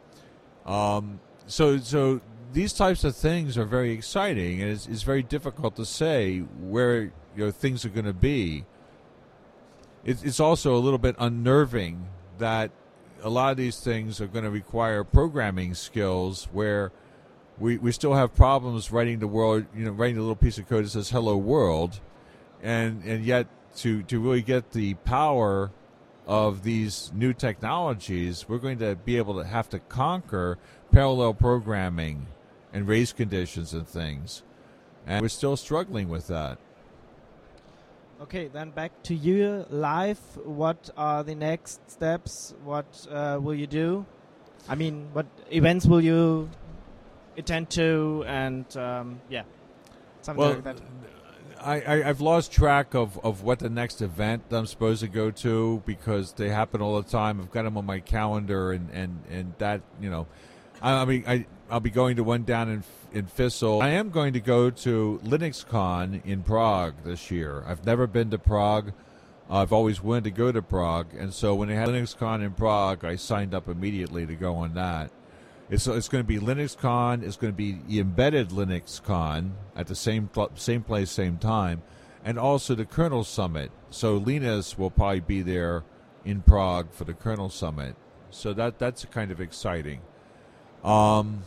Um, 0.64 1.20
so, 1.46 1.78
so 1.78 2.20
these 2.52 2.72
types 2.72 3.04
of 3.04 3.14
things 3.14 3.58
are 3.58 3.64
very 3.64 3.92
exciting, 3.92 4.62
and 4.62 4.70
it's, 4.70 4.86
it's 4.86 5.02
very 5.02 5.22
difficult 5.22 5.76
to 5.76 5.84
say 5.84 6.38
where 6.38 7.02
you 7.02 7.12
know 7.36 7.50
things 7.50 7.84
are 7.84 7.90
going 7.90 8.06
to 8.06 8.12
be. 8.12 8.64
It's 10.04 10.40
also 10.40 10.74
a 10.74 10.82
little 10.82 10.98
bit 10.98 11.14
unnerving 11.16 12.08
that 12.38 12.72
a 13.22 13.30
lot 13.30 13.52
of 13.52 13.56
these 13.56 13.78
things 13.78 14.20
are 14.20 14.26
going 14.26 14.44
to 14.44 14.50
require 14.50 15.04
programming 15.04 15.74
skills 15.74 16.48
where 16.52 16.90
we, 17.58 17.78
we 17.78 17.92
still 17.92 18.14
have 18.14 18.34
problems 18.34 18.90
writing 18.90 19.18
the 19.18 19.26
world, 19.26 19.66
you 19.74 19.84
know, 19.84 19.90
writing 19.90 20.16
a 20.16 20.20
little 20.20 20.36
piece 20.36 20.58
of 20.58 20.68
code 20.68 20.84
that 20.84 20.90
says 20.90 21.10
"Hello 21.10 21.36
World," 21.36 22.00
and 22.62 23.02
and 23.04 23.24
yet 23.24 23.46
to 23.76 24.02
to 24.04 24.20
really 24.20 24.42
get 24.42 24.72
the 24.72 24.94
power 24.94 25.70
of 26.26 26.62
these 26.62 27.10
new 27.14 27.32
technologies, 27.32 28.48
we're 28.48 28.58
going 28.58 28.78
to 28.78 28.94
be 28.94 29.16
able 29.16 29.34
to 29.34 29.44
have 29.44 29.68
to 29.70 29.78
conquer 29.80 30.56
parallel 30.92 31.34
programming 31.34 32.26
and 32.72 32.86
race 32.86 33.12
conditions 33.12 33.72
and 33.72 33.86
things, 33.86 34.42
and 35.06 35.22
we're 35.22 35.28
still 35.28 35.56
struggling 35.56 36.08
with 36.08 36.28
that. 36.28 36.58
Okay, 38.22 38.46
then 38.46 38.70
back 38.70 39.02
to 39.02 39.14
you 39.14 39.66
live. 39.68 40.20
What 40.44 40.90
are 40.96 41.24
the 41.24 41.34
next 41.34 41.90
steps? 41.90 42.54
What 42.62 43.06
uh, 43.10 43.40
will 43.42 43.54
you 43.54 43.66
do? 43.66 44.06
I 44.68 44.76
mean, 44.76 45.08
what 45.12 45.26
events 45.50 45.86
will 45.86 46.00
you 46.00 46.48
attend 47.36 47.70
to? 47.70 48.24
And 48.26 48.76
um, 48.76 49.20
yeah, 49.28 49.42
something 50.22 50.40
Well, 50.40 50.54
like 50.54 50.64
that. 50.64 50.80
I, 51.60 51.80
I, 51.80 52.08
I've 52.08 52.20
lost 52.20 52.52
track 52.52 52.94
of, 52.94 53.18
of 53.24 53.42
what 53.42 53.60
the 53.60 53.70
next 53.70 54.02
event 54.02 54.42
I'm 54.50 54.66
supposed 54.66 55.00
to 55.02 55.08
go 55.08 55.30
to 55.30 55.82
because 55.86 56.32
they 56.32 56.48
happen 56.48 56.80
all 56.80 57.00
the 57.00 57.08
time. 57.08 57.40
I've 57.40 57.52
got 57.52 57.62
them 57.62 57.76
on 57.76 57.86
my 57.86 58.00
calendar, 58.00 58.72
and, 58.72 58.90
and, 58.90 59.22
and 59.30 59.54
that 59.58 59.82
you 60.00 60.10
know, 60.10 60.26
I, 60.80 61.02
I 61.02 61.04
mean, 61.04 61.24
I 61.26 61.46
I'll 61.70 61.80
be 61.80 61.90
going 61.90 62.16
to 62.16 62.24
one 62.24 62.44
down 62.44 62.68
in 62.68 62.84
in 63.12 63.26
Fissel. 63.26 63.82
I 63.82 63.90
am 63.90 64.10
going 64.10 64.32
to 64.32 64.40
go 64.40 64.70
to 64.70 65.20
LinuxCon 65.24 66.24
in 66.24 66.42
Prague 66.42 66.94
this 67.04 67.30
year. 67.30 67.62
I've 67.66 67.84
never 67.86 68.06
been 68.06 68.30
to 68.30 68.38
Prague. 68.38 68.92
I've 69.50 69.72
always 69.72 70.02
wanted 70.02 70.24
to 70.24 70.30
go 70.30 70.50
to 70.50 70.62
Prague, 70.62 71.14
and 71.16 71.32
so 71.32 71.54
when 71.54 71.68
they 71.68 71.74
had 71.74 71.88
LinuxCon 71.88 72.42
in 72.42 72.52
Prague, 72.52 73.04
I 73.04 73.16
signed 73.16 73.54
up 73.54 73.68
immediately 73.68 74.26
to 74.26 74.34
go 74.34 74.56
on 74.56 74.74
that. 74.74 75.10
It's 75.70 75.86
it's 75.86 76.08
going 76.08 76.22
to 76.22 76.28
be 76.28 76.38
LinuxCon. 76.38 77.22
It's 77.22 77.36
going 77.36 77.52
to 77.52 77.56
be 77.56 77.98
embedded 77.98 78.50
LinuxCon 78.50 79.52
at 79.74 79.86
the 79.86 79.94
same 79.94 80.28
same 80.54 80.82
place, 80.82 81.10
same 81.10 81.38
time, 81.38 81.82
and 82.24 82.38
also 82.38 82.74
the 82.74 82.84
Kernel 82.84 83.24
Summit. 83.24 83.70
So 83.90 84.16
Linus 84.16 84.76
will 84.76 84.90
probably 84.90 85.20
be 85.20 85.42
there 85.42 85.84
in 86.24 86.42
Prague 86.42 86.92
for 86.92 87.04
the 87.04 87.14
Kernel 87.14 87.48
Summit. 87.48 87.96
So 88.30 88.52
that 88.54 88.78
that's 88.78 89.04
kind 89.06 89.30
of 89.30 89.40
exciting. 89.40 90.00
Um, 90.84 91.44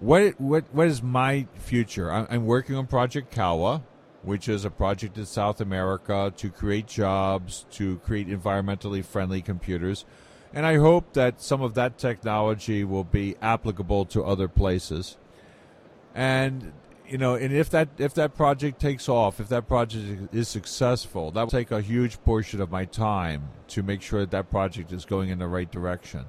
what 0.00 0.40
what 0.40 0.64
what 0.72 0.86
is 0.86 1.02
my 1.02 1.46
future? 1.56 2.10
I'm, 2.12 2.26
I'm 2.30 2.46
working 2.46 2.76
on 2.76 2.86
Project 2.86 3.34
Cauã, 3.34 3.82
which 4.22 4.48
is 4.48 4.64
a 4.64 4.70
project 4.70 5.18
in 5.18 5.26
South 5.26 5.60
America 5.60 6.32
to 6.36 6.50
create 6.50 6.86
jobs, 6.86 7.66
to 7.72 7.98
create 7.98 8.28
environmentally 8.28 9.04
friendly 9.04 9.42
computers, 9.42 10.04
and 10.52 10.64
I 10.64 10.76
hope 10.76 11.12
that 11.12 11.42
some 11.42 11.62
of 11.62 11.74
that 11.74 11.98
technology 11.98 12.84
will 12.84 13.04
be 13.04 13.36
applicable 13.42 14.06
to 14.06 14.24
other 14.24 14.48
places. 14.48 15.16
And 16.14 16.72
you 17.06 17.16
know, 17.16 17.34
and 17.34 17.54
if 17.54 17.70
that 17.70 17.88
if 17.98 18.14
that 18.14 18.34
project 18.34 18.80
takes 18.80 19.08
off, 19.08 19.40
if 19.40 19.48
that 19.48 19.66
project 19.66 20.34
is 20.34 20.48
successful, 20.48 21.30
that 21.30 21.40
will 21.40 21.50
take 21.50 21.70
a 21.70 21.80
huge 21.80 22.22
portion 22.22 22.60
of 22.60 22.70
my 22.70 22.84
time 22.84 23.48
to 23.68 23.82
make 23.82 24.02
sure 24.02 24.20
that 24.20 24.30
that 24.30 24.50
project 24.50 24.92
is 24.92 25.04
going 25.04 25.30
in 25.30 25.38
the 25.38 25.46
right 25.46 25.70
direction. 25.70 26.26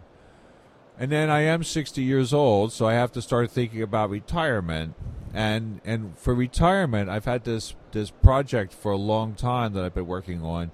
And 0.98 1.12
then 1.12 1.30
I 1.30 1.42
am 1.42 1.64
60 1.64 2.02
years 2.02 2.34
old, 2.34 2.74
so 2.74 2.86
I 2.86 2.94
have 2.94 3.12
to 3.14 3.22
start 3.22 3.52
thinking 3.52 3.82
about 3.82 4.10
retirement. 4.10 4.96
And 5.34 5.82
and 5.86 6.18
for 6.18 6.34
retirement, 6.34 7.10
I've 7.10 7.26
had 7.26 7.44
this 7.44 7.76
this 7.92 8.10
project 8.10 8.74
for 8.74 8.92
a 8.92 8.98
long 8.98 9.34
time 9.34 9.74
that 9.74 9.84
I've 9.84 9.94
been 9.96 10.08
working 10.08 10.44
on 10.44 10.72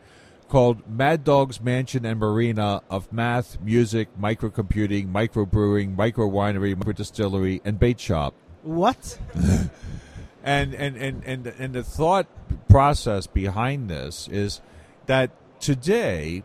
called 0.50 0.88
Mad 0.88 1.24
Dog's 1.24 1.60
Mansion 1.60 2.06
and 2.06 2.20
Marina 2.20 2.82
of 2.90 3.12
Math, 3.12 3.60
Music, 3.62 4.10
Microcomputing, 4.20 5.12
Microbrewing, 5.12 5.96
Micro 5.96 6.30
Winery, 6.30 6.76
Micro 6.76 6.94
Distillery, 6.94 7.62
and 7.66 7.80
Bait 7.80 8.00
Shop 8.00 8.34
What? 8.64 9.20
and 10.44 10.76
and 10.76 10.96
and 10.96 11.24
and 11.26 11.48
and 11.48 11.74
the 11.74 11.84
thought 11.84 12.28
process 12.70 13.26
behind 13.26 13.90
this 13.90 14.28
is 14.28 14.62
that 15.08 15.32
today 15.60 16.44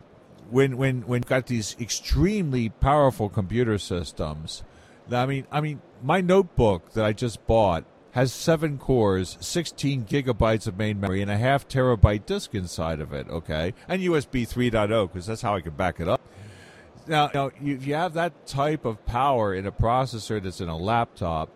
when 0.49 0.75
when 0.75 1.01
when 1.01 1.19
you've 1.19 1.29
got 1.29 1.45
these 1.45 1.75
extremely 1.79 2.69
powerful 2.69 3.29
computer 3.29 3.77
systems 3.77 4.63
i 5.11 5.25
mean 5.25 5.45
i 5.51 5.61
mean 5.61 5.81
my 6.01 6.19
notebook 6.19 6.93
that 6.93 7.05
i 7.05 7.13
just 7.13 7.45
bought 7.45 7.83
has 8.11 8.33
seven 8.33 8.77
cores 8.77 9.37
16 9.39 10.05
gigabytes 10.05 10.67
of 10.67 10.77
main 10.77 10.99
memory 10.99 11.21
and 11.21 11.31
a 11.31 11.37
half 11.37 11.67
terabyte 11.67 12.25
disk 12.25 12.53
inside 12.53 12.99
of 12.99 13.13
it 13.13 13.27
okay 13.29 13.73
and 13.87 14.01
usb 14.01 14.47
3.0 14.47 15.07
because 15.07 15.25
that's 15.25 15.41
how 15.41 15.55
i 15.55 15.61
can 15.61 15.73
back 15.73 15.99
it 15.99 16.07
up 16.07 16.21
now, 17.07 17.31
now 17.33 17.49
you, 17.59 17.75
if 17.75 17.87
you 17.87 17.95
have 17.95 18.13
that 18.13 18.45
type 18.45 18.85
of 18.85 19.05
power 19.05 19.53
in 19.55 19.65
a 19.65 19.71
processor 19.71 20.41
that's 20.41 20.61
in 20.61 20.69
a 20.69 20.77
laptop 20.77 21.49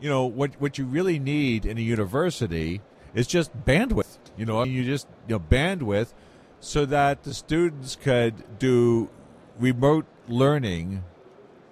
you 0.00 0.08
know 0.08 0.26
what 0.26 0.60
what 0.60 0.78
you 0.78 0.84
really 0.84 1.18
need 1.18 1.66
in 1.66 1.76
a 1.76 1.82
university 1.82 2.80
is 3.14 3.26
just 3.26 3.56
bandwidth. 3.64 4.18
You 4.36 4.46
know, 4.46 4.64
you 4.64 4.84
just 4.84 5.06
you 5.28 5.34
know 5.34 5.40
bandwidth 5.40 6.12
so 6.60 6.84
that 6.86 7.22
the 7.22 7.34
students 7.34 7.96
could 7.96 8.58
do 8.58 9.10
remote 9.58 10.06
learning. 10.28 11.04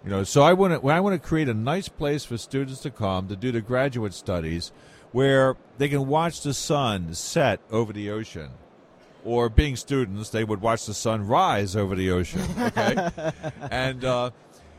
You 0.08 0.14
know, 0.14 0.24
so 0.24 0.40
I 0.40 0.54
want 0.54 0.80
to 0.80 0.88
I 0.88 1.00
want 1.00 1.22
to 1.22 1.28
create 1.28 1.50
a 1.50 1.54
nice 1.54 1.86
place 1.86 2.24
for 2.24 2.38
students 2.38 2.80
to 2.80 2.90
come 2.90 3.28
to 3.28 3.36
do 3.36 3.52
the 3.52 3.60
graduate 3.60 4.14
studies, 4.14 4.72
where 5.12 5.54
they 5.76 5.90
can 5.90 6.06
watch 6.06 6.40
the 6.40 6.54
sun 6.54 7.12
set 7.12 7.60
over 7.70 7.92
the 7.92 8.08
ocean. 8.08 8.52
Or 9.22 9.50
being 9.50 9.76
students, 9.76 10.30
they 10.30 10.44
would 10.44 10.62
watch 10.62 10.86
the 10.86 10.94
sun 10.94 11.26
rise 11.26 11.76
over 11.76 11.94
the 11.94 12.10
ocean. 12.10 12.40
Okay, 12.58 13.10
and 13.70 14.02
uh, 14.02 14.30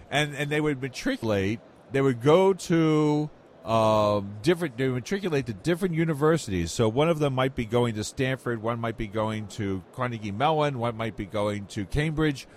and 0.10 0.34
and 0.34 0.50
they 0.50 0.62
would 0.62 0.82
matriculate. 0.82 1.60
They 1.92 2.02
would 2.02 2.24
go 2.24 2.54
to 2.54 3.30
um, 3.66 4.34
different. 4.42 4.78
They 4.78 4.88
matriculate 4.88 5.46
to 5.46 5.54
different 5.54 5.94
universities. 5.94 6.72
So 6.72 6.90
one 6.90 7.08
of 7.08 7.20
them 7.20 7.36
might 7.36 7.54
be 7.54 7.66
going 7.66 7.94
to 7.94 8.04
Stanford. 8.04 8.64
One 8.64 8.80
might 8.80 8.98
be 8.98 9.06
going 9.06 9.46
to 9.50 9.84
Carnegie 9.94 10.32
Mellon. 10.32 10.80
One 10.80 10.98
might 10.98 11.16
be 11.16 11.28
going 11.28 11.68
to 11.68 11.86
Cambridge, 11.86 12.48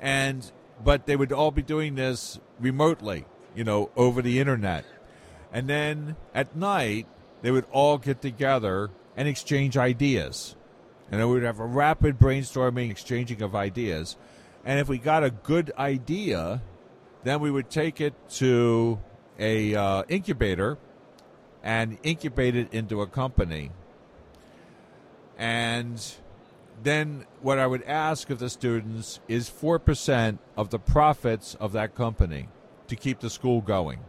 and 0.00 0.50
but 0.82 1.06
they 1.06 1.16
would 1.16 1.32
all 1.32 1.50
be 1.50 1.62
doing 1.62 1.94
this 1.94 2.38
remotely. 2.60 3.24
You 3.54 3.64
know, 3.64 3.90
over 3.96 4.20
the 4.20 4.38
internet, 4.38 4.84
and 5.50 5.66
then 5.66 6.16
at 6.34 6.54
night 6.54 7.06
they 7.40 7.50
would 7.50 7.64
all 7.72 7.96
get 7.96 8.20
together 8.20 8.90
and 9.16 9.26
exchange 9.26 9.78
ideas, 9.78 10.56
and 11.10 11.18
then 11.18 11.28
we 11.28 11.34
would 11.34 11.42
have 11.42 11.58
a 11.58 11.64
rapid 11.64 12.18
brainstorming, 12.18 12.90
exchanging 12.90 13.40
of 13.40 13.54
ideas, 13.54 14.16
and 14.66 14.78
if 14.78 14.88
we 14.88 14.98
got 14.98 15.24
a 15.24 15.30
good 15.30 15.72
idea, 15.78 16.60
then 17.24 17.40
we 17.40 17.50
would 17.50 17.70
take 17.70 18.00
it 18.00 18.14
to 18.28 18.98
a 19.38 19.74
uh, 19.74 20.02
incubator 20.08 20.76
and 21.62 21.98
incubate 22.02 22.54
it 22.54 22.72
into 22.72 23.00
a 23.00 23.06
company. 23.06 23.70
And 25.38 26.00
then 26.82 27.26
what 27.40 27.58
I 27.58 27.66
would 27.66 27.82
ask 27.84 28.30
of 28.30 28.38
the 28.38 28.50
students 28.50 29.20
is 29.28 29.50
4% 29.50 30.38
of 30.56 30.70
the 30.70 30.78
profits 30.78 31.54
of 31.54 31.72
that 31.72 31.94
company 31.94 32.48
to 32.88 32.96
keep 32.96 33.20
the 33.20 33.30
school 33.30 33.60
going. 33.60 34.00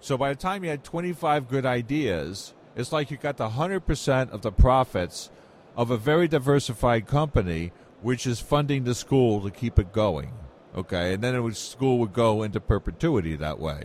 So 0.00 0.16
by 0.16 0.30
the 0.30 0.36
time 0.36 0.64
you 0.64 0.70
had 0.70 0.82
25 0.82 1.48
good 1.48 1.66
ideas, 1.66 2.54
it's 2.74 2.92
like 2.92 3.10
you 3.10 3.16
got 3.16 3.36
the 3.36 3.50
100% 3.50 4.30
of 4.30 4.42
the 4.42 4.52
profits 4.52 5.30
of 5.76 5.90
a 5.90 5.96
very 5.96 6.28
diversified 6.28 7.06
company 7.06 7.72
which 8.02 8.26
is 8.26 8.40
funding 8.40 8.84
the 8.84 8.94
school 8.94 9.42
to 9.42 9.50
keep 9.50 9.78
it 9.78 9.92
going. 9.92 10.32
Okay, 10.74 11.14
and 11.14 11.22
then 11.22 11.34
it 11.34 11.40
would, 11.40 11.56
school 11.56 11.98
would 11.98 12.12
go 12.12 12.42
into 12.42 12.60
perpetuity 12.60 13.36
that 13.36 13.58
way. 13.58 13.84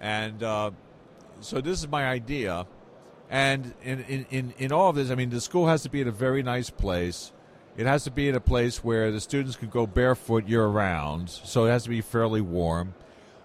And 0.00 0.42
uh, 0.42 0.72
so 1.40 1.60
this 1.60 1.78
is 1.80 1.88
my 1.88 2.06
idea. 2.06 2.66
And 3.32 3.72
in, 3.82 4.00
in, 4.02 4.26
in, 4.30 4.54
in 4.58 4.72
all 4.72 4.90
of 4.90 4.96
this, 4.96 5.10
I 5.10 5.14
mean, 5.14 5.30
the 5.30 5.40
school 5.40 5.66
has 5.66 5.82
to 5.84 5.88
be 5.88 6.02
in 6.02 6.06
a 6.06 6.12
very 6.12 6.42
nice 6.42 6.68
place. 6.68 7.32
It 7.78 7.86
has 7.86 8.04
to 8.04 8.10
be 8.10 8.28
in 8.28 8.34
a 8.34 8.40
place 8.40 8.84
where 8.84 9.10
the 9.10 9.20
students 9.20 9.56
can 9.56 9.70
go 9.70 9.86
barefoot 9.86 10.46
year 10.46 10.66
round. 10.66 11.30
So 11.30 11.64
it 11.64 11.70
has 11.70 11.84
to 11.84 11.88
be 11.88 12.02
fairly 12.02 12.42
warm. 12.42 12.92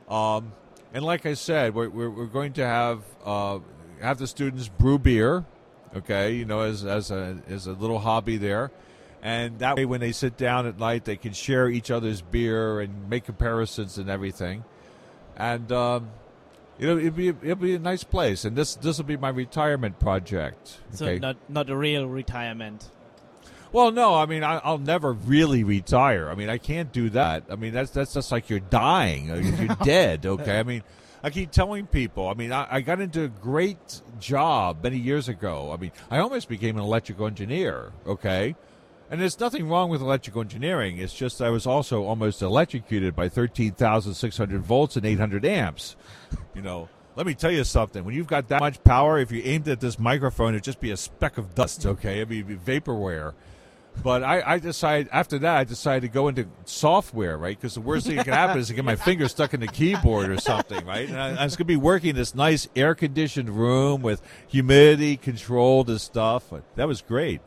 Um, 0.10 0.52
and 0.94 1.06
like 1.06 1.26
I 1.26 1.36
said, 1.36 1.74
we're, 1.74 1.88
we're, 1.88 2.10
we're 2.10 2.26
going 2.26 2.52
to 2.54 2.66
have 2.66 3.02
uh, 3.24 3.60
have 4.02 4.18
the 4.18 4.28
students 4.28 4.68
brew 4.68 5.00
beer, 5.00 5.46
okay, 5.96 6.34
you 6.34 6.44
know, 6.44 6.62
as, 6.62 6.84
as, 6.84 7.10
a, 7.10 7.38
as 7.48 7.66
a 7.68 7.72
little 7.72 8.00
hobby 8.00 8.36
there. 8.36 8.72
And 9.22 9.60
that 9.60 9.78
way, 9.78 9.86
when 9.86 10.02
they 10.02 10.12
sit 10.12 10.36
down 10.36 10.68
at 10.68 10.78
night, 10.78 11.06
they 11.06 11.16
can 11.16 11.32
share 11.32 11.70
each 11.70 11.92
other's 11.92 12.22
beer 12.22 12.82
and 12.82 13.10
make 13.10 13.24
comparisons 13.24 13.98
and 13.98 14.10
everything. 14.10 14.66
And 15.38 15.72
um, 15.72 16.10
you 16.80 16.88
know, 16.88 16.98
it'd 16.98 17.16
be 17.16 17.30
it'll 17.30 17.56
be 17.56 17.76
a 17.76 17.80
nice 17.80 18.04
place, 18.04 18.46
and 18.46 18.56
this 18.56 18.76
this 18.76 18.98
will 18.98 19.06
be 19.06 19.18
my 19.18 19.30
retirement 19.30 20.00
project. 20.00 20.80
So 20.92 21.06
okay? 21.06 21.20
not 21.20 21.38
not 21.50 21.70
a 21.70 21.76
real 21.76 22.08
retirement. 22.08 22.90
Well, 23.72 23.92
no, 23.92 24.16
I 24.16 24.26
mean, 24.26 24.44
I, 24.44 24.60
I'll 24.64 24.78
never 24.78 25.12
really 25.12 25.64
retire. 25.64 26.30
I 26.30 26.36
mean, 26.36 26.50
I 26.50 26.58
can't 26.58 26.92
do 26.92 27.10
that. 27.12 27.46
I 27.50 27.56
mean, 27.56 27.74
that's 27.74 27.92
that's 27.92 28.14
just 28.14 28.32
like 28.32 28.50
you're 28.50 28.60
dying. 28.60 29.32
Uh, 29.32 29.36
you're 29.36 29.76
dead. 29.84 30.26
Okay. 30.26 30.60
I 30.60 30.64
mean, 30.64 30.84
I 31.24 31.30
keep 31.30 31.52
telling 31.52 31.88
people. 31.88 32.28
I 32.28 32.34
mean, 32.34 32.52
I, 32.52 32.68
I 32.70 32.82
got 32.82 33.02
into 33.02 33.24
a 33.24 33.28
great 33.28 34.02
job 34.20 34.84
many 34.84 34.98
years 34.98 35.28
ago. 35.28 35.72
I 35.74 35.78
mean, 35.78 35.92
I 36.10 36.20
almost 36.20 36.48
became 36.48 36.78
an 36.78 36.84
electrical 36.84 37.28
engineer. 37.28 37.92
Okay. 38.06 38.56
And 39.10 39.22
there's 39.22 39.40
nothing 39.40 39.70
wrong 39.70 39.90
with 39.90 40.02
electrical 40.02 40.42
engineering. 40.42 40.98
It's 40.98 41.14
just 41.14 41.42
I 41.42 41.50
was 41.50 41.66
also 41.66 42.04
almost 42.04 42.42
electrocuted 42.42 43.16
by 43.16 43.30
13,600 43.30 44.62
volts 44.62 44.98
and 44.98 45.06
800 45.06 45.46
amps. 45.46 45.96
You 46.54 46.62
know, 46.62 46.90
let 47.16 47.26
me 47.26 47.34
tell 47.34 47.52
you 47.52 47.64
something. 47.64 48.04
When 48.04 48.16
you've 48.16 48.28
got 48.28 48.50
that 48.50 48.60
much 48.60 48.84
power, 48.84 49.18
if 49.18 49.32
you 49.32 49.42
aimed 49.46 49.68
at 49.70 49.80
this 49.80 49.98
microphone, 49.98 50.54
it'd 50.54 50.64
just 50.64 50.82
be 50.82 50.92
a 50.92 50.98
speck 50.98 51.38
of 51.38 51.56
dust, 51.56 51.86
okay? 51.86 52.18
It'd 52.18 52.30
be, 52.30 52.42
be 52.42 52.56
vaporware. 52.56 53.34
But 54.04 54.24
I, 54.24 54.44
I 54.46 54.60
decided, 54.60 55.10
after 55.12 55.40
that, 55.40 55.58
I 55.58 55.64
decided 55.64 56.02
to 56.02 56.14
go 56.14 56.28
into 56.28 56.48
software, 56.66 57.38
right? 57.38 57.58
Because 57.60 57.74
the 57.74 57.82
worst 57.82 58.06
thing 58.06 58.18
that 58.18 58.26
can 58.26 58.34
happen 58.34 58.60
is 58.60 58.68
to 58.68 58.74
get 58.74 58.86
my 58.86 58.96
finger 58.96 59.28
stuck 59.28 59.54
in 59.54 59.60
the 59.60 59.68
keyboard 59.68 60.30
or 60.30 60.40
something, 60.40 60.86
right? 60.86 61.10
And 61.10 61.20
I, 61.20 61.30
I 61.30 61.44
was 61.46 61.56
going 61.56 61.66
to 61.66 61.66
be 61.66 61.78
working 61.78 62.12
in 62.12 62.16
this 62.16 62.36
nice 62.36 62.68
air 62.76 62.94
conditioned 62.94 63.50
room 63.50 64.02
with 64.02 64.22
humidity 64.48 65.18
controlled 65.18 65.90
and 65.90 66.00
stuff. 66.00 66.54
That 66.76 66.88
was 66.88 67.02
great. 67.02 67.42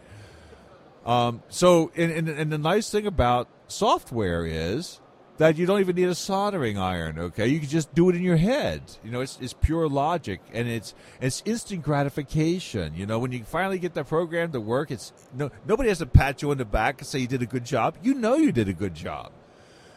Um, 1.05 1.43
so, 1.49 1.91
and, 1.97 2.11
and, 2.13 2.29
and 2.29 2.53
the 2.53 2.59
nice 2.59 2.91
thing 2.91 3.07
about 3.07 3.49
software 3.69 4.45
is 4.45 5.01
that 5.41 5.57
you 5.57 5.65
don't 5.65 5.81
even 5.81 5.97
need 5.97 6.09
a 6.09 6.15
soldering 6.15 6.77
iron. 6.77 7.19
Okay, 7.19 7.47
you 7.47 7.61
can 7.61 7.69
just 7.69 7.95
do 7.95 8.11
it 8.11 8.15
in 8.15 8.23
your 8.23 8.37
head. 8.37 8.83
You 9.03 9.11
know, 9.11 9.23
it's 9.23 9.39
it's 9.41 9.55
pure 9.55 9.89
logic 9.89 10.41
and 10.53 10.69
it's 10.69 10.95
it's 11.19 11.43
instant 11.47 11.83
gratification. 11.83 12.95
You 12.95 13.07
know, 13.07 13.19
when 13.19 13.33
you 13.33 13.43
finally 13.45 13.79
get 13.79 13.95
the 13.95 14.05
program 14.05 14.53
to 14.53 14.61
work, 14.61 14.91
it's 14.91 15.15
no 15.35 15.51
nobody 15.67 15.89
has 15.89 15.99
to 15.99 16.07
pat 16.07 16.43
you 16.43 16.51
on 16.51 16.59
the 16.59 16.67
back 16.67 17.01
and 17.01 17.07
say 17.07 17.21
you 17.21 17.27
did 17.27 17.41
a 17.41 17.47
good 17.47 17.65
job. 17.65 17.97
You 18.03 18.13
know 18.13 18.35
you 18.37 18.53
did 18.53 18.69
a 18.69 18.75
good 18.75 18.95
job. 18.95 19.33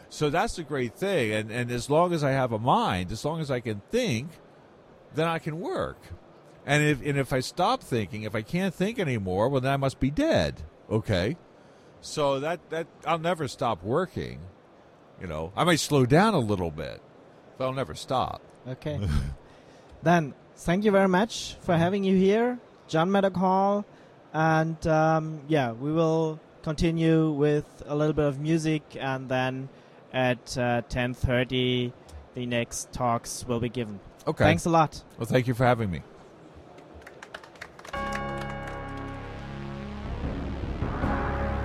So 0.08 0.30
that's 0.30 0.56
the 0.56 0.62
great 0.62 0.94
thing. 0.94 1.32
And 1.32 1.50
and 1.50 1.70
as 1.70 1.90
long 1.90 2.14
as 2.14 2.24
I 2.24 2.30
have 2.30 2.52
a 2.52 2.58
mind, 2.58 3.12
as 3.12 3.22
long 3.22 3.42
as 3.42 3.50
I 3.50 3.60
can 3.60 3.82
think, 3.90 4.30
then 5.14 5.28
I 5.28 5.38
can 5.38 5.60
work. 5.60 5.98
And 6.64 6.82
if 6.82 7.04
and 7.04 7.18
if 7.18 7.34
I 7.34 7.40
stop 7.40 7.82
thinking, 7.82 8.22
if 8.22 8.34
I 8.34 8.40
can't 8.40 8.74
think 8.74 8.98
anymore, 8.98 9.50
well 9.50 9.60
then 9.60 9.74
I 9.74 9.76
must 9.76 10.00
be 10.00 10.10
dead. 10.10 10.62
Okay. 10.90 11.36
So 12.00 12.40
that 12.40 12.60
that 12.70 12.86
I'll 13.06 13.18
never 13.18 13.48
stop 13.48 13.82
working. 13.82 14.40
You 15.20 15.26
know, 15.26 15.52
I 15.56 15.64
might 15.64 15.80
slow 15.80 16.04
down 16.04 16.34
a 16.34 16.38
little 16.38 16.70
bit, 16.70 17.00
but 17.56 17.64
I'll 17.64 17.72
never 17.72 17.94
stop. 17.94 18.42
Okay. 18.68 19.00
then 20.02 20.34
thank 20.56 20.84
you 20.84 20.90
very 20.90 21.08
much 21.08 21.56
for 21.60 21.76
having 21.76 22.04
you 22.04 22.16
here, 22.16 22.58
Jon 22.88 23.10
maddog 23.10 23.36
Hall, 23.36 23.84
and 24.32 24.86
um, 24.86 25.40
yeah, 25.48 25.72
we 25.72 25.92
will 25.92 26.40
continue 26.62 27.30
with 27.30 27.82
a 27.86 27.94
little 27.94 28.12
bit 28.12 28.26
of 28.26 28.40
music, 28.40 28.82
and 28.98 29.28
then 29.28 29.68
at 30.12 30.58
uh, 30.58 30.82
ten 30.88 31.14
thirty, 31.14 31.92
the 32.34 32.44
next 32.44 32.92
talks 32.92 33.46
will 33.46 33.60
be 33.60 33.68
given. 33.68 33.98
Okay. 34.26 34.44
Thanks 34.44 34.66
a 34.66 34.70
lot. 34.70 35.02
Well, 35.18 35.26
thank 35.26 35.46
you 35.46 35.54
for 35.54 35.64
having 35.64 35.90
me. 35.90 36.02